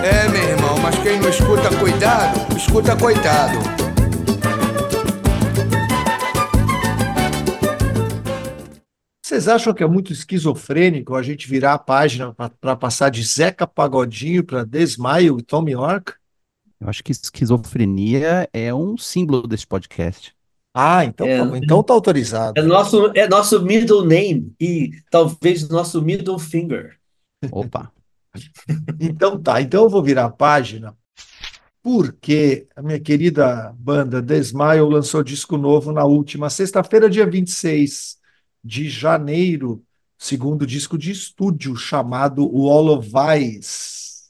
É, 0.04 0.28
meu 0.28 0.44
irmão, 0.44 0.78
mas 0.80 0.94
quem 1.02 1.18
não 1.18 1.30
escuta 1.30 1.74
cuidado, 1.80 2.58
escuta 2.58 2.94
coitado. 2.98 3.58
Vocês 9.24 9.48
acham 9.48 9.74
que 9.74 9.82
é 9.82 9.88
muito 9.88 10.12
esquizofrênico 10.12 11.16
a 11.16 11.24
gente 11.24 11.48
virar 11.48 11.76
a 11.76 11.80
página 11.80 12.36
para 12.60 12.76
passar 12.76 13.10
de 13.10 13.24
Zeca 13.24 13.66
Pagodinho 13.66 14.44
para 14.44 14.66
Desmaio 14.66 15.40
e 15.40 15.42
Tom 15.42 15.66
York? 15.70 16.16
Eu 16.82 16.90
acho 16.90 17.02
que 17.02 17.14
esquizofrenia 17.14 18.50
é 18.52 18.74
um 18.74 18.98
símbolo 18.98 19.48
desse 19.48 19.66
podcast. 19.66 20.36
Ah, 20.74 21.06
então 21.06 21.28
É, 21.28 21.38
tá, 21.38 21.46
bom, 21.46 21.56
então 21.56 21.84
tá 21.84 21.94
autorizado. 21.94 22.58
é 22.58 22.62
nosso, 22.62 23.08
é 23.16 23.28
nosso 23.28 23.62
middle 23.62 24.06
name 24.06 24.54
e 24.60 24.92
talvez 25.10 25.68
nosso 25.70 26.02
middle 26.02 26.40
finger. 26.40 27.00
Opa. 27.52 27.92
Então 29.00 29.42
tá, 29.42 29.62
então 29.62 29.84
eu 29.84 29.90
vou 29.90 30.04
virar 30.04 30.26
a 30.26 30.30
página 30.30 30.96
porque 31.84 32.68
a 32.76 32.82
minha 32.82 33.00
querida 33.00 33.74
banda 33.78 34.22
The 34.24 34.38
Smile 34.40 34.82
lançou 34.90 35.24
disco 35.24 35.58
novo 35.58 35.92
na 35.92 36.06
última 36.06 36.50
sexta-feira, 36.50 37.10
dia 37.10 37.26
26 37.30 38.18
de 38.64 38.90
janeiro, 38.90 39.84
segundo 40.18 40.66
disco 40.68 40.98
de 40.98 41.12
estúdio 41.12 41.76
chamado 41.76 42.48
Wall 42.48 42.98
of 43.00 43.10
Ice. 43.40 44.24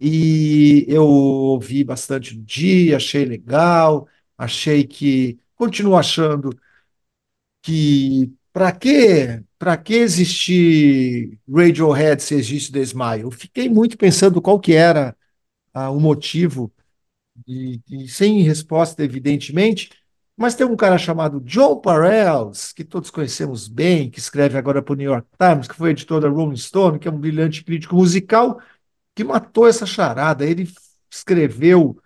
E 0.00 0.84
eu 0.88 1.04
ouvi 1.06 1.84
bastante 1.84 2.36
no 2.36 2.42
dia, 2.44 2.96
achei 2.96 3.24
legal, 3.24 4.08
achei 4.36 4.84
que, 4.84 5.38
continuo 5.62 5.96
achando 5.96 6.50
que 7.62 8.32
para 8.52 8.72
que 8.72 9.42
para 9.58 9.76
que 9.76 9.94
existir 9.94 11.38
Radiohead 11.48 12.20
se 12.20 12.34
existe 12.34 12.72
The 12.72 12.80
Smile? 12.80 13.22
Eu 13.22 13.30
fiquei 13.30 13.68
muito 13.68 13.96
pensando 13.96 14.42
qual 14.42 14.58
que 14.58 14.72
era 14.72 15.16
ah, 15.72 15.90
o 15.90 16.00
motivo 16.00 16.72
e, 17.46 17.80
sem 18.08 18.42
resposta, 18.42 19.04
evidentemente. 19.04 19.90
Mas 20.36 20.56
tem 20.56 20.66
um 20.66 20.76
cara 20.76 20.98
chamado 20.98 21.40
John 21.42 21.80
Parells, 21.80 22.72
que 22.74 22.84
todos 22.84 23.10
conhecemos 23.10 23.68
bem, 23.68 24.10
que 24.10 24.18
escreve 24.18 24.58
agora 24.58 24.82
para 24.82 24.94
o 24.94 24.96
New 24.96 25.10
York 25.10 25.28
Times, 25.38 25.68
que 25.68 25.76
foi 25.76 25.90
editor 25.90 26.20
da 26.20 26.28
Rolling 26.28 26.56
Stone, 26.56 26.98
que 26.98 27.06
é 27.06 27.10
um 27.10 27.20
brilhante 27.20 27.62
crítico 27.64 27.94
musical, 27.94 28.60
que 29.14 29.22
matou 29.22 29.68
essa 29.68 29.86
charada. 29.86 30.44
Ele 30.44 30.68
escreveu 31.10 32.01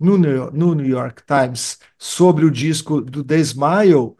no 0.00 0.16
New, 0.18 0.86
York 0.86 1.22
Times 1.26 1.78
sobre 1.98 2.44
o 2.44 2.50
disco 2.50 3.00
do 3.00 3.22
The 3.22 3.38
Smile 3.38 4.16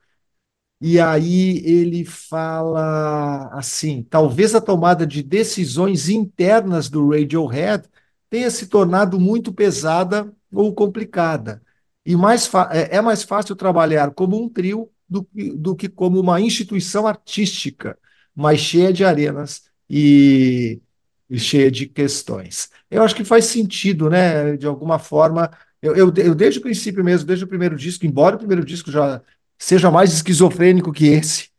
e 0.80 0.98
aí 0.98 1.58
ele 1.66 2.04
fala 2.04 3.48
assim: 3.52 4.02
talvez 4.04 4.54
a 4.54 4.60
tomada 4.60 5.06
de 5.06 5.22
decisões 5.22 6.08
internas 6.08 6.88
do 6.88 7.10
Radiohead 7.10 7.88
tenha 8.30 8.50
se 8.50 8.66
tornado 8.66 9.20
muito 9.20 9.52
pesada 9.52 10.32
ou 10.52 10.74
complicada. 10.74 11.62
E 12.04 12.16
mais 12.16 12.50
é 12.72 12.96
é 12.96 13.00
mais 13.00 13.22
fácil 13.22 13.54
trabalhar 13.56 14.10
como 14.12 14.42
um 14.42 14.48
trio 14.48 14.90
do 15.08 15.24
que, 15.24 15.50
do 15.56 15.76
que 15.76 15.88
como 15.88 16.18
uma 16.20 16.40
instituição 16.40 17.06
artística, 17.06 17.98
mais 18.34 18.60
cheia 18.60 18.92
de 18.92 19.04
arenas 19.04 19.64
e, 19.88 20.80
e 21.28 21.38
cheia 21.38 21.70
de 21.70 21.86
questões. 21.86 22.70
Eu 22.90 23.02
acho 23.02 23.14
que 23.14 23.24
faz 23.24 23.44
sentido, 23.46 24.08
né? 24.08 24.56
De 24.56 24.66
alguma 24.66 24.98
forma. 24.98 25.50
Eu, 25.82 25.96
eu, 25.96 26.12
eu 26.16 26.34
desde 26.34 26.58
o 26.60 26.62
princípio 26.62 27.02
mesmo, 27.04 27.26
desde 27.26 27.44
o 27.44 27.48
primeiro 27.48 27.76
disco, 27.76 28.04
embora 28.06 28.36
o 28.36 28.38
primeiro 28.38 28.64
disco 28.64 28.90
já 28.90 29.22
seja 29.58 29.90
mais 29.90 30.12
esquizofrênico 30.12 30.92
que 30.92 31.06
esse. 31.06 31.50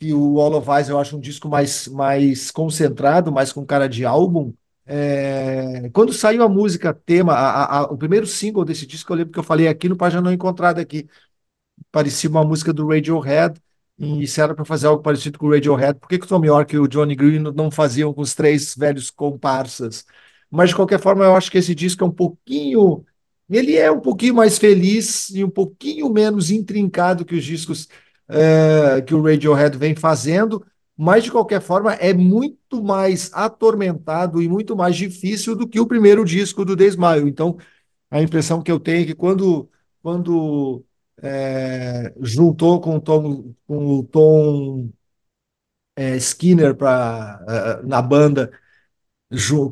E 0.00 0.12
o 0.12 0.40
All 0.40 0.54
of 0.56 0.68
Us 0.70 0.88
eu 0.88 0.98
acho 0.98 1.16
um 1.16 1.20
disco 1.20 1.48
mais, 1.48 1.86
mais 1.88 2.50
concentrado, 2.50 3.30
mais 3.32 3.52
com 3.52 3.64
cara 3.64 3.88
de 3.88 4.04
álbum. 4.04 4.52
É, 4.86 5.88
Quando 5.92 6.12
saiu 6.12 6.42
a 6.42 6.48
música 6.48 6.92
tema, 6.92 7.34
a- 7.34 7.78
a- 7.80 7.82
o 7.84 7.96
primeiro 7.96 8.26
single 8.26 8.64
desse 8.64 8.84
disco, 8.86 9.12
eu 9.12 9.16
lembro 9.18 9.32
que 9.32 9.38
eu 9.38 9.42
falei 9.44 9.68
aqui 9.68 9.88
no 9.88 9.96
Página 9.96 10.20
Não 10.22 10.32
Encontrada 10.32 10.80
aqui, 10.80 11.08
parecia 11.92 12.30
uma 12.30 12.44
música 12.44 12.72
do 12.72 12.88
Radiohead, 12.88 13.60
e 13.98 14.26
se 14.26 14.40
era 14.40 14.54
para 14.54 14.64
fazer 14.64 14.86
algo 14.88 15.02
parecido 15.02 15.38
com 15.38 15.46
o 15.46 15.52
Radiohead, 15.52 15.98
por 16.00 16.08
que, 16.08 16.18
que 16.18 16.24
o 16.26 16.28
Tom 16.28 16.44
York 16.44 16.74
e 16.74 16.78
o 16.78 16.88
Johnny 16.88 17.14
Green 17.14 17.40
não 17.40 17.70
faziam 17.70 18.12
com 18.14 18.20
os 18.22 18.34
três 18.34 18.74
velhos 18.76 19.10
comparsas? 19.10 20.04
Mas, 20.50 20.70
de 20.70 20.76
qualquer 20.76 21.00
forma, 21.00 21.24
eu 21.24 21.36
acho 21.36 21.50
que 21.50 21.58
esse 21.58 21.74
disco 21.74 22.04
é 22.04 22.06
um 22.06 22.10
pouquinho. 22.12 23.04
Ele 23.50 23.76
é 23.76 23.90
um 23.90 24.00
pouquinho 24.00 24.34
mais 24.34 24.58
feliz 24.58 25.30
e 25.30 25.44
um 25.44 25.50
pouquinho 25.50 26.08
menos 26.10 26.50
intrincado 26.50 27.24
que 27.24 27.34
os 27.34 27.44
discos 27.44 27.88
eh, 28.28 29.02
que 29.02 29.14
o 29.14 29.22
Radiohead 29.22 29.76
vem 29.76 29.94
fazendo, 29.94 30.64
mas, 30.96 31.24
de 31.24 31.30
qualquer 31.32 31.60
forma, 31.60 31.94
é 31.94 32.12
muito 32.14 32.82
mais 32.82 33.30
atormentado 33.34 34.40
e 34.42 34.48
muito 34.48 34.76
mais 34.76 34.96
difícil 34.96 35.56
do 35.56 35.68
que 35.68 35.80
o 35.80 35.86
primeiro 35.86 36.24
disco 36.24 36.64
do 36.64 36.80
Smile. 36.84 37.28
Então, 37.28 37.56
a 38.10 38.22
impressão 38.22 38.62
que 38.62 38.70
eu 38.70 38.80
tenho 38.80 39.02
é 39.02 39.06
que 39.06 39.14
quando, 39.14 39.68
quando 40.02 40.84
é, 41.22 42.12
juntou 42.20 42.80
com 42.80 42.96
o 42.96 43.00
Tom, 43.00 43.54
com 43.66 43.86
o 43.98 44.02
Tom 44.04 44.90
é, 45.96 46.16
Skinner 46.16 46.74
pra, 46.74 47.44
é, 47.82 47.86
na 47.86 48.00
banda, 48.02 48.50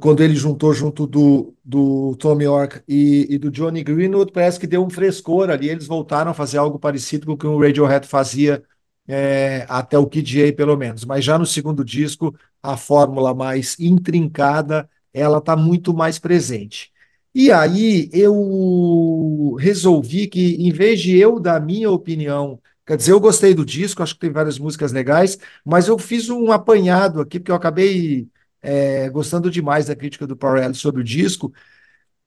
quando 0.00 0.22
ele 0.22 0.34
juntou 0.34 0.72
junto 0.72 1.06
do, 1.06 1.54
do 1.64 2.16
Tom 2.16 2.40
York 2.40 2.82
e, 2.88 3.26
e 3.28 3.38
do 3.38 3.50
Johnny 3.50 3.82
Greenwood, 3.82 4.32
parece 4.32 4.58
que 4.58 4.66
deu 4.66 4.84
um 4.84 4.88
frescor 4.90 5.50
ali. 5.50 5.68
Eles 5.68 5.86
voltaram 5.86 6.30
a 6.30 6.34
fazer 6.34 6.58
algo 6.58 6.78
parecido 6.78 7.26
com 7.26 7.32
o 7.32 7.36
que 7.36 7.46
o 7.46 7.58
Radiohead 7.58 8.06
fazia 8.06 8.62
é, 9.06 9.66
até 9.68 9.98
o 9.98 10.06
Kid 10.06 10.42
A, 10.44 10.52
pelo 10.52 10.76
menos. 10.76 11.04
Mas 11.04 11.24
já 11.24 11.38
no 11.38 11.44
segundo 11.44 11.84
disco, 11.84 12.34
a 12.62 12.76
fórmula 12.76 13.34
mais 13.34 13.78
intrincada, 13.78 14.88
ela 15.12 15.38
está 15.38 15.56
muito 15.56 15.92
mais 15.92 16.18
presente. 16.18 16.90
E 17.34 17.52
aí 17.52 18.08
eu 18.12 19.56
resolvi 19.58 20.26
que, 20.26 20.54
em 20.56 20.72
vez 20.72 21.00
de 21.00 21.16
eu 21.18 21.38
dar 21.38 21.61
minha 21.61 21.90
opinião, 21.90 22.58
quer 22.86 22.96
dizer, 22.96 23.12
eu 23.12 23.20
gostei 23.20 23.54
do 23.54 23.64
disco, 23.64 24.02
acho 24.02 24.14
que 24.14 24.20
tem 24.20 24.30
várias 24.32 24.58
músicas 24.58 24.92
legais, 24.92 25.38
mas 25.64 25.86
eu 25.86 25.98
fiz 25.98 26.28
um 26.30 26.50
apanhado 26.50 27.20
aqui, 27.20 27.38
porque 27.38 27.52
eu 27.52 27.56
acabei 27.56 28.28
é, 28.62 29.08
gostando 29.11 29.50
demais 29.50 29.86
da 29.86 29.96
crítica 29.96 30.26
do 30.26 30.36
Parelli 30.36 30.74
sobre 30.74 31.00
o 31.00 31.04
disco, 31.04 31.52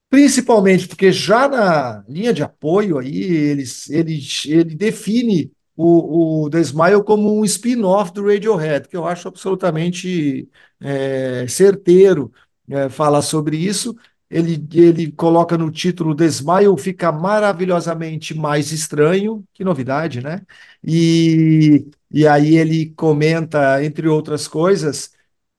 principalmente 0.10 0.88
porque 0.88 1.12
já 1.12 1.48
na 1.48 2.04
linha 2.08 2.34
de 2.34 2.44
apoio 2.44 3.00
aí, 3.00 3.18
ele, 3.18 3.64
ele, 3.90 4.20
ele 4.48 4.76
define 4.76 5.52
o, 5.76 6.46
o 6.46 6.50
The 6.50 6.60
Smile 6.62 7.04
como 7.04 7.40
um 7.40 7.44
spin-off 7.46 8.14
do 8.14 8.26
Radiohead, 8.26 8.88
que 8.88 8.96
eu 8.96 9.08
acho 9.08 9.28
absolutamente 9.28 10.48
é, 10.80 11.48
certeiro 11.48 12.32
é, 12.70 12.90
falar 12.90 13.22
sobre 13.22 13.58
isso. 13.58 13.96
Ele, 14.30 14.68
ele 14.74 15.12
coloca 15.12 15.58
no 15.58 15.70
título 15.72 16.16
The 16.16 16.26
Smile 16.26 16.78
fica 16.78 17.12
maravilhosamente 17.12 18.34
mais 18.34 18.72
estranho, 18.72 19.44
que 19.54 19.64
novidade, 19.64 20.22
né? 20.22 20.42
E, 20.84 21.86
e 22.12 22.28
aí 22.28 22.56
ele 22.58 22.92
comenta, 22.96 23.84
entre 23.84 24.08
outras 24.08 24.48
coisas, 24.48 25.12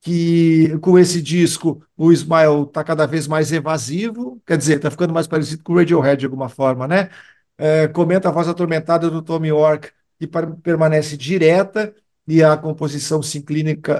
que 0.04 0.78
com 0.80 0.98
esse 0.98 1.22
disco 1.22 1.82
o 1.96 2.12
Smile 2.12 2.64
está 2.66 2.84
cada 2.84 3.06
vez 3.06 3.26
mais 3.26 3.50
evasivo, 3.52 4.40
quer 4.46 4.58
dizer, 4.58 4.76
está 4.76 4.90
ficando 4.90 5.14
mais 5.14 5.26
parecido 5.26 5.62
com 5.64 5.72
o 5.72 5.76
Radiohead 5.76 6.20
de 6.20 6.26
alguma 6.26 6.48
forma, 6.50 6.86
né? 6.86 7.08
É, 7.56 7.88
comenta 7.88 8.28
a 8.28 8.32
voz 8.32 8.46
atormentada 8.46 9.10
do 9.10 9.22
Tom 9.22 9.42
York, 9.46 9.90
que 10.20 10.26
permanece 10.62 11.16
direta, 11.16 11.94
e 12.28 12.42
a 12.42 12.56
composição 12.56 13.22
se 13.22 13.42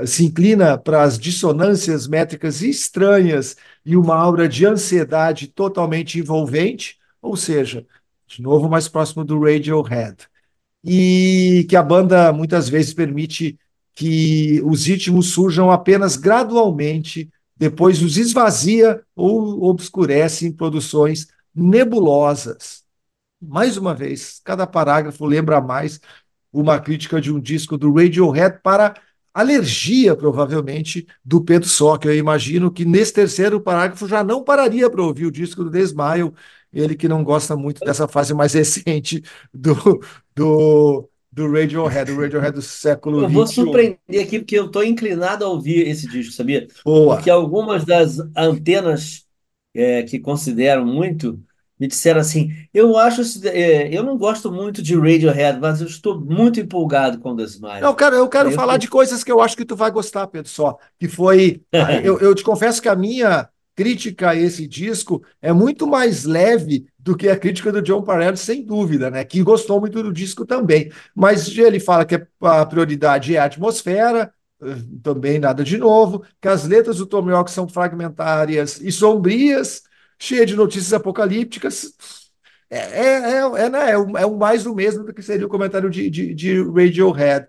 se 0.07 0.25
inclina 0.27 0.79
para 0.79 1.03
as 1.03 1.19
dissonâncias 1.19 2.07
métricas 2.07 2.63
estranhas 2.63 3.57
e 3.85 3.97
uma 3.97 4.17
aura 4.17 4.49
de 4.49 4.67
ansiedade 4.67 5.49
totalmente 5.49 6.19
envolvente, 6.19 6.99
ou 7.23 7.37
seja, 7.37 7.87
de 8.27 8.43
novo 8.43 8.69
mais 8.69 8.89
próximo 8.89 9.25
do 9.25 9.41
Radiohead. 9.43 10.29
E 10.85 11.67
que 11.69 11.77
a 11.77 11.83
banda 11.83 12.33
muitas 12.33 12.69
vezes 12.69 12.93
permite 12.93 13.59
que 13.95 14.61
os 14.64 14.86
ritmos 14.86 15.28
surjam 15.32 15.70
apenas 15.70 16.16
gradualmente, 16.16 17.30
depois 17.57 18.03
os 18.03 18.16
esvazia 18.16 19.03
ou 19.14 19.64
obscurece 19.64 20.47
em 20.47 20.53
produções 20.53 21.28
nebulosas. 21.55 22.82
Mais 23.40 23.76
uma 23.76 23.95
vez, 23.95 24.40
cada 24.45 24.66
parágrafo 24.66 25.24
lembra 25.24 25.61
mais 25.61 26.01
uma 26.53 26.80
crítica 26.80 27.20
de 27.20 27.32
um 27.32 27.40
disco 27.40 27.76
do 27.76 27.92
Radiohead 27.92 28.61
para 28.62 28.95
alergia, 29.32 30.14
provavelmente, 30.16 31.07
do 31.24 31.42
Pedro 31.42 31.68
que 31.99 32.09
eu 32.09 32.14
imagino 32.16 32.70
que 32.70 32.84
nesse 32.84 33.12
terceiro 33.12 33.61
parágrafo 33.61 34.07
já 34.07 34.22
não 34.22 34.45
pararia 34.45 34.88
para 34.88 35.03
ouvir 35.03 35.26
o 35.26 35.30
disco 35.30 35.64
do 35.64 35.76
Smile, 35.78 36.32
ele 36.72 36.95
que 36.95 37.09
não 37.09 37.24
gosta 37.24 37.57
muito 37.57 37.84
dessa 37.84 38.07
fase 38.07 38.32
mais 38.32 38.55
recente 38.55 39.22
do, 39.53 40.01
do, 40.34 41.09
do 41.35 41.51
Radiohead, 41.51 42.12
do 42.12 42.20
Radiohead 42.20 42.53
do 42.55 42.62
século 42.62 43.22
Eu 43.22 43.28
vou 43.28 43.47
surpreender 43.47 44.22
aqui, 44.22 44.39
porque 44.39 44.57
eu 44.57 44.66
estou 44.66 44.85
inclinado 44.85 45.45
a 45.45 45.49
ouvir 45.49 45.89
esse 45.89 46.07
disco, 46.07 46.32
sabia? 46.32 46.68
Boa. 46.85 47.16
Porque 47.16 47.28
algumas 47.28 47.85
das 47.85 48.18
antenas 48.37 49.24
é, 49.74 50.05
que 50.05 50.20
considero 50.20 50.87
muito 50.87 51.41
me 51.78 51.89
disseram 51.89 52.20
assim: 52.20 52.53
eu 52.72 52.97
acho, 52.97 53.22
é, 53.49 53.93
eu 53.93 54.05
não 54.05 54.16
gosto 54.16 54.53
muito 54.53 54.80
de 54.80 54.95
Radiohead, 54.95 55.59
mas 55.61 55.80
eu 55.80 55.89
estou 55.89 56.20
muito 56.20 56.61
empolgado 56.61 57.18
com 57.18 57.35
The 57.35 57.43
Smile. 57.43 57.80
Não, 57.80 57.95
cara, 57.95 58.14
eu 58.14 58.28
quero 58.28 58.53
falar 58.53 58.76
de 58.76 58.87
coisas 58.87 59.24
que 59.24 59.32
eu 59.32 59.41
acho 59.41 59.57
que 59.57 59.64
tu 59.64 59.74
vai 59.74 59.91
gostar, 59.91 60.28
Pedro, 60.28 60.49
só. 60.49 60.78
Que 61.01 61.09
foi. 61.09 61.62
eu, 62.05 62.20
eu 62.20 62.32
te 62.32 62.45
confesso 62.45 62.80
que 62.80 62.89
a 62.89 62.95
minha 62.95 63.49
crítica 63.74 64.30
a 64.30 64.37
esse 64.37 64.68
disco 64.68 65.20
é 65.43 65.53
muito 65.53 65.85
mais 65.85 66.24
leve 66.24 66.87
do 67.05 67.15
que 67.15 67.29
a 67.29 67.39
crítica 67.39 67.71
do 67.71 67.83
John 67.83 68.03
Parelli, 68.03 68.37
sem 68.39 68.65
dúvida, 68.65 69.11
né? 69.11 69.25
Que 69.25 69.43
gostou 69.43 69.79
muito 69.79 70.03
do 70.03 70.11
disco 70.13 70.47
também. 70.47 70.91
Mas 71.15 71.47
ele 71.59 71.79
fala 71.79 72.07
que 72.07 72.27
a 72.41 72.65
prioridade 72.67 73.37
é 73.37 73.39
a 73.39 73.45
atmosfera, 73.45 74.33
eh, 74.63 74.77
também 75.03 75.39
nada 75.39 75.63
de 75.63 75.77
novo, 75.77 76.25
que 76.41 76.49
as 76.49 76.65
letras 76.67 76.97
do 76.97 77.07
Tom 77.07 77.29
York 77.29 77.51
são 77.51 77.69
fragmentárias 77.69 78.81
e 78.81 78.91
sombrias, 78.91 79.83
cheias 80.19 80.47
de 80.47 80.57
notícias 80.57 80.95
apocalípticas. 80.95 81.93
É, 82.71 82.79
é, 82.79 83.07
é, 83.33 83.65
é, 83.67 83.71
né? 83.71 83.91
é, 83.93 83.99
um, 83.99 84.17
é 84.17 84.27
mais 84.31 84.65
do 84.65 84.75
mesmo 84.75 85.05
do 85.05 85.13
que 85.15 85.23
seria 85.23 85.47
o 85.47 85.51
comentário 85.51 85.91
de, 85.91 86.09
de, 86.11 86.35
de 86.35 86.63
Radiohead. 86.63 87.49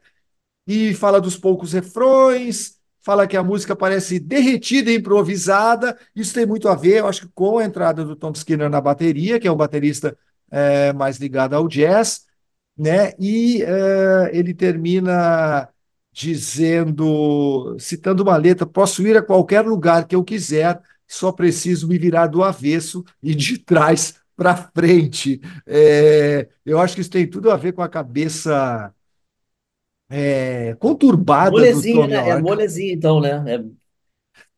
E 0.67 0.93
fala 0.95 1.21
dos 1.21 1.37
poucos 1.37 1.73
refrões, 1.73 2.77
fala 3.05 3.27
que 3.27 3.37
a 3.37 3.43
música 3.43 3.75
parece 3.75 4.19
derretida 4.19 4.89
e 4.91 4.95
improvisada. 4.95 5.95
Isso 6.15 6.33
tem 6.33 6.45
muito 6.45 6.67
a 6.67 6.75
ver, 6.75 6.99
eu 6.99 7.07
acho 7.07 7.29
com 7.35 7.59
a 7.59 7.63
entrada 7.63 8.03
do 8.03 8.15
Tom 8.15 8.31
Skinner 8.31 8.69
na 8.69 8.81
bateria, 8.81 9.39
que 9.39 9.47
é 9.47 9.51
um 9.51 9.55
baterista 9.55 10.17
é, 10.49 10.91
mais 10.91 11.17
ligado 11.19 11.53
ao 11.55 11.67
jazz, 11.67 12.25
né? 12.75 13.13
E 13.19 13.61
é, 13.63 14.31
ele 14.33 14.55
termina 14.55 15.69
dizendo, 16.11 17.77
citando 17.79 18.23
uma 18.23 18.37
letra: 18.37 18.65
posso 18.65 19.05
ir 19.07 19.15
a 19.15 19.21
qualquer 19.21 19.61
lugar 19.65 20.07
que 20.07 20.15
eu 20.15 20.23
quiser, 20.23 20.81
só 21.07 21.31
preciso 21.31 21.87
me 21.87 21.99
virar 21.99 22.27
do 22.27 22.43
avesso 22.43 23.03
e 23.21 23.35
de 23.35 23.59
trás 23.59 24.15
para 24.35 24.55
frente. 24.75 25.39
É, 25.67 26.49
eu 26.65 26.79
acho 26.79 26.95
que 26.95 27.01
isso 27.01 27.11
tem 27.11 27.29
tudo 27.29 27.51
a 27.51 27.55
ver 27.55 27.73
com 27.73 27.83
a 27.83 27.89
cabeça 27.89 28.91
é, 30.09 30.75
conturbada 30.79 31.51
molezinha, 31.51 32.01
Tom 32.01 32.07
né? 32.07 32.29
É 32.29 32.39
molezinha, 32.39 32.93
então, 32.93 33.19
né? 33.19 33.43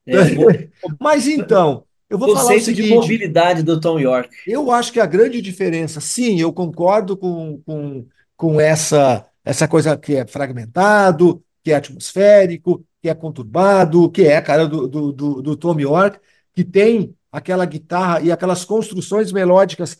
É, 0.06 0.16
é 0.16 0.70
Mas 1.00 1.28
então, 1.28 1.86
eu 2.10 2.18
vou 2.18 2.36
falar 2.36 2.56
o 2.56 2.60
seguinte, 2.60 2.84
de 2.84 2.94
mobilidade 2.94 3.64
do 3.64 3.80
Tom 3.80 4.00
York. 4.00 4.30
Eu 4.46 4.72
acho 4.72 4.92
que 4.92 5.00
a 5.00 5.06
grande 5.06 5.42
diferença, 5.42 6.00
sim, 6.00 6.40
eu 6.40 6.54
concordo 6.54 7.18
com, 7.18 7.62
com, 7.66 8.06
com 8.36 8.62
essa, 8.62 9.26
essa 9.44 9.68
coisa 9.68 9.98
que 9.98 10.16
é 10.16 10.26
fragmentado, 10.26 11.44
que 11.64 11.72
é 11.72 11.76
atmosférico, 11.76 12.86
que 13.02 13.10
é 13.10 13.14
conturbado, 13.14 14.10
que 14.10 14.24
é 14.24 14.38
a 14.38 14.42
cara 14.42 14.68
do, 14.68 14.88
do, 14.88 15.12
do, 15.12 15.42
do 15.42 15.58
Tom 15.58 15.80
York, 15.80 16.20
que 16.54 16.64
tem 16.64 17.14
aquela 17.32 17.66
guitarra 17.66 18.22
e 18.22 18.32
aquelas 18.32 18.66
construções 18.66 19.32
melódicas 19.32 19.98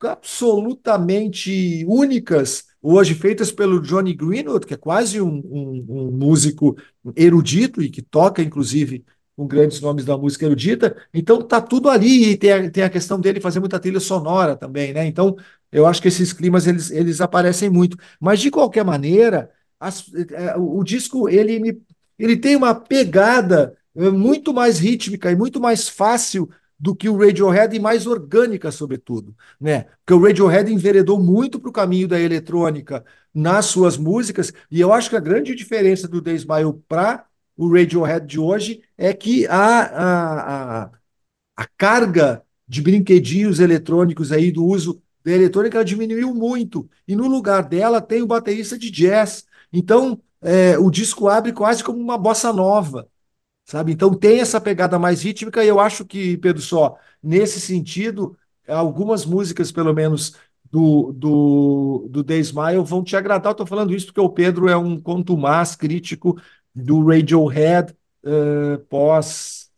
absolutamente 0.00 1.84
únicas 1.86 2.71
hoje 2.82 3.14
feitas 3.14 3.52
pelo 3.52 3.80
Johnny 3.80 4.12
Greenwood, 4.12 4.66
que 4.66 4.74
é 4.74 4.76
quase 4.76 5.20
um, 5.20 5.28
um, 5.28 5.86
um, 5.88 6.10
músico 6.10 6.76
erudito 7.14 7.80
e 7.82 7.88
que 7.88 8.02
toca, 8.02 8.42
inclusive, 8.42 9.04
com 9.36 9.46
grandes 9.46 9.80
nomes 9.80 10.04
da 10.04 10.18
música 10.18 10.46
erudita. 10.46 10.96
Então 11.14 11.40
tá 11.40 11.60
tudo 11.60 11.88
ali 11.88 12.32
e 12.32 12.36
tem 12.36 12.52
a, 12.52 12.70
tem 12.70 12.84
a 12.84 12.90
questão 12.90 13.20
dele 13.20 13.40
fazer 13.40 13.60
muita 13.60 13.78
trilha 13.78 14.00
sonora 14.00 14.56
também, 14.56 14.92
né? 14.92 15.06
Então 15.06 15.36
eu 15.70 15.86
acho 15.86 16.02
que 16.02 16.08
esses 16.08 16.32
climas 16.32 16.66
eles, 16.66 16.90
eles 16.90 17.20
aparecem 17.20 17.70
muito. 17.70 17.96
Mas 18.20 18.40
de 18.40 18.50
qualquer 18.50 18.84
maneira, 18.84 19.50
as, 19.80 20.04
é, 20.14 20.56
o, 20.56 20.82
disco 20.84 21.28
ele, 21.28 21.80
ele 22.18 22.36
tem 22.36 22.56
uma 22.56 22.74
pegada 22.74 23.76
é, 23.96 24.10
muito 24.10 24.52
mais 24.52 24.78
rítmica 24.78 25.30
e 25.30 25.36
muito 25.36 25.60
mais 25.60 25.88
fácil 25.88 26.48
do 26.82 26.96
que 26.96 27.08
o 27.08 27.16
Radiohead 27.16 27.76
e 27.76 27.78
mais 27.78 28.08
orgânica, 28.08 28.72
sobretudo, 28.72 29.36
né? 29.60 29.86
Porque 30.04 30.14
o 30.14 30.20
Radiohead 30.20 30.72
enveredou 30.72 31.16
muito 31.22 31.60
para 31.60 31.70
o 31.70 31.72
caminho 31.72 32.08
da 32.08 32.18
eletrônica 32.18 33.04
nas 33.32 33.66
suas 33.66 33.96
músicas, 33.96 34.52
e 34.68 34.80
eu 34.80 34.92
acho 34.92 35.08
que 35.08 35.14
a 35.14 35.20
grande 35.20 35.54
diferença 35.54 36.08
do 36.08 36.20
The 36.20 36.32
Smile 36.32 36.72
para 36.88 37.24
o 37.56 37.72
Radiohead 37.72 38.26
de 38.26 38.40
hoje 38.40 38.82
é 38.98 39.14
que 39.14 39.46
a, 39.46 39.54
a, 39.54 40.82
a, 40.82 40.90
a 41.56 41.66
carga 41.78 42.42
de 42.66 42.82
brinquedinhos 42.82 43.60
eletrônicos 43.60 44.32
aí 44.32 44.50
do 44.50 44.66
uso 44.66 45.00
da 45.24 45.30
eletrônica 45.30 45.84
diminuiu 45.84 46.34
muito, 46.34 46.90
e 47.06 47.14
no 47.14 47.28
lugar 47.28 47.62
dela 47.62 48.00
tem 48.00 48.22
o 48.22 48.26
baterista 48.26 48.76
de 48.76 48.90
jazz. 48.90 49.46
Então, 49.72 50.20
é, 50.40 50.76
o 50.76 50.90
disco 50.90 51.28
abre 51.28 51.52
quase 51.52 51.84
como 51.84 52.00
uma 52.00 52.18
bossa 52.18 52.52
nova, 52.52 53.06
sabe? 53.64 53.92
Então 53.92 54.14
tem 54.14 54.40
essa 54.40 54.60
pegada 54.60 54.98
mais 54.98 55.22
rítmica 55.22 55.64
e 55.64 55.68
eu 55.68 55.80
acho 55.80 56.04
que, 56.04 56.36
Pedro 56.36 56.62
Só, 56.62 56.96
nesse 57.22 57.60
sentido, 57.60 58.36
algumas 58.66 59.24
músicas, 59.24 59.72
pelo 59.72 59.92
menos, 59.92 60.34
do, 60.72 61.12
do, 61.12 62.08
do 62.08 62.24
The 62.24 62.38
Smile 62.38 62.82
vão 62.82 63.04
te 63.04 63.14
agradar. 63.14 63.52
Estou 63.52 63.66
falando 63.66 63.94
isso 63.94 64.06
porque 64.06 64.20
o 64.20 64.30
Pedro 64.30 64.68
é 64.68 64.76
um 64.76 64.98
contumaz 64.98 65.76
crítico 65.76 66.40
do 66.74 67.04
Radiohead 67.06 67.94
uh, 68.24 68.78
pós, 68.88 69.70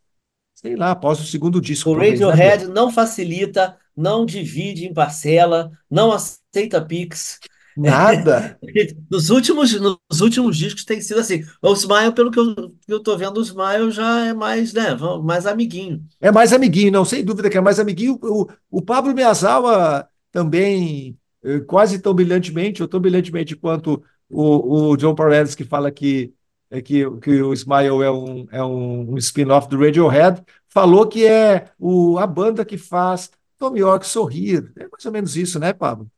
sei 0.54 0.76
lá, 0.76 0.92
após 0.92 1.18
o 1.20 1.24
segundo 1.24 1.60
disco. 1.60 1.90
O 1.90 1.96
né, 1.96 2.10
Radiohead 2.10 2.66
né? 2.66 2.72
não 2.72 2.92
facilita, 2.92 3.76
não 3.96 4.24
divide 4.24 4.86
em 4.86 4.94
parcela, 4.94 5.72
não 5.90 6.12
aceita 6.12 6.80
Pix. 6.80 7.40
Nada. 7.76 8.58
nos, 9.10 9.30
últimos, 9.30 9.78
nos 9.80 10.20
últimos 10.20 10.56
discos 10.56 10.84
tem 10.84 11.00
sido 11.00 11.20
assim. 11.20 11.42
O 11.60 11.72
Smile, 11.72 12.12
pelo 12.12 12.30
que 12.30 12.38
eu, 12.38 12.54
que 12.54 12.92
eu 12.92 13.00
tô 13.00 13.16
vendo, 13.16 13.38
o 13.38 13.42
Smile 13.42 13.90
já 13.90 14.26
é 14.26 14.32
mais, 14.32 14.72
né, 14.72 14.96
mais 15.22 15.46
amiguinho. 15.46 16.04
É 16.20 16.30
mais 16.30 16.52
amiguinho, 16.52 16.92
não, 16.92 17.04
sem 17.04 17.24
dúvida 17.24 17.50
que 17.50 17.58
é 17.58 17.60
mais 17.60 17.80
amiguinho. 17.80 18.18
O, 18.22 18.46
o 18.70 18.82
Pablo 18.82 19.14
Miyazawa 19.14 20.08
também, 20.30 21.18
eh, 21.42 21.60
quase 21.60 21.98
tão 21.98 22.14
brilhantemente, 22.14 22.82
ou 22.82 22.88
tão 22.88 23.00
brilhantemente 23.00 23.56
quanto 23.56 24.02
o, 24.28 24.90
o 24.90 24.96
John 24.96 25.14
Paredes, 25.14 25.54
que 25.54 25.64
fala 25.64 25.90
que, 25.90 26.32
é 26.70 26.80
que, 26.80 27.08
que 27.20 27.42
o 27.42 27.52
Smile 27.52 28.02
é 28.02 28.10
um, 28.10 28.46
é 28.50 28.64
um, 28.64 29.12
um 29.12 29.18
spin-off 29.18 29.68
do 29.68 29.78
Radiohead, 29.78 30.42
falou 30.68 31.06
que 31.06 31.24
é 31.24 31.70
o, 31.78 32.18
a 32.18 32.26
banda 32.26 32.64
que 32.64 32.76
faz 32.76 33.30
Tom 33.58 33.76
York 33.76 34.06
sorrir. 34.06 34.72
É 34.76 34.88
mais 34.88 35.04
ou 35.04 35.12
menos 35.12 35.36
isso, 35.36 35.58
né, 35.58 35.72
Pablo? 35.72 36.10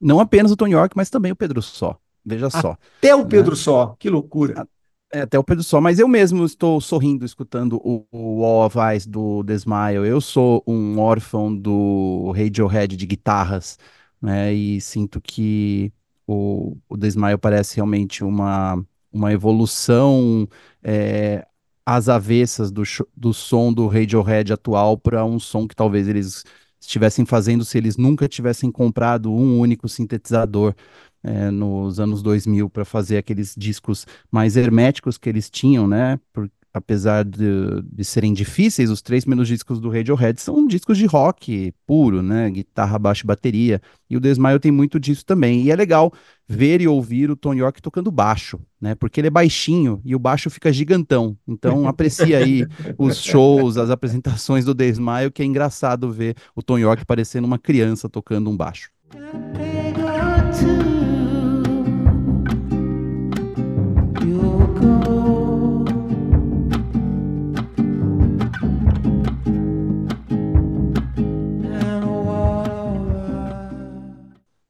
Não 0.00 0.20
apenas 0.20 0.52
o 0.52 0.56
Tony 0.56 0.72
York, 0.72 0.96
mas 0.96 1.10
também 1.10 1.32
o 1.32 1.36
Pedro 1.36 1.60
Só. 1.60 1.98
Veja 2.24 2.50
só. 2.50 2.76
Até 2.98 3.14
o 3.14 3.24
Pedro 3.26 3.52
né? 3.52 3.56
Só, 3.56 3.96
que 3.98 4.10
loucura. 4.10 4.68
É, 5.10 5.22
até 5.22 5.38
o 5.38 5.44
Pedro 5.44 5.64
Só, 5.64 5.80
mas 5.80 5.98
eu 5.98 6.06
mesmo 6.06 6.44
estou 6.44 6.80
sorrindo 6.80 7.24
escutando 7.24 7.80
o, 7.82 8.06
o 8.12 8.42
of 8.42 8.76
Ice 8.94 9.08
do 9.08 9.42
The 9.44 9.54
Smile. 9.54 10.06
Eu 10.06 10.20
sou 10.20 10.62
um 10.66 10.98
órfão 10.98 11.54
do 11.54 12.30
Radiohead 12.36 12.96
de 12.96 13.06
guitarras, 13.06 13.78
né? 14.20 14.52
E 14.52 14.80
sinto 14.80 15.20
que 15.20 15.90
o, 16.26 16.76
o 16.88 16.98
The 16.98 17.06
Smile 17.08 17.38
parece 17.38 17.76
realmente 17.76 18.22
uma, 18.22 18.84
uma 19.10 19.32
evolução 19.32 20.46
é, 20.82 21.46
às 21.86 22.10
avessas 22.10 22.70
do, 22.70 22.82
do 23.16 23.32
som 23.32 23.72
do 23.72 23.86
Radiohead 23.86 24.52
atual 24.52 24.98
para 24.98 25.24
um 25.24 25.38
som 25.38 25.66
que 25.66 25.74
talvez 25.74 26.06
eles 26.06 26.44
estivessem 26.80 27.24
fazendo 27.24 27.64
se 27.64 27.76
eles 27.78 27.96
nunca 27.96 28.28
tivessem 28.28 28.70
comprado 28.70 29.32
um 29.32 29.58
único 29.58 29.88
sintetizador 29.88 30.74
é, 31.22 31.50
nos 31.50 31.98
anos 31.98 32.22
2000 32.22 32.70
para 32.70 32.84
fazer 32.84 33.18
aqueles 33.18 33.54
discos 33.56 34.06
mais 34.30 34.56
herméticos 34.56 35.18
que 35.18 35.28
eles 35.28 35.50
tinham, 35.50 35.86
né? 35.86 36.18
Apesar 36.72 37.24
de, 37.24 37.82
de 37.82 38.04
serem 38.04 38.32
difíceis, 38.32 38.90
os 38.90 39.02
três 39.02 39.24
primeiros 39.24 39.48
discos 39.48 39.80
do 39.80 39.90
Radiohead 39.90 40.40
são 40.40 40.66
discos 40.66 40.98
de 40.98 41.06
rock 41.06 41.72
puro, 41.86 42.22
né? 42.22 42.50
Guitarra, 42.50 42.98
baixo 42.98 43.24
e 43.24 43.26
bateria. 43.26 43.80
E 44.08 44.16
o 44.16 44.20
The 44.20 44.30
Smile 44.30 44.58
tem 44.58 44.70
muito 44.70 44.98
disso 44.98 45.24
também. 45.24 45.62
E 45.62 45.70
é 45.70 45.76
legal 45.76 46.12
ver 46.46 46.80
e 46.80 46.88
ouvir 46.88 47.30
o 47.30 47.36
Tom 47.36 47.54
York 47.54 47.82
tocando 47.82 48.10
baixo, 48.10 48.58
né? 48.80 48.94
Porque 48.94 49.20
ele 49.20 49.28
é 49.28 49.30
baixinho 49.30 50.00
e 50.04 50.14
o 50.14 50.18
baixo 50.18 50.48
fica 50.50 50.72
gigantão. 50.72 51.36
Então 51.46 51.86
aprecia 51.88 52.38
aí 52.38 52.66
os 52.96 53.22
shows, 53.22 53.76
as 53.76 53.90
apresentações 53.90 54.64
do 54.64 54.74
The 54.74 54.86
Smile, 54.88 55.30
que 55.32 55.42
é 55.42 55.44
engraçado 55.44 56.10
ver 56.10 56.36
o 56.54 56.62
Tom 56.62 56.78
York 56.78 57.04
parecendo 57.04 57.46
uma 57.46 57.58
criança 57.58 58.08
tocando 58.08 58.50
um 58.50 58.56
baixo. 58.56 58.90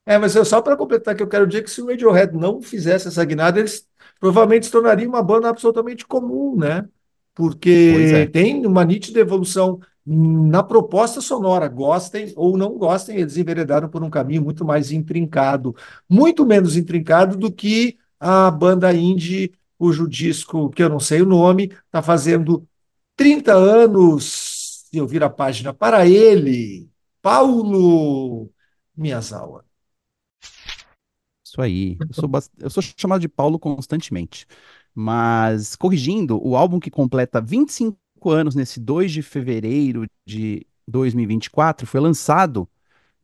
É, 0.08 0.16
mas 0.16 0.34
eu- 0.34 0.42
só 0.44 0.62
para 0.62 0.74
completar 0.74 1.14
que 1.14 1.22
eu 1.22 1.28
quero 1.28 1.46
dizer 1.46 1.62
que 1.62 1.70
se 1.70 1.82
o 1.82 1.86
Radiohead 1.86 2.34
não 2.34 2.62
fizesse 2.62 3.08
essa 3.08 3.22
guinada, 3.26 3.58
eles 3.60 3.86
provavelmente 4.18 4.64
se 4.64 4.72
tornariam 4.72 5.10
uma 5.10 5.22
banda 5.22 5.50
absolutamente 5.50 6.06
comum, 6.06 6.56
né? 6.56 6.88
Porque 7.34 7.68
é. 8.14 8.26
tem 8.26 8.64
uma 8.66 8.84
nítida 8.86 9.20
evolução 9.20 9.78
na 10.06 10.62
proposta 10.62 11.20
sonora, 11.20 11.68
gostem 11.68 12.32
ou 12.36 12.56
não 12.56 12.78
gostem, 12.78 13.18
eles 13.18 13.36
enveredaram 13.36 13.86
por 13.90 14.02
um 14.02 14.08
caminho 14.08 14.42
muito 14.42 14.64
mais 14.64 14.90
intrincado, 14.90 15.76
muito 16.08 16.46
menos 16.46 16.74
intrincado 16.74 17.36
do 17.36 17.52
que 17.52 17.98
a 18.18 18.50
banda 18.50 18.90
indie, 18.94 19.52
cujo 19.76 20.08
disco, 20.08 20.70
que 20.70 20.82
eu 20.82 20.88
não 20.88 20.98
sei 20.98 21.20
o 21.20 21.26
nome, 21.26 21.64
está 21.84 22.00
fazendo 22.02 22.66
30 23.14 23.52
anos, 23.54 24.86
se 24.90 24.96
eu 24.96 25.06
vir 25.06 25.22
a 25.22 25.28
página 25.30 25.74
para 25.74 26.06
ele, 26.08 26.88
Paulo 27.20 28.50
Miyazawa. 28.96 29.67
Isso 31.58 31.62
aí. 31.62 31.96
Eu 32.08 32.14
sou, 32.14 32.28
bas- 32.28 32.50
eu 32.58 32.70
sou 32.70 32.82
chamado 32.96 33.20
de 33.20 33.28
Paulo 33.28 33.58
constantemente. 33.58 34.46
Mas, 34.94 35.76
corrigindo, 35.76 36.40
o 36.44 36.56
álbum 36.56 36.80
que 36.80 36.90
completa 36.90 37.40
25 37.40 38.30
anos 38.30 38.54
nesse 38.54 38.80
2 38.80 39.12
de 39.12 39.22
fevereiro 39.22 40.06
de 40.26 40.66
2024 40.86 41.86
foi 41.86 42.00
lançado 42.00 42.68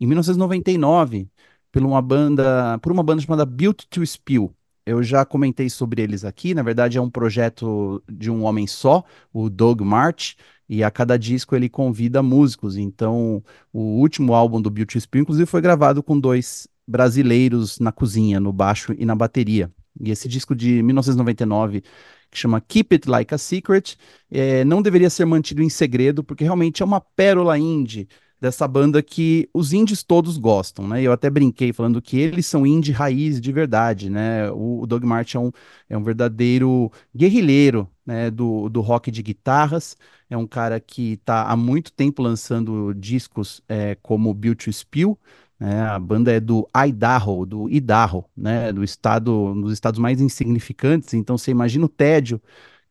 em 0.01 0.07
1999 0.07 1.29
por 1.73 1.83
uma 1.83 2.03
banda, 2.03 2.79
por 2.81 2.93
uma 2.93 3.03
banda 3.03 3.23
chamada 3.23 3.47
Built 3.47 3.85
to 3.91 4.05
Spill. 4.07 4.55
Eu 4.87 5.03
já 5.03 5.25
comentei 5.25 5.71
sobre 5.71 6.03
eles 6.03 6.25
aqui. 6.25 6.55
Na 6.55 6.63
verdade, 6.63 6.99
é 6.99 7.01
um 7.01 7.11
projeto 7.11 8.03
de 8.11 8.31
um 8.31 8.45
homem 8.45 8.67
só, 8.67 9.05
o 9.33 9.51
Doug 9.51 9.81
March, 9.83 10.35
e 10.69 10.85
a 10.85 10.91
cada 10.91 11.19
disco 11.19 11.57
ele 11.57 11.69
convida 11.69 12.23
músicos. 12.23 12.77
Então, 12.77 13.43
o 13.73 13.81
último 14.01 14.35
álbum 14.35 14.61
do 14.63 14.71
Built 14.71 14.93
to 14.93 15.01
Spill, 15.01 15.23
inclusive, 15.23 15.47
foi 15.47 15.61
gravado 15.63 16.03
com 16.03 16.19
dois 16.21 16.69
brasileiros 16.87 17.79
na 17.79 17.93
cozinha, 17.93 18.41
no 18.41 18.53
baixo 18.53 18.95
e 18.97 19.05
na 19.05 19.15
bateria. 19.15 19.73
E 20.01 20.11
esse 20.11 20.29
disco 20.29 20.55
de 20.55 20.83
1999, 20.83 21.83
que 22.31 22.39
chama 22.39 22.61
Keep 22.61 22.95
It 22.95 23.09
Like 23.09 23.35
a 23.35 23.39
Secret, 23.39 23.97
eh, 24.31 24.65
não 24.65 24.83
deveria 24.83 25.09
ser 25.09 25.25
mantido 25.25 25.63
em 25.63 25.69
segredo, 25.69 26.25
porque 26.25 26.45
realmente 26.45 26.83
é 26.83 26.87
uma 26.87 27.01
pérola 27.01 27.59
indie 27.59 28.09
dessa 28.45 28.69
banda 28.69 29.03
que 29.03 29.49
os 29.55 29.73
indies 29.73 30.03
todos 30.03 30.37
gostam, 30.37 30.87
né? 30.87 31.01
Eu 31.01 31.13
até 31.13 31.31
brinquei 31.31 31.73
falando 31.73 32.03
que 32.03 32.19
eles 32.19 32.45
são 32.45 32.67
indie 32.67 32.93
raiz 32.93 33.41
de 33.41 33.51
verdade, 33.51 34.11
né? 34.11 34.51
O, 34.51 34.83
o 34.83 34.87
Doug 34.87 35.03
Martin 35.05 35.37
é 35.39 35.41
um, 35.41 35.51
é 35.89 35.97
um 35.97 36.03
verdadeiro 36.03 36.93
guerrilheiro, 37.17 37.89
né? 38.05 38.31
Do, 38.31 38.69
do 38.69 38.83
rock 38.83 39.11
de 39.11 39.23
guitarras. 39.23 39.97
É 40.29 40.37
um 40.37 40.47
cara 40.47 40.79
que 40.79 41.15
está 41.15 41.45
há 41.45 41.57
muito 41.57 41.91
tempo 41.91 42.23
lançando 42.23 42.93
discos 42.93 43.63
é, 43.67 43.97
como 44.03 44.35
Built 44.35 44.65
to 44.65 44.73
Spill, 44.73 45.19
né? 45.65 45.81
A 45.81 45.99
banda 45.99 46.31
é 46.31 46.39
do 46.39 46.69
Idaho, 46.77 47.47
do 47.47 47.71
Idaho, 47.71 48.25
né? 48.37 48.71
Do 48.71 48.85
estado, 48.85 49.33
um 49.33 49.63
dos 49.63 49.73
estados 49.73 49.99
mais 49.99 50.21
insignificantes. 50.21 51.15
Então 51.15 51.39
você 51.39 51.51
imagina 51.51 51.87
o 51.87 51.89
tédio 51.89 52.41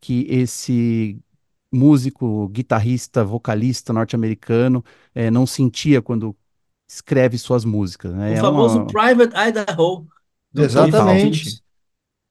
que 0.01 0.25
esse 0.27 1.19
músico, 1.71 2.47
guitarrista, 2.49 3.23
vocalista 3.23 3.93
norte-americano 3.93 4.83
eh, 5.13 5.29
não 5.29 5.45
sentia 5.45 6.01
quando 6.01 6.35
escreve 6.87 7.37
suas 7.37 7.63
músicas, 7.63 8.13
né? 8.13 8.31
O 8.31 8.33
É 8.33 8.37
famoso 8.37 8.79
uma, 8.79 8.87
Private 8.87 9.35
Idaho 9.35 10.07
Exatamente. 10.55 11.61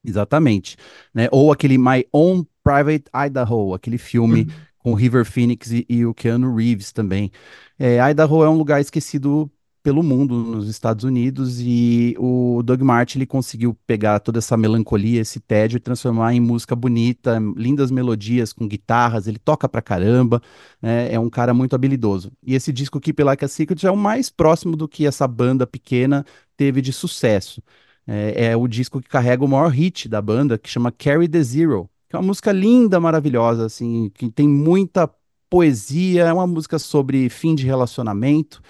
Exatamente, 0.05 0.75
né? 1.13 1.29
Ou 1.31 1.53
aquele 1.53 1.77
My 1.77 2.05
Own 2.11 2.45
Private 2.61 3.05
Idaho, 3.15 3.73
aquele 3.73 3.97
filme 3.97 4.47
com 4.77 4.91
o 4.91 4.95
River 4.95 5.23
Phoenix 5.23 5.71
e, 5.71 5.85
e 5.87 6.05
o 6.05 6.13
Keanu 6.13 6.53
Reeves 6.53 6.91
também. 6.91 7.31
É, 7.79 7.97
Idaho 8.11 8.43
é 8.43 8.49
um 8.49 8.57
lugar 8.57 8.81
esquecido 8.81 9.49
pelo 9.83 10.01
mundo 10.01 10.35
nos 10.35 10.69
Estados 10.69 11.03
Unidos 11.03 11.59
e 11.59 12.15
o 12.17 12.63
Doug 12.63 12.81
Martin 12.81 13.17
ele 13.17 13.25
conseguiu 13.25 13.77
pegar 13.85 14.19
toda 14.21 14.39
essa 14.39 14.55
melancolia, 14.55 15.19
esse 15.19 15.41
tédio 15.41 15.75
e 15.75 15.79
transformar 15.79 16.33
em 16.33 16.39
música 16.39 16.73
bonita, 16.73 17.37
lindas 17.57 17.91
melodias 17.91 18.53
com 18.53 18.65
guitarras, 18.65 19.27
ele 19.27 19.37
toca 19.37 19.67
pra 19.67 19.81
caramba, 19.81 20.41
né? 20.81 21.13
É 21.13 21.19
um 21.19 21.29
cara 21.29 21.53
muito 21.53 21.75
habilidoso. 21.75 22.31
E 22.41 22.55
esse 22.55 22.71
disco 22.71 22.99
Keep 22.99 23.21
Like 23.21 23.43
a 23.43 23.47
Secret 23.49 23.85
é 23.85 23.91
o 23.91 23.97
mais 23.97 24.29
próximo 24.29 24.77
do 24.77 24.87
que 24.87 25.05
essa 25.05 25.27
banda 25.27 25.67
pequena 25.67 26.25
teve 26.55 26.81
de 26.81 26.93
sucesso. 26.93 27.61
É, 28.07 28.51
é 28.51 28.57
o 28.57 28.67
disco 28.69 29.01
que 29.01 29.09
carrega 29.09 29.43
o 29.43 29.47
maior 29.49 29.69
hit 29.69 30.07
da 30.07 30.21
banda, 30.21 30.57
que 30.57 30.69
chama 30.69 30.93
Carry 30.93 31.27
the 31.27 31.43
Zero, 31.43 31.89
que 32.07 32.15
é 32.15 32.19
uma 32.19 32.25
música 32.25 32.53
linda, 32.53 33.01
maravilhosa, 33.01 33.65
assim, 33.65 34.09
que 34.13 34.29
tem 34.31 34.47
muita 34.47 35.09
poesia, 35.49 36.23
é 36.23 36.33
uma 36.33 36.47
música 36.47 36.79
sobre 36.79 37.29
fim 37.29 37.53
de 37.53 37.65
relacionamento 37.65 38.61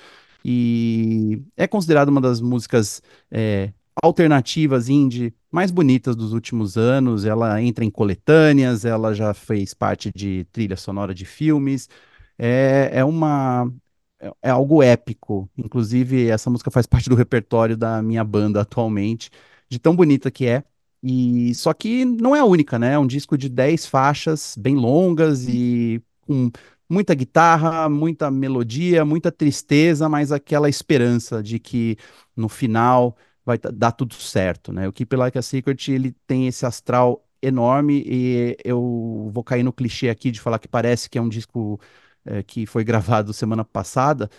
e 0.44 1.41
é 1.56 1.68
considerada 1.68 2.12
uma 2.12 2.22
das 2.22 2.41
músicas 2.41 3.02
é, 3.32 3.72
alternativas 4.02 4.89
indie 4.89 5.34
mais 5.52 5.72
bonitas 5.72 6.16
dos 6.16 6.34
últimos 6.34 6.78
anos. 6.78 7.26
Ela 7.26 7.62
entra 7.62 7.86
em 7.86 7.89
coletâneas, 7.89 8.86
ela 8.86 9.14
já 9.14 9.34
fez 9.34 9.74
parte 9.74 10.12
de 10.14 10.46
trilha 10.52 10.76
sonora 10.76 11.14
de 11.14 11.26
filmes. 11.26 11.89
É, 12.38 12.89
é 12.94 13.06
uma 13.06 13.72
é 14.20 14.32
é 14.41 14.50
algo 14.50 14.82
épico. 14.84 15.50
Inclusive, 15.58 16.28
essa 16.30 16.50
música 16.50 16.72
faz 16.72 16.86
parte 16.88 17.10
do 17.10 17.16
repertório 17.16 17.78
da 17.78 18.02
minha 18.02 18.24
banda 18.24 18.62
atualmente, 18.62 19.30
de 19.70 19.80
tão 19.80 19.96
bonita 19.96 20.32
que 20.32 20.46
é. 20.48 20.64
E 21.02 21.54
só 21.56 21.74
que 21.74 22.06
não 22.06 22.36
é 22.36 22.39
a 22.39 22.46
única, 22.46 22.80
né? 22.80 22.94
É 22.94 23.00
um 23.00 23.08
disco 23.08 23.38
de 23.38 23.50
10 23.50 23.86
faixas, 23.86 24.56
bem 24.58 24.76
longas 24.76 25.48
e 25.48 26.02
com 26.22 26.50
muita 26.90 27.14
guitarra, 27.16 27.90
muita 27.90 28.30
melodia, 28.32 29.06
muita 29.06 29.32
tristeza, 29.32 30.08
mas 30.10 30.32
aquela 30.32 30.70
esperança 30.70 31.42
de 31.42 31.60
que 31.60 31.98
no 32.36 32.50
final 32.50 33.18
vai 33.46 33.58
dar 33.58 33.92
tudo 33.92 34.14
certo, 34.16 34.72
né? 34.72 34.88
O 34.88 34.94
Keep 34.94 35.16
Like 35.16 35.38
a 35.38 35.42
Secret, 35.42 35.90
ele 35.92 36.12
tem 36.28 36.48
esse 36.48 36.66
astral 36.66 37.26
enorme 37.42 38.04
e 38.06 38.58
eu 38.64 39.30
vou 39.34 39.44
cair 39.44 39.64
no 39.64 39.74
clichê 39.74 40.10
aqui 40.10 40.32
de 40.32 40.40
falar 40.40 40.60
que 40.60 40.68
parece 40.68 41.10
que 41.10 41.18
é 41.18 41.22
um 41.22 41.28
disco 41.30 41.80
eh, 42.26 42.44
que 42.44 42.66
foi 42.66 42.84
gravado 42.86 43.34
semana 43.34 43.66
passada, 43.66 44.30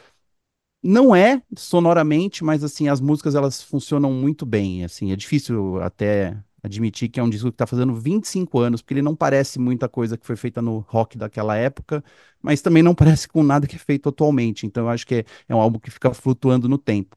não 0.83 1.15
é 1.17 1.43
sonoramente, 1.57 2.45
mas 2.45 2.63
assim, 2.63 2.89
as 2.89 3.01
músicas 3.01 3.35
elas 3.35 3.63
funcionam 3.63 4.13
muito 4.13 4.45
bem, 4.45 4.85
assim, 4.85 5.13
é 5.13 5.17
difícil 5.17 5.81
até 5.83 6.37
admitir 6.65 7.11
que 7.11 7.21
é 7.21 7.25
um 7.25 7.31
disco 7.31 7.49
que 7.51 7.55
está 7.57 7.67
fazendo 7.67 7.95
25 7.95 8.59
anos, 8.61 8.83
porque 8.83 8.95
ele 8.95 9.03
não 9.03 9.17
parece 9.17 9.59
muita 9.61 9.89
coisa 9.89 10.19
que 10.19 10.27
foi 10.27 10.37
feita 10.37 10.63
no 10.63 10.81
rock 10.89 11.19
daquela 11.19 11.57
época, 11.57 12.05
mas 12.43 12.63
também 12.63 12.83
não 12.83 12.95
parece 12.97 13.29
com 13.29 13.43
nada 13.45 13.67
que 13.69 13.77
é 13.77 13.81
feito 13.81 14.09
atualmente, 14.09 14.67
então 14.67 14.85
eu 14.85 14.91
acho 14.91 15.07
que 15.07 15.17
é, 15.17 15.25
é 15.49 15.55
um 15.55 15.61
álbum 15.61 15.79
que 15.79 15.91
fica 15.91 16.15
flutuando 16.15 16.69
no 16.69 16.79
tempo. 16.79 17.17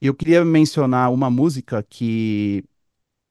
E 0.00 0.06
eu 0.06 0.14
queria 0.14 0.44
mencionar 0.44 1.12
uma 1.12 1.30
música 1.30 1.82
que 1.88 2.64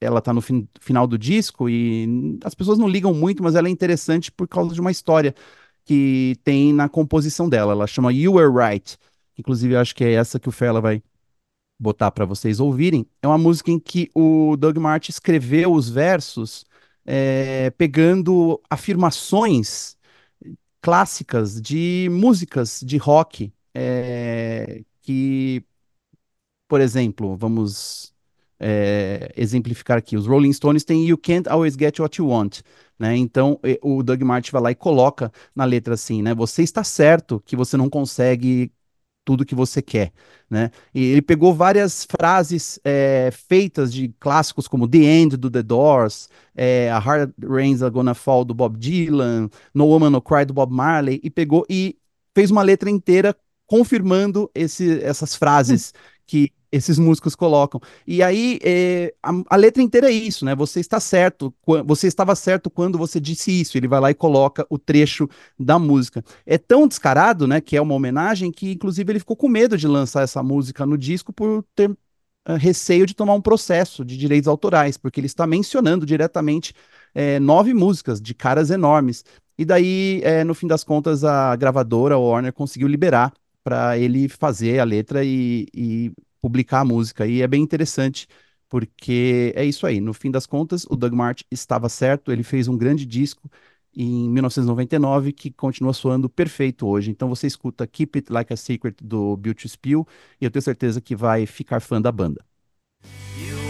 ela 0.02 0.22
tá 0.22 0.34
no 0.34 0.42
fin- 0.42 0.68
final 0.80 1.06
do 1.08 1.18
disco 1.18 1.70
e 1.70 2.38
as 2.44 2.56
pessoas 2.56 2.78
não 2.80 2.88
ligam 2.88 3.14
muito, 3.14 3.44
mas 3.44 3.56
ela 3.56 3.68
é 3.68 3.72
interessante 3.72 4.32
por 4.32 4.48
causa 4.48 4.74
de 4.74 4.82
uma 4.82 4.92
história 4.92 5.36
que 5.86 6.36
tem 6.44 6.74
na 6.74 6.88
composição 6.90 7.50
dela. 7.50 7.74
Ela 7.74 7.88
chama 7.88 8.14
You 8.14 8.34
Were 8.34 8.52
Right. 8.54 8.98
Inclusive, 9.38 9.76
acho 9.76 9.96
que 9.96 10.04
é 10.04 10.14
essa 10.14 10.40
que 10.40 10.50
o 10.50 10.52
Fela 10.52 10.82
vai 10.82 11.02
botar 11.80 12.12
para 12.12 12.26
vocês 12.26 12.60
ouvirem. 12.60 13.08
É 13.22 13.28
uma 13.28 13.38
música 13.38 13.72
em 13.72 13.80
que 13.80 14.10
o 14.14 14.58
Doug 14.58 14.78
Martin 14.78 15.12
escreveu 15.12 15.74
os 15.74 15.90
versos 15.90 16.66
eh, 17.06 17.72
pegando 17.78 18.62
afirmações 18.70 19.98
clássicas 20.82 21.62
de 21.62 22.10
músicas 22.12 22.82
de 22.84 22.98
rock 22.98 23.54
eh, 23.74 24.84
que, 25.02 25.64
por 26.68 26.82
exemplo, 26.82 27.36
vamos 27.38 28.14
é, 28.60 29.32
exemplificar 29.38 29.98
aqui. 29.98 30.18
Os 30.18 30.28
Rolling 30.28 30.54
Stones 30.54 30.84
têm 30.84 31.08
You 31.08 31.18
Can't 31.18 31.48
Always 31.50 31.76
Get 31.76 32.00
What 32.00 32.20
You 32.20 32.28
Want, 32.28 32.60
né? 32.98 33.16
Então 33.16 33.60
o 33.82 34.04
Doug 34.04 34.22
Martin 34.22 34.52
vai 34.52 34.62
lá 34.62 34.72
e 34.72 34.76
coloca 34.76 35.32
na 35.56 35.66
letra 35.66 35.94
assim, 35.94 36.22
né? 36.22 36.36
Você 36.36 36.62
está 36.64 36.84
certo 36.84 37.42
que 37.46 37.56
você 37.56 37.78
não 37.78 37.90
consegue 37.90 38.72
tudo 39.30 39.46
que 39.46 39.54
você 39.54 39.80
quer, 39.80 40.12
né? 40.50 40.72
E 40.92 41.04
ele 41.04 41.22
pegou 41.22 41.54
várias 41.54 42.04
frases 42.04 42.80
é, 42.84 43.30
feitas 43.32 43.94
de 43.94 44.12
clássicos 44.20 44.68
como 44.68 44.88
The 44.88 44.98
End 44.98 45.38
do 45.38 45.52
The 45.52 45.62
Doors, 45.62 46.28
é, 46.56 46.90
A 46.90 46.98
Hard 46.98 47.32
Rain's 47.48 47.84
Are 47.84 47.94
Gonna 47.94 48.16
Fall 48.16 48.44
do 48.44 48.56
Bob 48.56 48.76
Dylan, 48.76 49.48
No 49.72 49.86
Woman 49.86 50.10
No 50.10 50.20
Cry 50.20 50.46
do 50.46 50.54
Bob 50.54 50.74
Marley 50.74 51.20
e 51.24 51.30
pegou 51.30 51.64
e 51.70 51.96
fez 52.34 52.50
uma 52.50 52.64
letra 52.64 52.90
inteira 52.90 53.36
confirmando 53.68 54.50
esse, 54.56 55.00
essas 55.04 55.36
frases 55.36 55.94
que 56.30 56.52
esses 56.72 57.00
músicos 57.00 57.36
colocam. 57.36 57.82
E 58.06 58.22
aí, 58.22 58.60
é, 58.64 59.12
a, 59.24 59.32
a, 59.50 59.56
letra 59.56 59.82
inteira 59.82 60.10
é 60.10 60.14
isso, 60.14 60.46
né? 60.46 60.54
Você 60.56 60.80
está 60.80 61.00
certo, 61.00 61.52
você 61.84 62.06
estava 62.06 62.36
certo 62.36 62.70
quando 62.70 62.96
você 62.96 63.20
disse 63.20 63.52
isso. 63.52 63.76
Ele 63.76 63.88
vai 63.88 64.00
lá 64.00 64.12
e 64.12 64.14
coloca 64.14 64.64
o 64.70 64.78
trecho 64.78 65.28
da 65.58 65.80
música. 65.80 66.24
É 66.46 66.60
tão 66.60 66.88
descarado, 66.88 67.48
né, 67.48 67.60
que 67.60 67.76
é 67.76 67.82
uma 67.82 67.96
homenagem, 67.96 68.52
que 68.52 68.72
inclusive 68.74 69.12
ele 69.12 69.20
ficou 69.20 69.36
com 69.36 69.50
medo 69.50 69.76
de 69.76 69.88
lançar 69.88 70.22
essa 70.22 70.44
música 70.44 70.86
no 70.86 70.98
disco 70.98 71.34
por 71.34 71.66
ter 71.74 71.90
uh, 71.90 71.98
receio 72.56 73.08
de 73.08 73.16
tomar 73.16 73.34
um 73.34 73.42
processo 73.42 74.06
de 74.06 74.16
direitos 74.16 74.48
autorais, 74.48 74.96
porque 74.96 75.20
ele 75.20 75.28
está 75.28 75.48
mencionando 75.48 76.06
diretamente 76.06 76.76
é, 77.16 77.40
nove 77.40 77.74
músicas 77.74 78.22
de 78.22 78.36
caras 78.36 78.70
enormes. 78.70 79.26
E 79.58 79.66
daí, 79.66 80.22
é, 80.24 80.44
no 80.44 80.54
fim 80.54 80.68
das 80.68 80.84
contas, 80.84 81.24
a 81.24 81.56
gravadora, 81.56 82.16
a 82.16 82.20
Warner, 82.20 82.54
conseguiu 82.54 82.88
liberar 82.88 83.34
para 83.64 83.98
ele 83.98 84.30
fazer 84.30 84.80
a 84.80 84.84
letra 84.84 85.24
e, 85.24 85.68
e 85.74 86.12
publicar 86.42 86.82
a 86.82 86.86
música. 86.86 87.28
E 87.28 87.42
é 87.42 87.48
bem 87.48 87.62
interessante, 87.62 88.28
porque 88.70 89.54
é 89.56 89.66
isso 89.66 89.86
aí. 89.86 90.00
No 90.00 90.14
fim 90.14 90.32
das 90.32 90.46
contas, 90.46 90.86
o 90.90 90.96
Doug 90.96 91.14
Martin 91.14 91.44
estava 91.52 91.90
certo, 91.90 92.32
ele 92.32 92.44
fez 92.44 92.68
um 92.68 92.78
grande 92.78 93.06
disco 93.06 93.50
em 93.96 94.30
1999 94.30 95.34
que 95.34 95.52
continua 95.52 95.94
soando 95.94 96.30
perfeito 96.30 96.88
hoje. 96.88 97.12
Então 97.12 97.28
você 97.28 97.48
escuta 97.48 97.88
Keep 97.88 98.20
It 98.20 98.32
Like 98.32 98.54
a 98.54 98.58
Secret 98.58 98.96
do 99.04 99.36
Bill 99.38 99.56
to 99.56 99.68
Spill 99.68 100.08
e 100.40 100.46
eu 100.46 100.52
tenho 100.52 100.64
certeza 100.64 101.02
que 101.02 101.16
vai 101.16 101.46
ficar 101.46 101.80
fã 101.80 102.02
da 102.02 102.12
banda. 102.12 102.44
You 103.38 103.70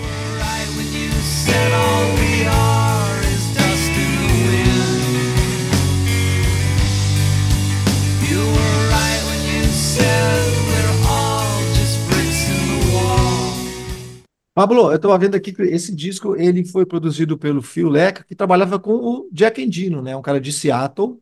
Pablo, 14.59 14.91
eu 14.91 14.97
estava 14.97 15.17
vendo 15.17 15.35
aqui 15.35 15.53
que 15.53 15.61
esse 15.61 15.95
disco 15.95 16.35
ele 16.35 16.65
foi 16.65 16.85
produzido 16.85 17.37
pelo 17.37 17.61
Phil 17.61 17.87
Leca, 17.87 18.25
que 18.25 18.35
trabalhava 18.35 18.77
com 18.77 18.91
o 18.91 19.29
Jack 19.31 19.61
Endino, 19.61 20.01
né? 20.01 20.17
Um 20.17 20.21
cara 20.21 20.41
de 20.41 20.51
Seattle. 20.51 21.17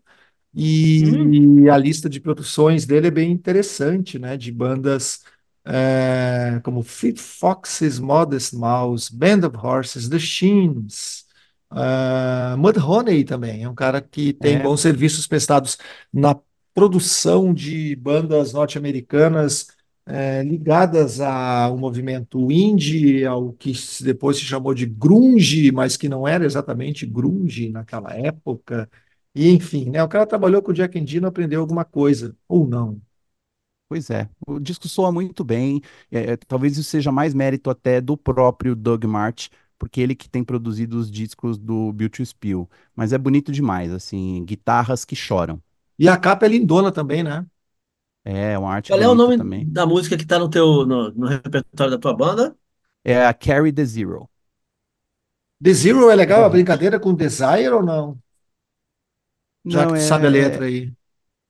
E 0.56 1.04
hum. 1.06 1.72
a 1.72 1.78
lista 1.78 2.10
de 2.10 2.20
produções 2.20 2.88
dele 2.88 3.10
é 3.10 3.12
bem 3.12 3.32
interessante, 3.32 4.18
né? 4.18 4.38
De 4.38 4.52
bandas 4.52 5.20
é, 5.64 6.60
como 6.64 6.82
Fit 6.82 7.22
Foxes, 7.22 8.00
Modest 8.00 8.56
Mouse, 8.56 9.16
Band 9.16 9.48
of 9.48 9.56
Horses, 9.56 10.10
The 10.10 10.18
Sheens, 10.18 11.26
uh, 11.72 12.58
Mudhoney 12.58 13.24
também. 13.24 13.62
É 13.62 13.70
um 13.70 13.76
cara 13.76 14.02
que 14.02 14.34
tem 14.34 14.56
é. 14.56 14.64
bons 14.64 14.82
serviços 14.82 15.28
prestados 15.28 15.78
na 16.12 16.36
produção 16.74 17.54
de 17.54 17.96
bandas 17.98 18.52
norte-americanas 18.52 19.77
é, 20.08 20.42
ligadas 20.44 21.20
ao 21.20 21.78
movimento 21.78 22.52
indie, 22.52 23.26
ao 23.26 23.54
que 23.54 23.74
depois 24.04 24.38
se 24.38 24.44
chamou 24.46 24.74
de 24.74 24.86
grunge, 24.86 25.72
mas 25.72 25.98
que 25.98 26.10
não 26.10 26.28
era 26.28 26.46
exatamente 26.46 27.06
grunge 27.06 27.70
naquela 27.70 28.14
época. 28.14 28.90
E 29.36 29.50
enfim, 29.52 29.90
né, 29.90 30.04
o 30.04 30.08
cara 30.08 30.26
trabalhou 30.26 30.62
com 30.62 30.72
o 30.72 30.74
Jack 30.74 30.98
Endino, 30.98 31.28
aprendeu 31.28 31.62
alguma 31.62 31.86
coisa, 31.86 32.36
ou 32.48 32.68
não. 32.68 33.02
Pois 33.90 34.10
é, 34.10 34.30
o 34.46 34.60
disco 34.60 34.88
soa 34.90 35.12
muito 35.14 35.44
bem, 35.46 35.82
é, 36.12 36.34
é, 36.34 36.38
talvez 36.38 36.78
isso 36.78 36.90
seja 36.90 37.10
mais 37.12 37.34
mérito 37.34 37.70
até 37.70 38.02
do 38.02 38.18
próprio 38.18 38.76
Doug 38.76 39.06
March, 39.06 39.48
porque 39.80 40.02
ele 40.02 40.14
que 40.14 40.30
tem 40.30 40.44
produzido 40.44 40.98
os 41.00 41.10
discos 41.10 41.58
do 41.58 41.94
Beauty 41.94 42.26
Spill, 42.26 42.70
mas 42.94 43.14
é 43.14 43.18
bonito 43.18 43.50
demais, 43.52 43.92
assim, 43.92 44.44
guitarras 44.44 45.06
que 45.06 45.16
choram. 45.16 45.62
E 45.98 46.08
a 46.08 46.18
capa 46.18 46.46
é 46.46 46.50
lindona 46.50 46.92
também, 46.92 47.24
né? 47.24 47.46
É, 48.28 48.58
uma 48.58 48.74
arte 48.74 48.92
Qual 48.92 49.02
é 49.02 49.08
o 49.08 49.16
nome 49.16 49.36
também. 49.36 49.74
da 49.76 49.86
música 49.86 50.18
que 50.18 50.26
tá 50.26 50.40
no 50.40 50.50
teu 50.50 50.86
no, 50.86 51.12
no 51.12 51.28
repertório 51.28 51.92
da 51.92 52.00
tua 52.00 52.16
banda? 52.16 52.58
É 53.04 53.26
a 53.26 53.34
Carry 53.34 53.72
the 53.74 53.84
Zero. 53.86 54.30
The 55.64 55.74
Zero 55.74 56.10
é 56.10 56.16
legal, 56.16 56.44
a 56.44 56.50
brincadeira 56.50 57.00
com 57.00 57.14
Desire 57.14 57.70
ou 57.70 57.84
não? 57.84 58.20
Já 59.68 59.86
Não, 59.86 59.88
que 59.88 59.94
tu 59.94 60.00
é, 60.00 60.02
sabe 60.02 60.28
a 60.28 60.30
letra 60.30 60.66
é- 60.66 60.66
aí. 60.66 60.94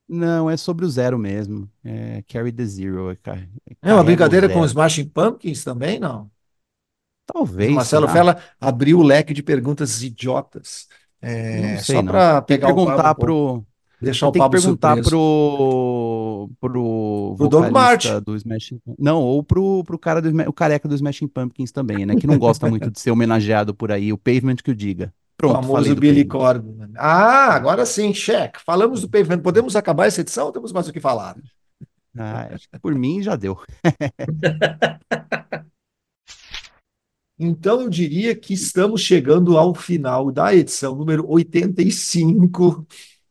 não, 0.07 0.49
é 0.49 0.57
sobre 0.57 0.85
o 0.85 0.89
zero 0.89 1.17
mesmo. 1.19 1.71
É 1.83 2.21
Carry 2.23 2.51
the 2.51 2.65
Zero. 2.65 3.11
É, 3.11 3.15
car- 3.17 3.49
é 3.69 3.75
É 3.81 3.93
uma 3.93 4.03
o 4.03 4.03
brincadeira 4.03 4.49
com 4.49 4.61
os. 4.61 4.71
Smashing 4.71 5.09
Pumpkins 5.09 5.63
também, 5.63 5.99
não? 5.99 6.29
O 7.59 7.71
Talvez, 7.71 7.73
Marcelo 7.73 8.07
será? 8.07 8.07
Fella 8.07 8.41
abriu 8.59 8.99
o 8.99 9.03
leque 9.03 9.33
de 9.33 9.43
perguntas 9.43 10.01
idiotas, 10.03 10.87
Não 11.51 11.75
é, 11.75 11.77
sei 11.77 12.01
só 12.01 12.01
não. 12.01 12.29
para 12.31 12.41
pegar 12.41 12.69
o 12.71 12.77
perguntar 12.77 13.13
pouco, 13.13 13.15
pro, 13.15 13.65
deixar 14.01 14.25
eu 14.27 14.29
o 14.29 14.31
tenho 14.31 14.45
que 14.45 14.49
Pablo 14.49 14.61
perguntar 14.61 15.03
surpreso. 15.03 15.09
pro, 15.09 16.49
pro 16.59 17.35
O 17.39 17.47
Doug 17.47 17.71
Martin. 17.71 18.19
do 18.21 18.35
Smashing. 18.35 18.79
Não, 18.97 19.21
ou 19.21 19.43
pro, 19.43 19.83
pro 19.83 19.97
cara 19.97 20.21
do, 20.21 20.29
o 20.49 20.53
careca 20.53 20.87
do 20.87 20.95
Smashing 20.95 21.27
Pumpkins 21.27 21.71
também, 21.71 22.05
né? 22.05 22.15
Que 22.15 22.27
não 22.27 22.37
gosta 22.37 22.67
muito 22.69 22.91
de 22.91 22.99
ser 22.99 23.11
homenageado 23.11 23.73
por 23.73 23.91
aí. 23.91 24.13
O 24.13 24.17
Pavement 24.17 24.57
que 24.57 24.71
o 24.71 24.75
diga. 24.75 25.13
Pronto, 25.37 25.53
falei 25.67 25.67
famoso 25.67 25.95
Billy. 25.95 26.25
Corgan. 26.25 26.89
Ah, 26.97 27.53
agora 27.53 27.85
sim, 27.85 28.13
cheque. 28.13 28.59
Falamos 28.65 29.01
do 29.01 29.09
Pavement. 29.09 29.39
Podemos 29.39 29.75
acabar 29.75 30.07
essa 30.07 30.21
edição 30.21 30.47
ou 30.47 30.51
temos 30.51 30.71
mais 30.71 30.87
o 30.87 30.93
que 30.93 30.99
falar? 30.99 31.35
Ah, 32.17 32.49
que 32.71 32.79
por 32.79 32.95
mim 32.95 33.21
já 33.21 33.35
deu. 33.35 33.57
Então, 37.39 37.81
eu 37.81 37.89
diria 37.89 38.35
que 38.35 38.51
estamos 38.53 39.01
chegando 39.01 39.59
ao 39.59 39.75
final 39.75 40.31
da 40.31 40.55
edição 40.55 40.95
número 40.95 41.29
85 41.29 42.83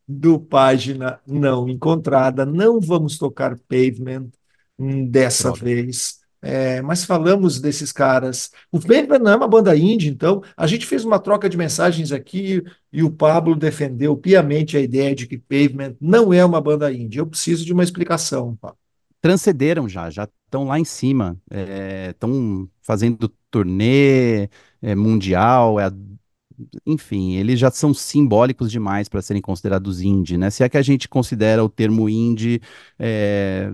do 0.07 0.39
Página 0.39 1.21
Não 1.27 1.69
Encontrada. 1.69 2.47
Não 2.47 2.81
vamos 2.81 3.19
tocar 3.19 3.59
Pavement 3.69 4.29
dessa 5.09 5.53
vez, 5.53 6.19
é, 6.43 6.83
mas 6.83 7.05
falamos 7.05 7.61
desses 7.61 7.91
caras. 7.93 8.51
O 8.71 8.79
Pavement 8.79 9.19
não 9.19 9.33
é 9.33 9.37
uma 9.37 9.49
banda 9.49 9.77
indie, 9.77 10.09
então 10.09 10.43
a 10.57 10.67
gente 10.67 10.87
fez 10.87 11.05
uma 11.05 11.19
troca 11.19 11.49
de 11.49 11.57
mensagens 11.57 12.13
aqui 12.13 12.63
e 12.93 13.03
o 13.03 13.11
Pablo 13.11 13.57
defendeu 13.57 14.17
piamente 14.17 14.77
a 14.77 14.81
ideia 14.81 15.15
de 15.15 15.27
que 15.27 15.39
Pavement 15.39 15.97
não 16.01 16.33
é 16.33 16.45
uma 16.45 16.61
banda 16.61 16.93
indie. 16.93 17.19
Eu 17.19 17.27
preciso 17.27 17.65
de 17.65 17.73
uma 17.73 17.83
explicação, 17.83 18.55
Pablo. 18.57 18.79
transcenderam 19.21 19.89
já, 19.89 20.09
já 20.11 20.29
estão 20.45 20.65
lá 20.65 20.79
em 20.79 20.85
cima, 20.85 21.37
estão 22.11 22.69
fazendo 22.83 23.29
turnê 23.51 24.49
é, 24.83 24.95
mundial, 24.95 25.81
é, 25.81 25.91
enfim, 26.85 27.37
eles 27.37 27.59
já 27.59 27.71
são 27.71 27.93
simbólicos 27.93 28.71
demais 28.71 29.09
para 29.09 29.23
serem 29.23 29.43
considerados 29.43 30.01
indie, 30.01 30.37
né? 30.39 30.51
Se 30.51 30.63
é 30.63 30.69
que 30.69 30.77
a 30.77 30.83
gente 30.83 31.09
considera 31.09 31.65
o 31.65 31.69
termo 31.69 32.09
indie 32.09 32.61
é, 32.99 33.73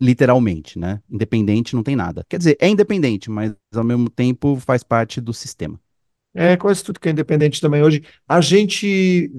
literalmente, 0.00 0.78
né? 0.78 1.00
Independente 1.10 1.74
não 1.74 1.82
tem 1.82 1.94
nada. 1.94 2.24
Quer 2.28 2.38
dizer, 2.38 2.56
é 2.60 2.68
independente, 2.68 3.30
mas 3.30 3.54
ao 3.74 3.84
mesmo 3.84 4.08
tempo 4.08 4.56
faz 4.56 4.82
parte 4.82 5.20
do 5.20 5.32
sistema. 5.32 5.78
É, 6.32 6.56
quase 6.56 6.82
tudo 6.82 7.00
que 7.00 7.08
é 7.08 7.12
independente 7.12 7.60
também 7.60 7.82
hoje. 7.82 8.02
A 8.26 8.40
gente 8.40 9.32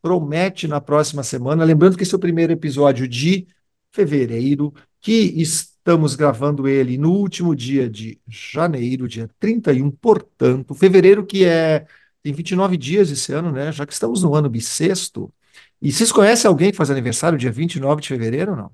promete 0.00 0.66
na 0.66 0.80
próxima 0.80 1.22
semana, 1.22 1.64
lembrando 1.64 1.96
que 1.96 2.02
esse 2.02 2.14
é 2.14 2.16
o 2.16 2.20
primeiro 2.20 2.52
episódio 2.52 3.06
de 3.06 3.46
fevereiro, 3.92 4.72
que 5.00 5.12
estamos 5.40 6.14
gravando 6.14 6.66
ele 6.66 6.98
no 6.98 7.12
último 7.12 7.54
dia 7.54 7.88
de 7.88 8.18
janeiro, 8.26 9.08
dia 9.08 9.28
31, 9.38 9.90
portanto, 9.90 10.74
fevereiro 10.74 11.24
que 11.24 11.44
é 11.44 11.86
tem 12.22 12.32
29 12.32 12.76
dias 12.76 13.10
esse 13.10 13.32
ano, 13.32 13.52
né? 13.52 13.72
Já 13.72 13.86
que 13.86 13.92
estamos 13.92 14.22
no 14.22 14.34
ano 14.34 14.48
bissexto. 14.48 15.32
E 15.80 15.92
vocês 15.92 16.10
conhecem 16.10 16.48
alguém 16.48 16.70
que 16.70 16.76
faz 16.76 16.90
aniversário 16.90 17.38
dia 17.38 17.52
29 17.52 18.02
de 18.02 18.08
fevereiro 18.08 18.52
ou 18.52 18.56
não? 18.56 18.72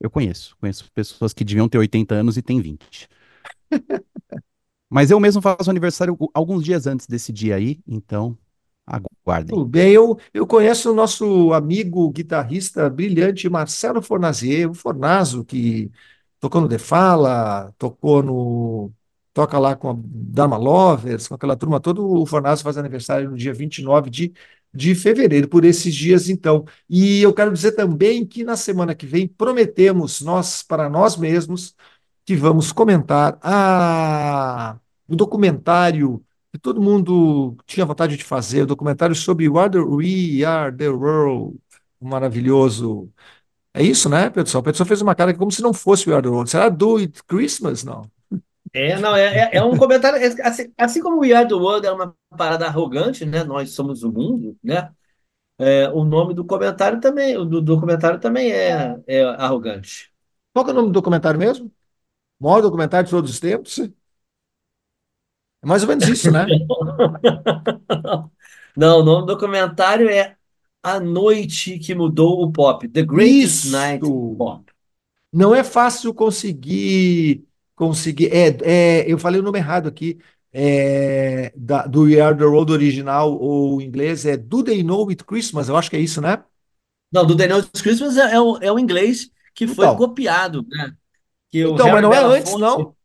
Eu 0.00 0.10
conheço, 0.10 0.56
conheço 0.58 0.90
pessoas 0.92 1.32
que 1.32 1.44
deviam 1.44 1.68
ter 1.68 1.78
80 1.78 2.14
anos 2.14 2.36
e 2.36 2.42
têm 2.42 2.60
20. 2.60 3.08
Mas 4.88 5.10
eu 5.10 5.18
mesmo 5.18 5.42
faço 5.42 5.70
aniversário 5.70 6.16
alguns 6.32 6.62
dias 6.64 6.86
antes 6.86 7.06
desse 7.06 7.32
dia 7.32 7.56
aí, 7.56 7.80
então 7.86 8.38
aguardem. 8.86 9.54
Tudo 9.54 9.66
bem, 9.66 9.92
eu, 9.92 10.16
eu 10.32 10.46
conheço 10.46 10.92
o 10.92 10.94
nosso 10.94 11.52
amigo 11.52 12.08
guitarrista 12.10 12.88
brilhante 12.88 13.48
Marcelo 13.48 14.00
Fornazier, 14.00 14.70
o 14.70 14.74
Fornazo, 14.74 15.44
que 15.44 15.90
tocou 16.38 16.60
no 16.60 16.68
The 16.68 16.78
Fala, 16.78 17.74
tocou 17.78 18.22
no. 18.22 18.92
Toca 19.36 19.58
lá 19.58 19.76
com 19.76 19.90
a 19.90 19.94
Dama 19.98 20.56
Lovers, 20.56 21.28
com 21.28 21.34
aquela 21.34 21.54
turma 21.56 21.78
toda. 21.78 22.00
O 22.00 22.24
Fornazo 22.24 22.62
faz 22.62 22.78
aniversário 22.78 23.30
no 23.30 23.36
dia 23.36 23.52
29 23.52 24.08
de, 24.08 24.32
de 24.72 24.94
fevereiro, 24.94 25.46
por 25.46 25.62
esses 25.62 25.94
dias 25.94 26.30
então. 26.30 26.64
E 26.88 27.20
eu 27.20 27.34
quero 27.34 27.52
dizer 27.52 27.72
também 27.72 28.24
que 28.24 28.42
na 28.44 28.56
semana 28.56 28.94
que 28.94 29.04
vem 29.06 29.28
prometemos 29.28 30.22
nós, 30.22 30.62
para 30.62 30.88
nós 30.88 31.18
mesmos, 31.18 31.74
que 32.24 32.34
vamos 32.34 32.72
comentar 32.72 33.38
a 33.42 34.78
o 35.08 35.14
documentário 35.16 36.24
que 36.52 36.58
todo 36.58 36.80
mundo 36.80 37.56
tinha 37.66 37.86
vontade 37.86 38.16
de 38.16 38.24
fazer, 38.24 38.62
o 38.62 38.66
documentário 38.66 39.14
sobre 39.14 39.48
What 39.48 39.76
We 39.78 40.44
Are 40.44 40.74
the 40.74 40.88
World, 40.88 41.58
maravilhoso. 42.00 43.12
É 43.74 43.82
isso, 43.82 44.08
né, 44.08 44.30
Pedro? 44.30 44.58
O 44.58 44.62
Pedro 44.62 44.84
fez 44.86 45.02
uma 45.02 45.14
cara 45.14 45.34
como 45.34 45.52
se 45.52 45.62
não 45.62 45.74
fosse 45.74 46.08
We 46.08 46.16
Are 46.16 46.22
the 46.22 46.30
World. 46.30 46.50
Será 46.50 46.68
Do 46.70 46.96
It 46.98 47.22
Christmas? 47.24 47.84
Não. 47.84 48.10
É, 48.76 48.98
não, 49.00 49.16
é, 49.16 49.50
é, 49.52 49.56
é 49.56 49.62
um 49.64 49.74
comentário. 49.76 50.18
é, 50.18 50.26
assim, 50.46 50.70
assim 50.76 51.02
como 51.02 51.20
We 51.20 51.32
Are 51.32 51.48
the 51.48 51.54
World 51.54 51.86
é 51.86 51.90
uma 51.90 52.14
parada 52.36 52.66
arrogante, 52.66 53.24
né? 53.24 53.42
Nós 53.42 53.70
somos 53.70 54.02
o 54.02 54.12
mundo, 54.12 54.54
né? 54.62 54.92
É, 55.58 55.88
o 55.88 56.04
nome 56.04 56.34
do 56.34 56.44
comentário 56.44 57.00
também, 57.00 57.34
do 57.34 57.62
documentário 57.62 58.20
também 58.20 58.52
é, 58.52 58.94
é 59.06 59.24
arrogante. 59.24 60.12
Qual 60.52 60.68
é 60.68 60.70
o 60.72 60.74
nome 60.74 60.88
do 60.88 60.92
documentário 60.92 61.40
mesmo? 61.40 61.72
O 62.38 62.44
maior 62.44 62.60
documentário 62.60 63.06
de 63.06 63.10
todos 63.10 63.30
os 63.30 63.40
tempos? 63.40 63.78
É 63.78 63.90
mais 65.66 65.82
ou 65.82 65.88
menos 65.88 66.06
isso, 66.06 66.30
né? 66.30 66.44
Não, 68.76 69.00
o 69.00 69.02
nome 69.02 69.22
do 69.22 69.32
documentário 69.32 70.10
é 70.10 70.36
A 70.82 71.00
Noite 71.00 71.78
que 71.78 71.94
Mudou 71.94 72.42
o 72.42 72.52
Pop, 72.52 72.86
The 72.86 73.02
Greatest 73.02 73.64
Isso! 73.64 73.72
Night 73.72 74.00
Pop. 74.00 74.70
Não 75.32 75.54
é 75.54 75.64
fácil 75.64 76.12
conseguir 76.12 77.42
conseguir. 77.76 78.28
É, 78.32 78.48
é, 79.04 79.12
eu 79.12 79.18
falei 79.18 79.40
o 79.40 79.44
nome 79.44 79.58
errado 79.60 79.88
aqui. 79.88 80.18
É, 80.52 81.52
da- 81.56 81.86
do 81.86 82.04
We 82.04 82.20
Are 82.20 82.36
the 82.36 82.44
World 82.46 82.72
original 82.72 83.32
ou 83.38 83.82
inglês 83.82 84.26
é 84.26 84.36
Do 84.38 84.64
They 84.64 84.82
Know 84.82 85.08
It 85.10 85.24
Christmas? 85.24 85.68
Eu 85.68 85.76
acho 85.76 85.90
que 85.90 85.96
é 85.96 86.00
isso, 86.00 86.20
né? 86.22 86.44
Não, 87.12 87.26
do 87.26 87.34
Daniel 87.34 87.62
Christmas 87.82 88.16
é, 88.16 88.34
é 88.34 88.40
o, 88.40 88.56
é 88.58 88.72
o 88.72 88.78
inglês 88.78 89.30
que 89.54 89.66
foi 89.66 89.86
Então. 89.86 89.96
copiado, 89.96 90.66
né? 90.68 90.96
Que 91.50 91.64
o 91.66 91.74
Então, 91.74 91.88
mas 91.90 92.02
não 92.02 92.12
é 92.12 92.18
antes, 92.22 92.54
não? 92.56 92.96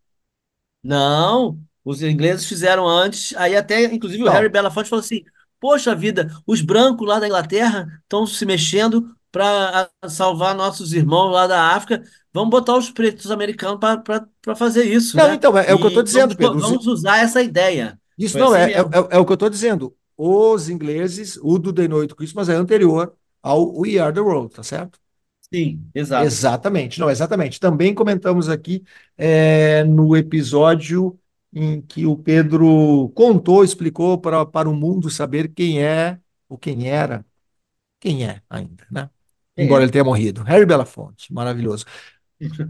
Não, 0.84 1.60
os 1.84 2.02
ingleses 2.02 2.46
fizeram 2.48 2.88
antes. 2.88 3.36
Aí 3.36 3.56
até, 3.56 3.84
inclusive, 3.86 4.24
o 4.24 4.26
Não. 4.26 4.34
Harry 4.34 4.50
Belafonte 4.50 4.90
falou 4.90 5.04
assim: 5.04 5.24
Poxa 5.60 5.96
vida, 5.96 6.30
os 6.46 6.62
brancos 6.62 7.08
lá 7.08 7.20
da 7.20 7.28
Inglaterra 7.28 7.88
estão 8.04 8.26
se 8.26 8.46
mexendo 8.46 9.16
para 9.32 9.90
salvar 10.10 10.56
nossos 10.56 10.94
irmãos 10.94 11.32
lá 11.32 11.48
da 11.48 11.70
África. 11.76 12.04
Vamos 12.34 12.50
botar 12.52 12.78
os 12.78 12.90
pretos 12.90 13.32
americanos 13.32 13.80
para 13.80 14.56
fazer 14.56 14.86
isso, 14.86 15.18
Não, 15.18 15.32
né? 15.32 15.34
então, 15.34 15.58
é, 15.58 15.70
é 15.72 15.74
o 15.74 15.80
que 15.80 15.86
eu 15.86 15.90
estou 15.90 16.04
dizendo, 16.04 16.36
vamos, 16.36 16.36
Pedro. 16.36 16.60
Os- 16.60 16.78
vamos 16.78 16.88
usar 16.88 17.18
essa 17.20 17.42
ideia. 17.42 18.00
Isso 18.18 18.38
Foi 18.38 18.40
não 18.40 18.54
assim 18.54 18.56
é, 18.56 18.72
é, 18.74 18.80
é- 18.80 18.82
é 19.12 19.18
o 19.18 19.26
que 19.26 19.32
eu 19.32 19.34
estou 19.36 19.50
dizendo. 19.50 19.96
Os 20.18 20.70
ingleses, 20.70 21.38
o 21.42 21.58
do 21.58 21.74
The 21.74 21.88
Know 21.88 22.02
It 22.02 22.16
Christmas 22.16 22.50
é 22.50 22.54
anterior 22.56 23.16
ao 23.42 23.76
We 23.80 23.98
Are 24.00 24.14
the 24.14 24.20
World, 24.22 24.54
tá 24.56 24.64
certo? 24.64 25.00
Sim, 25.42 25.92
exato. 25.94 26.36
Exatamente, 26.36 27.00
não, 27.00 27.10
exatamente. 27.10 27.60
Também 27.60 27.96
comentamos 27.96 28.50
aqui 28.50 28.84
é, 29.18 29.84
no 29.86 30.16
episódio 30.16 31.18
em 31.54 31.82
que 31.82 32.06
o 32.06 32.16
Pedro 32.18 33.10
contou, 33.16 33.64
explicou 33.64 34.18
para, 34.20 34.46
para 34.46 34.70
o 34.70 34.76
mundo 34.76 35.10
saber 35.10 35.50
quem 35.54 35.82
é, 35.84 36.20
ou 36.50 36.58
quem 36.58 36.88
era, 36.90 37.26
quem 38.00 38.26
é 38.28 38.42
ainda, 38.50 38.88
né? 38.92 39.10
Quem 39.56 39.66
Embora 39.66 39.82
é? 39.82 39.86
ele 39.86 39.92
tenha 39.92 40.04
morrido. 40.04 40.44
Harry 40.44 40.66
Belafonte, 40.66 41.32
maravilhoso. 41.34 41.86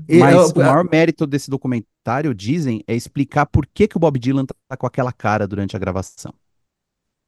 E, 0.09 0.19
Mas 0.19 0.35
eu- 0.35 0.47
o 0.55 0.57
maior 0.57 0.83
mérito 0.83 1.25
desse 1.25 1.49
documentário, 1.49 2.33
dizem, 2.35 2.83
é 2.87 2.93
explicar 2.95 3.45
por 3.45 3.65
que, 3.65 3.87
que 3.87 3.95
o 3.95 3.99
Bob 3.99 4.19
Dylan 4.19 4.45
tá 4.45 4.75
com 4.75 4.85
aquela 4.85 5.13
cara 5.13 5.47
durante 5.47 5.75
a 5.75 5.79
gravação. 5.79 6.33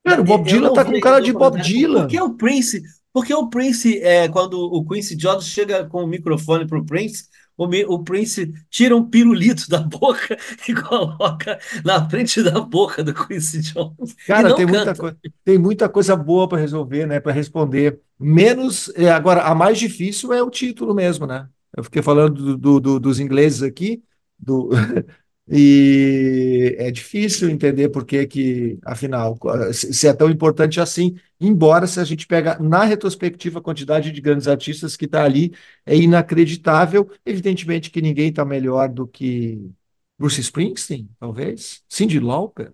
cara, 0.06 0.20
o 0.22 0.24
Bob 0.26 0.42
Eu 0.42 0.46
Dylan 0.58 0.74
tá 0.74 0.84
vi 0.84 0.94
com 0.96 1.00
cara 1.00 1.22
de 1.22 1.32
Bob. 1.32 1.62
Dylan. 1.62 2.02
Por 2.02 2.10
que 2.10 2.20
o 2.22 2.34
Prince? 2.34 2.82
Porque 3.14 3.34
o 3.34 3.48
Prince, 3.50 4.00
é, 4.02 4.28
quando 4.28 4.60
o 4.60 4.86
Quincy 4.88 5.16
Jones 5.16 5.46
chega 5.46 5.86
com 5.86 6.04
o 6.04 6.08
microfone 6.08 6.68
pro 6.68 6.84
Prince, 6.86 7.26
o, 7.56 7.68
mi- 7.68 7.86
o 7.86 8.04
Prince 8.04 8.52
tira 8.70 8.96
um 8.96 9.08
pirulito 9.08 9.70
da 9.70 9.80
boca 9.80 10.36
e 10.68 10.74
coloca 10.74 11.60
na 11.86 12.10
frente 12.10 12.42
da 12.42 12.60
boca 12.60 13.04
do 13.04 13.14
Quincy 13.14 13.62
Jones. 13.62 14.16
Cara, 14.26 14.56
tem 14.56 14.66
muita, 14.66 14.86
canta. 14.86 14.96
coi- 14.96 15.16
tem 15.44 15.58
muita 15.60 15.88
coisa 15.90 16.16
boa 16.16 16.48
para 16.48 16.58
resolver, 16.60 17.06
né? 17.06 17.20
Para 17.20 17.32
responder. 17.34 18.00
Menos. 18.20 18.90
é, 18.96 19.12
agora, 19.12 19.44
a 19.44 19.54
mais 19.54 19.78
difícil 19.78 20.34
é 20.34 20.42
o 20.42 20.50
título 20.50 20.94
mesmo, 20.96 21.28
né? 21.28 21.48
Eu 21.76 21.84
fiquei 21.84 22.02
falando 22.02 22.34
do- 22.42 22.58
do- 22.58 22.80
do- 22.80 23.00
dos 23.00 23.20
ingleses 23.20 23.62
aqui, 23.62 24.04
do, 24.40 24.70
e 25.48 26.76
é 26.80 26.90
difícil 26.92 27.50
entender 27.50 27.90
por 27.90 28.06
que, 28.06 28.26
que, 28.26 28.80
afinal, 28.86 29.38
se 29.74 29.94
se 29.94 30.08
é 30.08 30.14
tão 30.14 30.30
importante 30.30 30.80
assim. 30.80 31.18
Embora, 31.40 31.86
se 31.88 32.00
a 32.00 32.04
gente 32.06 32.26
pega 32.26 32.58
na 32.60 32.84
retrospectiva 32.86 33.60
a 33.60 33.62
quantidade 33.62 34.12
de 34.12 34.22
grandes 34.22 34.48
artistas 34.48 34.96
que 34.96 35.06
está 35.06 35.24
ali, 35.26 35.54
é 35.86 35.96
inacreditável. 35.98 37.10
Evidentemente 37.26 37.92
que 37.92 38.02
ninguém 38.02 38.30
está 38.30 38.46
melhor 38.46 38.88
do 38.90 39.06
que 39.08 39.70
Bruce 40.18 40.40
Springsteen, 40.42 41.10
talvez. 41.20 41.84
Cyndi 41.90 42.20
Lauper. 42.20 42.74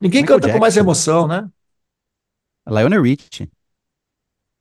Ninguém 0.00 0.22
Michael 0.22 0.24
canta 0.24 0.48
com 0.48 0.58
mais 0.58 0.74
Jackson. 0.74 0.80
emoção, 0.80 1.28
né? 1.28 1.48
Lionel 2.66 3.02
Richie. 3.02 3.50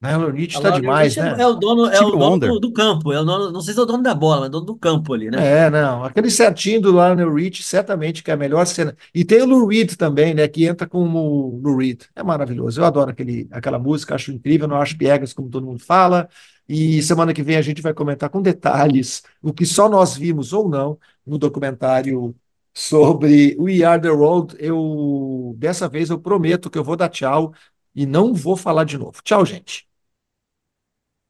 Lionel 0.04 0.32
Rich 0.32 0.62
tá 0.62 0.70
demais, 0.72 1.16
é, 1.18 1.24
né? 1.24 1.42
é 1.42 1.48
o 1.48 1.54
dono, 1.54 1.88
é 1.88 2.00
o 2.02 2.12
dono 2.12 2.40
do, 2.40 2.60
do 2.60 2.74
campo. 2.74 3.12
É 3.14 3.20
o 3.20 3.24
dono, 3.24 3.52
não 3.52 3.62
sei 3.62 3.74
se 3.74 3.80
é 3.80 3.84
o 3.84 3.86
dono 3.86 4.04
da 4.04 4.14
bola, 4.14 4.42
mas 4.42 4.46
é 4.46 4.50
o 4.50 4.52
dono 4.52 4.66
do 4.66 4.76
campo 4.76 5.14
ali, 5.14 5.32
né? 5.32 5.66
É, 5.66 5.70
não. 5.70 6.04
Aquele 6.04 6.30
certinho 6.30 6.82
do 6.82 6.92
Lionel 6.92 7.34
Rich, 7.34 7.64
certamente 7.64 8.22
que 8.22 8.30
é 8.30 8.34
a 8.34 8.38
melhor 8.38 8.66
cena. 8.66 8.96
E 9.14 9.24
tem 9.24 9.42
o 9.42 9.46
Lou 9.46 9.66
Reed 9.68 9.96
também, 9.96 10.34
né? 10.34 10.48
Que 10.48 10.66
entra 10.66 10.88
como 10.88 11.20
o 11.20 11.62
Lou 11.64 11.78
Reed. 11.78 12.04
É 12.16 12.22
maravilhoso. 12.22 12.82
Eu 12.82 12.86
adoro 12.86 13.12
aquele, 13.12 13.48
aquela 13.52 13.80
música, 13.80 14.16
acho 14.16 14.32
incrível, 14.32 14.68
não 14.68 14.78
acho 14.78 14.98
piegas, 14.98 15.34
como 15.34 15.50
todo 15.50 15.66
mundo 15.66 15.80
fala. 15.80 16.28
E 16.68 17.02
semana 17.02 17.34
que 17.34 17.44
vem 17.44 17.58
a 17.58 17.62
gente 17.62 17.82
vai 17.82 17.94
comentar 17.94 18.30
com 18.30 18.42
detalhes 18.42 19.24
o 19.42 19.54
que 19.54 19.66
só 19.66 19.88
nós 19.88 20.18
vimos 20.18 20.52
ou 20.52 20.68
não 20.68 21.00
no 21.26 21.38
documentário 21.38 22.36
sobre 22.74 23.56
We 23.60 23.84
Are 23.84 24.02
the 24.02 24.10
World. 24.10 24.56
Eu, 24.60 25.56
dessa 25.58 25.88
vez, 25.88 26.10
eu 26.10 26.20
prometo 26.20 26.70
que 26.70 26.78
eu 26.78 26.84
vou 26.84 26.96
dar 26.96 27.10
tchau 27.10 27.54
e 27.96 28.06
não 28.06 28.34
vou 28.34 28.58
falar 28.58 28.84
de 28.84 28.98
novo. 28.98 29.22
Tchau, 29.24 29.46
gente. 29.46 29.88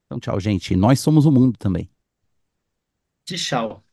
Então, 0.05 0.19
tchau, 0.19 0.39
gente. 0.39 0.75
Nós 0.75 0.99
somos 0.99 1.25
o 1.25 1.31
mundo 1.31 1.57
também. 1.57 1.89
Tchau. 3.25 3.84